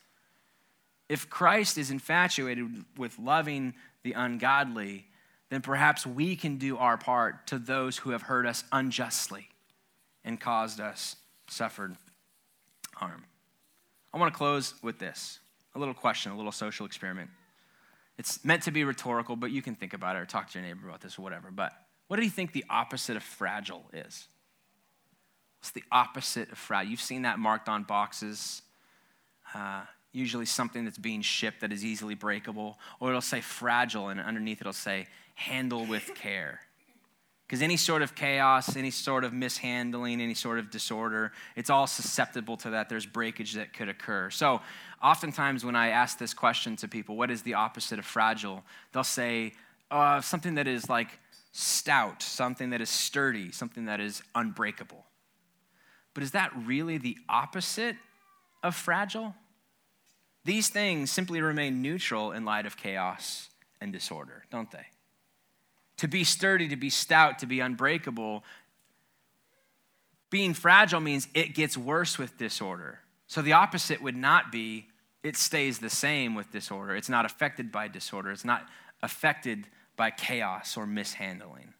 If 1.08 1.30
Christ 1.30 1.78
is 1.78 1.90
infatuated 1.90 2.84
with 2.96 3.18
loving 3.18 3.74
the 4.02 4.12
ungodly, 4.12 5.06
then 5.50 5.60
perhaps 5.60 6.06
we 6.06 6.36
can 6.36 6.56
do 6.56 6.78
our 6.78 6.96
part 6.96 7.46
to 7.48 7.58
those 7.58 7.98
who 7.98 8.10
have 8.10 8.22
hurt 8.22 8.46
us 8.46 8.64
unjustly 8.72 9.48
and 10.24 10.40
caused 10.40 10.80
us 10.80 11.16
suffered 11.48 11.96
harm. 12.94 13.24
I 14.14 14.18
want 14.18 14.32
to 14.32 14.38
close 14.38 14.74
with 14.82 14.98
this 14.98 15.40
a 15.74 15.78
little 15.78 15.94
question, 15.94 16.32
a 16.32 16.36
little 16.36 16.52
social 16.52 16.86
experiment. 16.86 17.30
It's 18.18 18.44
meant 18.44 18.64
to 18.64 18.70
be 18.70 18.84
rhetorical, 18.84 19.36
but 19.36 19.50
you 19.50 19.62
can 19.62 19.74
think 19.74 19.92
about 19.92 20.16
it 20.16 20.20
or 20.20 20.26
talk 20.26 20.50
to 20.50 20.58
your 20.58 20.66
neighbor 20.66 20.88
about 20.88 21.00
this 21.00 21.18
or 21.18 21.22
whatever. 21.22 21.50
But 21.50 21.72
what 22.08 22.16
do 22.16 22.22
you 22.22 22.30
think 22.30 22.52
the 22.52 22.64
opposite 22.68 23.16
of 23.16 23.22
fragile 23.22 23.84
is? 23.92 24.26
What's 25.58 25.70
the 25.70 25.84
opposite 25.92 26.50
of 26.52 26.58
fragile? 26.58 26.90
You've 26.90 27.00
seen 27.00 27.22
that 27.22 27.38
marked 27.38 27.68
on 27.68 27.84
boxes. 27.84 28.62
Uh, 29.54 29.82
usually 30.12 30.46
something 30.46 30.84
that's 30.84 30.98
being 30.98 31.22
shipped 31.22 31.60
that 31.60 31.72
is 31.72 31.84
easily 31.84 32.14
breakable, 32.14 32.78
or 32.98 33.10
it'll 33.10 33.20
say 33.20 33.40
fragile, 33.40 34.08
and 34.08 34.20
underneath 34.20 34.60
it'll 34.60 34.72
say 34.72 35.06
handle 35.40 35.86
with 35.86 36.14
care. 36.14 36.60
Because 37.46 37.62
any 37.62 37.78
sort 37.78 38.02
of 38.02 38.14
chaos, 38.14 38.76
any 38.76 38.90
sort 38.90 39.24
of 39.24 39.32
mishandling, 39.32 40.20
any 40.20 40.34
sort 40.34 40.58
of 40.58 40.70
disorder, 40.70 41.32
it's 41.56 41.70
all 41.70 41.86
susceptible 41.86 42.56
to 42.58 42.70
that. 42.70 42.88
There's 42.88 43.06
breakage 43.06 43.54
that 43.54 43.72
could 43.72 43.88
occur. 43.88 44.30
So, 44.30 44.60
oftentimes 45.02 45.64
when 45.64 45.74
I 45.74 45.88
ask 45.88 46.18
this 46.18 46.34
question 46.34 46.76
to 46.76 46.88
people, 46.88 47.16
what 47.16 47.30
is 47.30 47.42
the 47.42 47.54
opposite 47.54 47.98
of 47.98 48.04
fragile? 48.04 48.62
They'll 48.92 49.02
say 49.02 49.54
uh, 49.90 50.20
something 50.20 50.54
that 50.56 50.68
is 50.68 50.88
like 50.88 51.18
stout, 51.52 52.22
something 52.22 52.70
that 52.70 52.80
is 52.80 52.90
sturdy, 52.90 53.50
something 53.50 53.86
that 53.86 53.98
is 53.98 54.22
unbreakable. 54.34 55.04
But 56.14 56.22
is 56.22 56.32
that 56.32 56.52
really 56.54 56.98
the 56.98 57.16
opposite 57.28 57.96
of 58.62 58.76
fragile? 58.76 59.34
These 60.44 60.68
things 60.68 61.10
simply 61.10 61.40
remain 61.40 61.82
neutral 61.82 62.30
in 62.30 62.44
light 62.44 62.66
of 62.66 62.76
chaos 62.76 63.48
and 63.80 63.92
disorder, 63.92 64.44
don't 64.50 64.70
they? 64.70 64.86
To 66.00 66.08
be 66.08 66.24
sturdy, 66.24 66.66
to 66.68 66.76
be 66.76 66.88
stout, 66.88 67.40
to 67.40 67.46
be 67.46 67.60
unbreakable, 67.60 68.42
being 70.30 70.54
fragile 70.54 70.98
means 70.98 71.28
it 71.34 71.54
gets 71.54 71.76
worse 71.76 72.16
with 72.16 72.38
disorder. 72.38 73.00
So 73.26 73.42
the 73.42 73.52
opposite 73.52 74.00
would 74.00 74.16
not 74.16 74.50
be 74.50 74.86
it 75.22 75.36
stays 75.36 75.78
the 75.78 75.90
same 75.90 76.34
with 76.34 76.50
disorder. 76.50 76.96
It's 76.96 77.10
not 77.10 77.26
affected 77.26 77.70
by 77.70 77.88
disorder. 77.88 78.30
It's 78.30 78.46
not 78.46 78.66
affected 79.02 79.66
by 79.94 80.10
chaos 80.10 80.78
or 80.78 80.86
mishandling. 80.86 81.74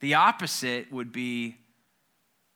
The 0.00 0.12
opposite 0.12 0.92
would 0.92 1.10
be 1.10 1.56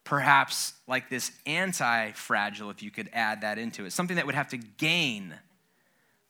perhaps 0.05 0.75
like 0.87 1.09
this 1.09 1.33
anti 1.47 2.13
fragile, 2.13 2.69
if 2.69 2.83
you 2.83 2.91
could 2.91 3.09
add 3.15 3.41
that 3.41 3.57
into 3.57 3.87
it, 3.87 3.95
something 3.95 4.17
that 4.17 4.27
would 4.27 4.35
have 4.35 4.49
to 4.49 4.59
gain 4.59 5.35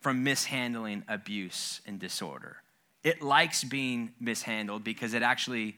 from 0.01 0.23
mishandling 0.23 1.03
abuse 1.09 1.81
and 1.85 1.99
disorder. 1.99 2.59
It 3.05 3.23
likes 3.23 3.65
being 3.65 4.13
mishandled 4.21 4.85
because 4.85 5.15
it 5.15 5.23
actually 5.23 5.77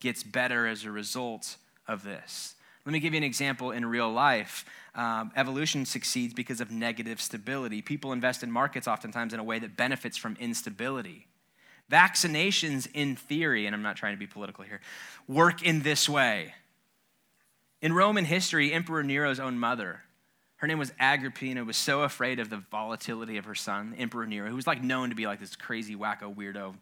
gets 0.00 0.22
better 0.22 0.66
as 0.66 0.84
a 0.84 0.90
result 0.90 1.56
of 1.86 2.04
this. 2.04 2.54
Let 2.86 2.92
me 2.92 3.00
give 3.00 3.12
you 3.12 3.18
an 3.18 3.24
example 3.24 3.72
in 3.72 3.84
real 3.84 4.10
life. 4.10 4.64
Um, 4.94 5.30
evolution 5.36 5.84
succeeds 5.84 6.32
because 6.32 6.60
of 6.60 6.70
negative 6.70 7.20
stability. 7.20 7.82
People 7.82 8.12
invest 8.12 8.42
in 8.42 8.50
markets 8.50 8.88
oftentimes 8.88 9.34
in 9.34 9.40
a 9.40 9.44
way 9.44 9.58
that 9.58 9.76
benefits 9.76 10.16
from 10.16 10.36
instability. 10.40 11.26
Vaccinations, 11.90 12.88
in 12.94 13.16
theory, 13.16 13.66
and 13.66 13.74
I'm 13.74 13.82
not 13.82 13.96
trying 13.96 14.14
to 14.14 14.18
be 14.18 14.26
political 14.26 14.64
here, 14.64 14.80
work 15.28 15.62
in 15.62 15.82
this 15.82 16.08
way. 16.08 16.54
In 17.82 17.92
Roman 17.92 18.24
history, 18.24 18.72
Emperor 18.72 19.02
Nero's 19.02 19.40
own 19.40 19.58
mother, 19.58 20.02
her 20.60 20.66
name 20.66 20.78
was 20.78 20.92
Agrippina, 21.00 21.64
was 21.64 21.78
so 21.78 22.02
afraid 22.02 22.38
of 22.38 22.50
the 22.50 22.58
volatility 22.70 23.38
of 23.38 23.46
her 23.46 23.54
son, 23.54 23.94
Emperor 23.96 24.26
Nero, 24.26 24.50
who 24.50 24.56
was 24.56 24.66
like 24.66 24.82
known 24.82 25.08
to 25.08 25.16
be 25.16 25.26
like 25.26 25.40
this 25.40 25.56
crazy 25.56 25.96
wacko 25.96 26.34
weirdo, 26.34 26.74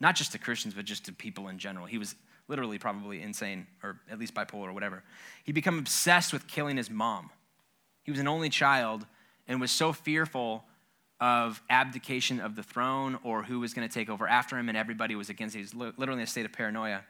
not 0.00 0.16
just 0.16 0.32
to 0.32 0.38
Christians, 0.38 0.72
but 0.72 0.86
just 0.86 1.04
to 1.04 1.12
people 1.12 1.48
in 1.48 1.58
general. 1.58 1.84
He 1.84 1.98
was 1.98 2.14
literally 2.48 2.78
probably 2.78 3.20
insane, 3.20 3.66
or 3.82 4.00
at 4.10 4.18
least 4.18 4.32
bipolar 4.32 4.68
or 4.68 4.72
whatever. 4.72 5.02
He 5.44 5.52
became 5.52 5.78
obsessed 5.78 6.32
with 6.32 6.46
killing 6.46 6.78
his 6.78 6.88
mom. 6.88 7.28
He 8.04 8.10
was 8.10 8.20
an 8.20 8.26
only 8.26 8.48
child 8.48 9.04
and 9.46 9.60
was 9.60 9.70
so 9.70 9.92
fearful 9.92 10.64
of 11.20 11.62
abdication 11.68 12.40
of 12.40 12.56
the 12.56 12.62
throne 12.62 13.18
or 13.22 13.42
who 13.42 13.60
was 13.60 13.74
going 13.74 13.86
to 13.86 13.92
take 13.92 14.08
over 14.08 14.26
after 14.26 14.56
him, 14.58 14.70
and 14.70 14.78
everybody 14.78 15.14
was 15.14 15.28
against 15.28 15.54
him. 15.54 15.60
He 15.60 15.64
was 15.64 15.74
literally 15.74 16.20
in 16.20 16.24
a 16.24 16.26
state 16.26 16.46
of 16.46 16.52
paranoia. 16.52 17.02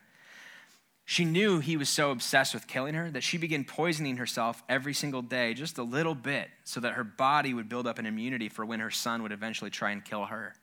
She 1.06 1.24
knew 1.24 1.60
he 1.60 1.76
was 1.76 1.88
so 1.88 2.10
obsessed 2.10 2.52
with 2.52 2.66
killing 2.66 2.94
her 2.94 3.10
that 3.12 3.22
she 3.22 3.38
began 3.38 3.64
poisoning 3.64 4.18
herself 4.18 4.62
every 4.68 4.92
single 4.92 5.22
day, 5.22 5.54
just 5.54 5.78
a 5.78 5.82
little 5.82 6.14
bit, 6.14 6.48
so 6.64 6.80
that 6.80 6.94
her 6.94 7.04
body 7.04 7.54
would 7.54 7.68
build 7.68 7.86
up 7.86 7.98
an 7.98 8.06
immunity 8.06 8.48
for 8.48 8.66
when 8.66 8.80
her 8.80 8.90
son 8.90 9.22
would 9.22 9.32
eventually 9.32 9.70
try 9.70 9.92
and 9.92 10.04
kill 10.04 10.26
her. 10.26 10.54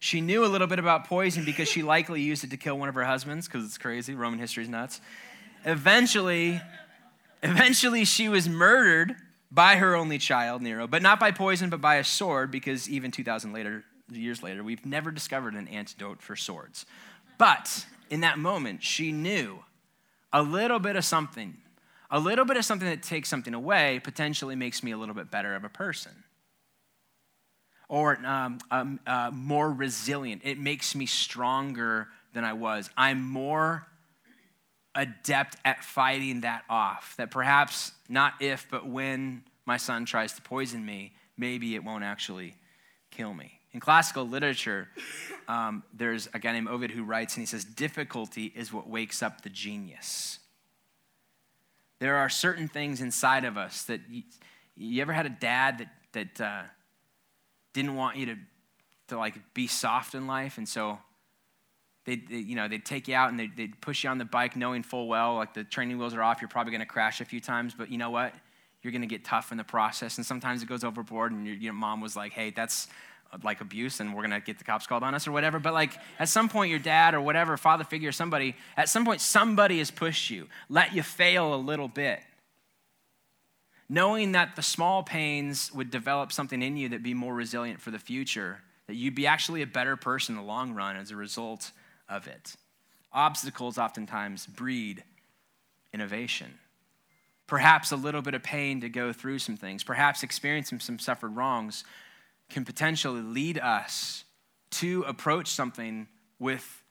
She 0.00 0.20
knew 0.20 0.44
a 0.44 0.46
little 0.46 0.66
bit 0.66 0.78
about 0.78 1.06
poison 1.06 1.44
because 1.44 1.68
she 1.68 1.82
likely 1.82 2.20
used 2.20 2.44
it 2.44 2.50
to 2.50 2.56
kill 2.56 2.78
one 2.78 2.88
of 2.88 2.94
her 2.96 3.04
husbands, 3.04 3.46
because 3.46 3.64
it's 3.64 3.78
crazy. 3.78 4.14
Roman 4.14 4.38
history's 4.38 4.68
nuts. 4.68 5.00
Eventually, 5.64 6.60
Eventually, 7.42 8.04
she 8.04 8.28
was 8.28 8.48
murdered 8.48 9.14
by 9.50 9.76
her 9.76 9.94
only 9.94 10.18
child, 10.18 10.60
Nero, 10.60 10.86
but 10.86 11.02
not 11.02 11.20
by 11.20 11.30
poison, 11.30 11.70
but 11.70 11.80
by 11.80 11.96
a 11.96 12.04
sword, 12.04 12.50
because 12.50 12.88
even 12.88 13.10
2,000 13.10 13.52
later, 13.52 13.84
years 14.10 14.42
later, 14.42 14.64
we've 14.64 14.84
never 14.84 15.10
discovered 15.10 15.54
an 15.54 15.68
antidote 15.68 16.20
for 16.20 16.36
swords. 16.36 16.84
But 17.38 17.86
in 18.10 18.20
that 18.20 18.38
moment, 18.38 18.82
she 18.82 19.12
knew 19.12 19.60
a 20.32 20.42
little 20.42 20.78
bit 20.78 20.96
of 20.96 21.04
something. 21.04 21.56
A 22.10 22.18
little 22.18 22.44
bit 22.44 22.56
of 22.56 22.64
something 22.64 22.88
that 22.88 23.02
takes 23.02 23.28
something 23.28 23.54
away 23.54 24.00
potentially 24.02 24.56
makes 24.56 24.82
me 24.82 24.92
a 24.92 24.96
little 24.96 25.14
bit 25.14 25.30
better 25.30 25.54
of 25.54 25.64
a 25.64 25.68
person. 25.68 26.12
Or 27.88 28.18
um, 28.24 28.58
um, 28.70 29.00
uh, 29.06 29.30
more 29.32 29.70
resilient. 29.70 30.42
It 30.44 30.58
makes 30.58 30.94
me 30.94 31.06
stronger 31.06 32.08
than 32.34 32.44
I 32.44 32.52
was. 32.52 32.90
I'm 32.96 33.22
more 33.22 33.86
adept 34.94 35.56
at 35.64 35.84
fighting 35.84 36.42
that 36.42 36.64
off. 36.68 37.14
That 37.16 37.30
perhaps 37.30 37.92
not 38.08 38.34
if, 38.40 38.66
but 38.70 38.86
when 38.86 39.42
my 39.64 39.76
son 39.76 40.04
tries 40.04 40.32
to 40.34 40.42
poison 40.42 40.84
me, 40.84 41.12
maybe 41.36 41.74
it 41.74 41.84
won't 41.84 42.04
actually 42.04 42.56
kill 43.10 43.32
me. 43.32 43.57
In 43.72 43.80
classical 43.80 44.26
literature, 44.26 44.88
um, 45.46 45.82
there's 45.92 46.28
a 46.32 46.38
guy 46.38 46.52
named 46.52 46.68
Ovid 46.68 46.90
who 46.90 47.04
writes, 47.04 47.34
and 47.36 47.42
he 47.42 47.46
says, 47.46 47.64
Difficulty 47.64 48.52
is 48.54 48.72
what 48.72 48.88
wakes 48.88 49.22
up 49.22 49.42
the 49.42 49.50
genius. 49.50 50.38
There 51.98 52.16
are 52.16 52.28
certain 52.28 52.68
things 52.68 53.00
inside 53.00 53.44
of 53.44 53.56
us 53.56 53.82
that 53.84 54.00
you, 54.08 54.22
you 54.76 55.02
ever 55.02 55.12
had 55.12 55.26
a 55.26 55.30
dad 55.30 55.78
that, 55.78 55.88
that 56.12 56.40
uh, 56.40 56.62
didn't 57.72 57.96
want 57.96 58.16
you 58.16 58.26
to, 58.26 58.36
to 59.08 59.18
like 59.18 59.34
be 59.52 59.66
soft 59.66 60.14
in 60.14 60.26
life, 60.26 60.58
and 60.58 60.68
so 60.68 60.98
they, 62.04 62.16
they, 62.16 62.36
you 62.36 62.54
know, 62.54 62.68
they'd 62.68 62.86
take 62.86 63.06
you 63.06 63.14
out 63.14 63.28
and 63.28 63.38
they'd, 63.38 63.54
they'd 63.54 63.78
push 63.82 64.04
you 64.04 64.10
on 64.10 64.16
the 64.16 64.24
bike 64.24 64.56
knowing 64.56 64.82
full 64.82 65.08
well, 65.08 65.34
like 65.34 65.52
the 65.52 65.64
training 65.64 65.98
wheels 65.98 66.14
are 66.14 66.22
off, 66.22 66.40
you're 66.40 66.48
probably 66.48 66.70
going 66.70 66.80
to 66.80 66.86
crash 66.86 67.20
a 67.20 67.24
few 67.24 67.40
times, 67.40 67.74
but 67.76 67.90
you 67.90 67.98
know 67.98 68.10
what? 68.10 68.32
You're 68.82 68.92
going 68.92 69.02
to 69.02 69.08
get 69.08 69.24
tough 69.24 69.50
in 69.52 69.58
the 69.58 69.64
process, 69.64 70.16
and 70.16 70.24
sometimes 70.24 70.62
it 70.62 70.68
goes 70.68 70.84
overboard, 70.84 71.32
and 71.32 71.46
your, 71.46 71.56
your 71.56 71.72
mom 71.74 72.00
was 72.00 72.16
like, 72.16 72.32
hey, 72.32 72.50
that's 72.50 72.88
like 73.42 73.60
abuse 73.60 74.00
and 74.00 74.14
we're 74.14 74.22
going 74.22 74.30
to 74.30 74.40
get 74.40 74.58
the 74.58 74.64
cops 74.64 74.86
called 74.86 75.02
on 75.02 75.14
us 75.14 75.26
or 75.26 75.32
whatever. 75.32 75.58
But 75.58 75.74
like 75.74 75.92
at 76.18 76.28
some 76.28 76.48
point, 76.48 76.70
your 76.70 76.78
dad 76.78 77.14
or 77.14 77.20
whatever, 77.20 77.56
father 77.56 77.84
figure, 77.84 78.12
somebody, 78.12 78.56
at 78.76 78.88
some 78.88 79.04
point, 79.04 79.20
somebody 79.20 79.78
has 79.78 79.90
pushed 79.90 80.30
you, 80.30 80.48
let 80.68 80.94
you 80.94 81.02
fail 81.02 81.54
a 81.54 81.56
little 81.56 81.88
bit. 81.88 82.20
Knowing 83.88 84.32
that 84.32 84.56
the 84.56 84.62
small 84.62 85.02
pains 85.02 85.72
would 85.72 85.90
develop 85.90 86.32
something 86.32 86.62
in 86.62 86.76
you 86.76 86.90
that 86.90 87.02
be 87.02 87.14
more 87.14 87.34
resilient 87.34 87.80
for 87.80 87.90
the 87.90 87.98
future, 87.98 88.60
that 88.86 88.94
you'd 88.94 89.14
be 89.14 89.26
actually 89.26 89.62
a 89.62 89.66
better 89.66 89.96
person 89.96 90.34
in 90.34 90.40
the 90.40 90.46
long 90.46 90.74
run 90.74 90.96
as 90.96 91.10
a 91.10 91.16
result 91.16 91.72
of 92.08 92.26
it. 92.26 92.54
Obstacles 93.12 93.78
oftentimes 93.78 94.46
breed 94.46 95.04
innovation. 95.94 96.58
Perhaps 97.46 97.92
a 97.92 97.96
little 97.96 98.20
bit 98.20 98.34
of 98.34 98.42
pain 98.42 98.82
to 98.82 98.90
go 98.90 99.10
through 99.10 99.38
some 99.38 99.56
things, 99.56 99.82
perhaps 99.82 100.22
experiencing 100.22 100.80
some 100.80 100.98
suffered 100.98 101.34
wrongs 101.34 101.84
can 102.50 102.64
potentially 102.64 103.20
lead 103.20 103.58
us 103.58 104.24
to 104.70 105.02
approach 105.06 105.48
something 105.48 106.08
with 106.38 106.82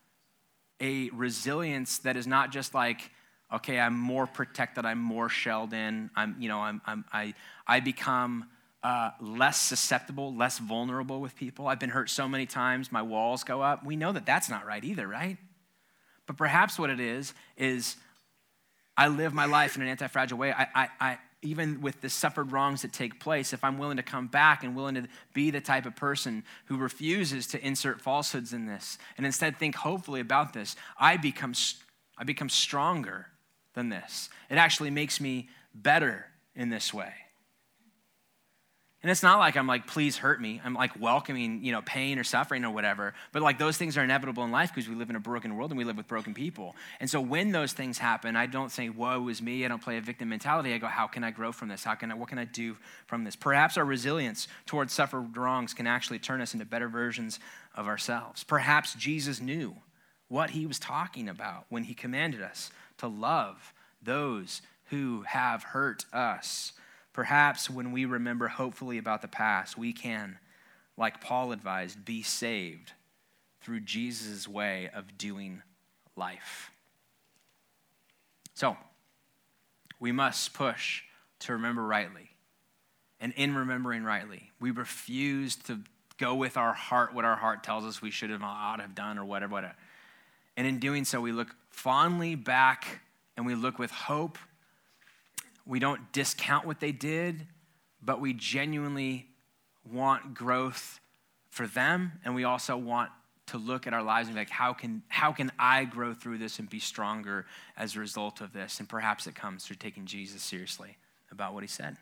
a 0.80 1.10
resilience 1.10 2.00
that 2.00 2.16
is 2.18 2.28
not 2.28 2.52
just 2.52 2.74
like, 2.74 3.12
okay, 3.54 3.80
I'm 3.80 3.98
more 3.98 4.28
protected, 4.28 4.86
I'm 4.86 5.00
more 5.00 5.30
shelled 5.30 5.74
in, 5.74 6.10
I'm, 6.16 6.36
you 6.40 6.50
know, 6.50 6.60
I'm, 6.60 6.82
I'm 6.86 7.06
I, 7.12 7.34
I 7.66 7.80
become 7.80 8.46
uh, 8.84 9.12
less 9.20 9.58
susceptible, 9.60 10.36
less 10.36 10.60
vulnerable 10.60 11.20
with 11.20 11.36
people. 11.36 11.68
I've 11.68 11.80
been 11.80 11.90
hurt 11.90 12.10
so 12.10 12.28
many 12.28 12.46
times, 12.46 12.92
my 12.92 13.02
walls 13.02 13.44
go 13.44 13.62
up. 13.62 13.86
We 13.86 13.96
know 13.96 14.12
that 14.12 14.26
that's 14.26 14.50
not 14.50 14.66
right 14.66 14.84
either, 14.84 15.08
right? 15.08 15.38
But 16.26 16.38
perhaps 16.38 16.78
what 16.78 16.90
it 16.90 17.00
is, 17.00 17.34
is 17.56 17.96
I 18.96 19.08
live 19.08 19.34
my 19.34 19.46
life 19.46 19.76
in 19.76 19.82
an 19.82 19.88
anti 19.88 20.08
fragile 20.08 20.38
way. 20.38 20.52
I, 20.52 20.68
I, 20.76 20.90
I, 21.00 21.18
even 21.48 21.82
with 21.82 22.02
the 22.02 22.10
suffered 22.10 22.52
wrongs 22.52 22.82
that 22.82 22.92
take 22.92 23.20
place, 23.20 23.54
if 23.54 23.64
I'm 23.64 23.78
willing 23.78 23.98
to 23.98 24.04
come 24.04 24.28
back 24.28 24.64
and 24.64 24.76
willing 24.76 24.96
to 24.96 25.08
be 25.34 25.50
the 25.50 25.62
type 25.62 25.86
of 25.86 25.96
person 25.96 26.44
who 26.66 26.78
refuses 26.78 27.48
to 27.48 27.66
insert 27.66 28.02
falsehoods 28.02 28.52
in 28.52 28.66
this 28.66 28.98
and 29.16 29.26
instead 29.26 29.58
think 29.58 29.76
hopefully 29.76 30.20
about 30.20 30.54
this, 30.54 30.76
I 31.00 31.18
become, 31.18 31.54
I 32.18 32.26
become 32.26 32.50
stronger 32.50 33.28
than 33.74 33.90
this. 33.90 34.30
It 34.50 34.56
actually 34.58 34.90
makes 34.90 35.22
me 35.22 35.50
better 35.74 36.26
in 36.56 36.70
this 36.70 36.94
way. 36.94 37.14
And 39.08 39.12
it's 39.14 39.24
not 39.24 39.40
like 39.40 39.56
I'm 39.56 39.68
like, 39.68 39.88
please 39.88 40.18
hurt 40.18 40.42
me. 40.42 40.60
I'm 40.66 40.74
like 40.74 41.00
welcoming, 41.00 41.64
you 41.64 41.72
know, 41.72 41.82
pain 41.82 42.20
or 42.20 42.26
suffering 42.26 42.66
or 42.66 42.72
whatever. 42.72 43.14
But 43.32 43.42
like 43.42 43.58
those 43.58 43.78
things 43.78 43.96
are 43.96 44.04
inevitable 44.04 44.44
in 44.44 44.52
life 44.52 44.70
because 44.76 44.90
we 44.90 44.96
live 44.96 45.10
in 45.10 45.16
a 45.16 45.20
broken 45.22 45.56
world 45.56 45.72
and 45.72 45.78
we 45.78 45.86
live 45.86 45.96
with 45.96 46.10
broken 46.10 46.34
people. 46.34 46.76
And 47.00 47.10
so 47.10 47.22
when 47.22 47.54
those 47.54 47.72
things 47.72 47.98
happen, 47.98 48.36
I 48.36 48.48
don't 48.48 48.70
say, 48.70 48.90
woe 48.90 49.30
is 49.30 49.42
me. 49.42 49.64
I 49.64 49.70
don't 49.70 49.82
play 49.82 49.96
a 49.96 50.02
victim 50.02 50.28
mentality. 50.28 50.74
I 50.74 50.78
go, 50.78 50.88
how 50.88 51.08
can 51.08 51.24
I 51.24 51.32
grow 51.32 51.54
from 51.54 51.70
this? 51.70 51.86
How 51.86 51.96
can 51.96 52.12
I, 52.12 52.16
what 52.16 52.28
can 52.28 52.38
I 52.38 52.44
do 52.44 52.76
from 53.06 53.24
this? 53.24 53.38
Perhaps 53.38 53.78
our 53.78 53.86
resilience 53.86 54.50
towards 54.66 54.92
suffered 54.92 55.38
wrongs 55.38 55.74
can 55.74 55.88
actually 55.88 56.20
turn 56.20 56.42
us 56.42 56.54
into 56.54 56.66
better 56.66 56.90
versions 56.90 57.40
of 57.76 57.88
ourselves. 57.88 58.44
Perhaps 58.44 58.94
Jesus 58.96 59.40
knew 59.40 59.74
what 60.28 60.50
he 60.50 60.66
was 60.66 60.80
talking 60.80 61.30
about 61.30 61.64
when 61.70 61.86
he 61.86 61.94
commanded 61.94 62.42
us 62.42 62.72
to 62.98 63.08
love 63.08 63.74
those 64.04 64.62
who 64.90 65.22
have 65.22 65.64
hurt 65.64 66.04
us 66.12 66.74
Perhaps 67.18 67.68
when 67.68 67.92
we 67.92 68.06
remember 68.06 68.48
hopefully 68.48 69.00
about 69.00 69.24
the 69.24 69.28
past, 69.28 69.76
we 69.76 69.92
can, 69.92 70.38
like 70.98 71.20
Paul 71.20 71.52
advised, 71.52 72.06
be 72.06 72.22
saved 72.22 72.92
through 73.60 73.80
Jesus' 73.80 74.48
way 74.48 74.92
of 74.94 75.18
doing 75.18 75.64
life. 76.16 76.70
So, 78.54 78.78
we 80.00 80.12
must 80.12 80.54
push 80.54 81.02
to 81.40 81.54
remember 81.54 81.82
rightly. 81.82 82.30
And 83.20 83.34
in 83.36 83.56
remembering 83.56 84.04
rightly, 84.04 84.52
we 84.60 84.70
refuse 84.70 85.56
to 85.56 85.80
go 86.20 86.36
with 86.36 86.56
our 86.56 86.74
heart 86.74 87.16
what 87.16 87.26
our 87.26 87.36
heart 87.36 87.64
tells 87.64 87.84
us 87.84 88.00
we 88.00 88.12
should 88.12 88.30
have 88.30 88.44
ought 88.44 88.80
have 88.80 88.94
done 88.94 89.18
or 89.18 89.26
whatever, 89.26 89.54
whatever. 89.54 89.76
And 90.56 90.68
in 90.68 90.78
doing 90.78 91.04
so, 91.04 91.20
we 91.20 91.32
look 91.32 91.56
fondly 91.72 92.36
back 92.36 93.02
and 93.36 93.44
we 93.44 93.56
look 93.56 93.80
with 93.80 93.90
hope 93.90 94.38
we 95.68 95.80
don't 95.80 96.12
discount 96.12 96.66
what 96.66 96.80
they 96.80 96.92
did, 96.92 97.46
but 98.02 98.22
we 98.22 98.34
genuinely 98.34 99.28
want 99.92 100.34
growth 100.34 101.00
for 101.50 101.68
them. 101.68 102.14
And 102.24 102.36
we 102.36 102.44
also 102.44 102.78
want 102.78 103.12
to 103.48 103.58
look 103.58 103.88
at 103.88 103.94
our 103.94 104.04
lives 104.04 104.28
and 104.28 104.36
be 104.36 104.42
like, 104.42 104.50
how 104.50 104.74
can, 104.74 105.04
how 105.08 105.32
can 105.32 105.52
I 105.58 105.86
grow 105.86 106.14
through 106.14 106.38
this 106.38 106.60
and 106.60 106.70
be 106.70 106.80
stronger 106.80 107.46
as 107.78 107.96
a 107.96 108.00
result 108.00 108.42
of 108.42 108.54
this? 108.54 108.80
And 108.80 108.88
perhaps 108.88 109.28
it 109.28 109.36
comes 109.36 109.66
through 109.66 109.78
taking 109.78 110.06
Jesus 110.06 110.44
seriously 110.44 110.98
about 111.32 111.54
what 111.54 111.64
he 111.64 111.68
said. 111.68 111.98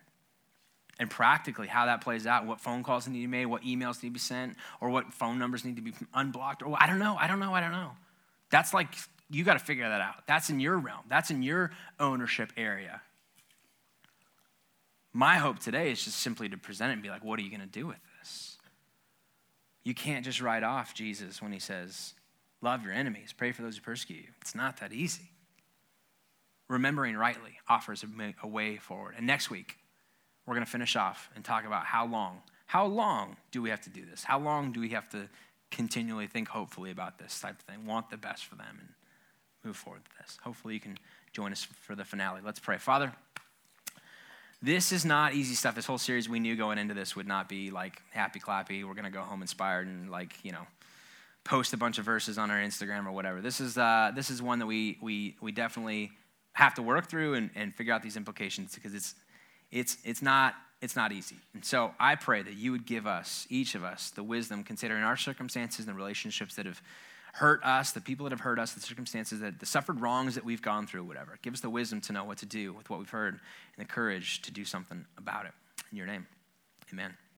And 0.97 1.09
practically, 1.09 1.67
how 1.67 1.87
that 1.87 2.01
plays 2.01 2.25
out, 2.25 2.45
what 2.45 2.61
phone 2.61 2.81
calls 2.81 3.07
need 3.07 3.21
to 3.21 3.27
be 3.27 3.27
made, 3.27 3.47
what 3.47 3.63
emails 3.63 4.01
need 4.01 4.09
to 4.09 4.13
be 4.13 4.19
sent, 4.19 4.55
or 4.79 4.89
what 4.89 5.13
phone 5.13 5.37
numbers 5.37 5.65
need 5.65 5.75
to 5.75 5.81
be 5.81 5.93
unblocked, 6.13 6.63
or 6.63 6.75
I 6.79 6.87
don't 6.87 6.99
know, 6.99 7.17
I 7.19 7.27
don't 7.27 7.39
know, 7.39 7.53
I 7.53 7.59
don't 7.59 7.73
know. 7.73 7.91
That's 8.49 8.73
like, 8.73 8.87
you 9.29 9.43
got 9.43 9.53
to 9.53 9.59
figure 9.59 9.89
that 9.89 9.99
out. 9.99 10.25
That's 10.25 10.49
in 10.49 10.61
your 10.61 10.77
realm, 10.77 11.01
that's 11.09 11.31
in 11.31 11.43
your 11.43 11.71
ownership 11.99 12.53
area. 12.55 13.01
My 15.17 15.37
hope 15.37 15.59
today 15.59 15.93
is 15.93 16.03
just 16.03 16.19
simply 16.19 16.49
to 16.49 16.57
present 16.57 16.89
it 16.89 16.93
and 16.95 17.01
be 17.01 17.09
like, 17.09 17.23
what 17.23 17.39
are 17.39 17.41
you 17.41 17.49
going 17.49 17.61
to 17.61 17.65
do 17.65 17.87
with 17.87 18.01
this? 18.19 18.57
You 19.85 19.93
can't 19.93 20.25
just 20.25 20.41
write 20.41 20.61
off 20.61 20.93
Jesus 20.93 21.41
when 21.41 21.53
he 21.53 21.59
says, 21.59 22.15
love 22.61 22.83
your 22.83 22.91
enemies, 22.91 23.31
pray 23.31 23.53
for 23.53 23.61
those 23.61 23.77
who 23.77 23.81
persecute 23.81 24.17
you. 24.17 24.29
It's 24.41 24.53
not 24.53 24.81
that 24.81 24.91
easy. 24.91 25.31
Remembering 26.67 27.15
rightly 27.15 27.59
offers 27.69 28.03
a 28.43 28.47
way 28.47 28.75
forward. 28.75 29.13
And 29.15 29.25
next 29.25 29.49
week, 29.49 29.77
we're 30.45 30.55
going 30.55 30.65
to 30.65 30.71
finish 30.71 30.97
off 30.97 31.29
and 31.33 31.45
talk 31.45 31.65
about 31.65 31.85
how 31.85 32.05
long. 32.05 32.41
How 32.65 32.85
long 32.85 33.37
do 33.51 33.61
we 33.61 33.69
have 33.69 33.81
to 33.83 33.89
do 33.89 34.05
this? 34.05 34.25
How 34.25 34.37
long 34.37 34.73
do 34.73 34.81
we 34.81 34.89
have 34.89 35.07
to 35.11 35.29
continually 35.71 36.27
think 36.27 36.49
hopefully 36.49 36.91
about 36.91 37.19
this 37.19 37.39
type 37.39 37.57
of 37.57 37.61
thing? 37.61 37.85
Want 37.85 38.09
the 38.09 38.17
best 38.17 38.43
for 38.43 38.55
them 38.55 38.79
and 38.81 38.89
move 39.63 39.77
forward 39.77 40.01
with 40.03 40.17
this. 40.27 40.37
Hopefully, 40.43 40.73
you 40.73 40.81
can 40.81 40.99
join 41.31 41.53
us 41.53 41.63
for 41.63 41.95
the 41.95 42.03
finale. 42.03 42.41
Let's 42.43 42.59
pray. 42.59 42.79
Father, 42.79 43.13
this 44.61 44.91
is 44.91 45.05
not 45.05 45.33
easy 45.33 45.55
stuff. 45.55 45.75
This 45.75 45.85
whole 45.85 45.97
series 45.97 46.27
we 46.27 46.39
knew 46.39 46.55
going 46.55 46.77
into 46.77 46.93
this 46.93 47.15
would 47.15 47.27
not 47.27 47.47
be 47.49 47.71
like 47.71 48.01
happy 48.11 48.39
clappy. 48.39 48.83
We're 48.83 48.93
gonna 48.93 49.11
go 49.11 49.21
home 49.21 49.41
inspired 49.41 49.87
and 49.87 50.09
like 50.09 50.33
you 50.43 50.51
know 50.51 50.65
post 51.43 51.73
a 51.73 51.77
bunch 51.77 51.97
of 51.97 52.05
verses 52.05 52.37
on 52.37 52.51
our 52.51 52.57
Instagram 52.57 53.05
or 53.05 53.11
whatever. 53.11 53.41
This 53.41 53.61
is 53.61 53.77
uh, 53.77 54.11
this 54.15 54.29
is 54.29 54.41
one 54.41 54.59
that 54.59 54.65
we 54.65 54.97
we 55.01 55.35
we 55.41 55.51
definitely 55.51 56.11
have 56.53 56.73
to 56.73 56.81
work 56.81 57.09
through 57.09 57.33
and, 57.35 57.49
and 57.55 57.75
figure 57.75 57.93
out 57.93 58.01
these 58.01 58.17
implications 58.17 58.75
because 58.75 58.93
it's 58.93 59.15
it's 59.71 59.97
it's 60.03 60.21
not 60.21 60.55
it's 60.81 60.95
not 60.95 61.11
easy. 61.11 61.37
And 61.53 61.63
so 61.63 61.93
I 61.99 62.15
pray 62.15 62.41
that 62.41 62.53
you 62.53 62.71
would 62.71 62.85
give 62.85 63.07
us 63.07 63.47
each 63.49 63.75
of 63.75 63.83
us 63.83 64.09
the 64.09 64.23
wisdom 64.23 64.63
considering 64.63 65.03
our 65.03 65.17
circumstances 65.17 65.79
and 65.79 65.95
the 65.95 65.97
relationships 65.97 66.55
that 66.55 66.65
have 66.65 66.81
hurt 67.35 67.61
us, 67.65 67.91
the 67.91 67.99
people 67.99 68.23
that 68.23 68.31
have 68.31 68.39
hurt 68.39 68.57
us, 68.57 68.71
the 68.71 68.79
circumstances 68.79 69.41
that 69.41 69.59
the 69.59 69.65
suffered 69.65 69.99
wrongs 69.99 70.35
that 70.35 70.45
we've 70.45 70.61
gone 70.61 70.87
through, 70.87 71.03
whatever. 71.03 71.37
Give 71.41 71.53
us 71.53 71.59
the 71.59 71.69
wisdom 71.69 71.99
to 72.01 72.13
know 72.13 72.23
what 72.23 72.37
to 72.37 72.45
do 72.45 72.71
with 72.71 72.89
what 72.89 72.97
we've 72.97 73.09
heard 73.09 73.33
and 73.33 73.85
the 73.85 73.91
courage 73.91 74.41
to 74.43 74.51
do 74.51 74.63
something 74.63 75.05
about 75.17 75.45
it. 75.45 75.51
In 75.91 75.97
your 75.97 76.07
name, 76.07 76.25
amen. 76.93 77.13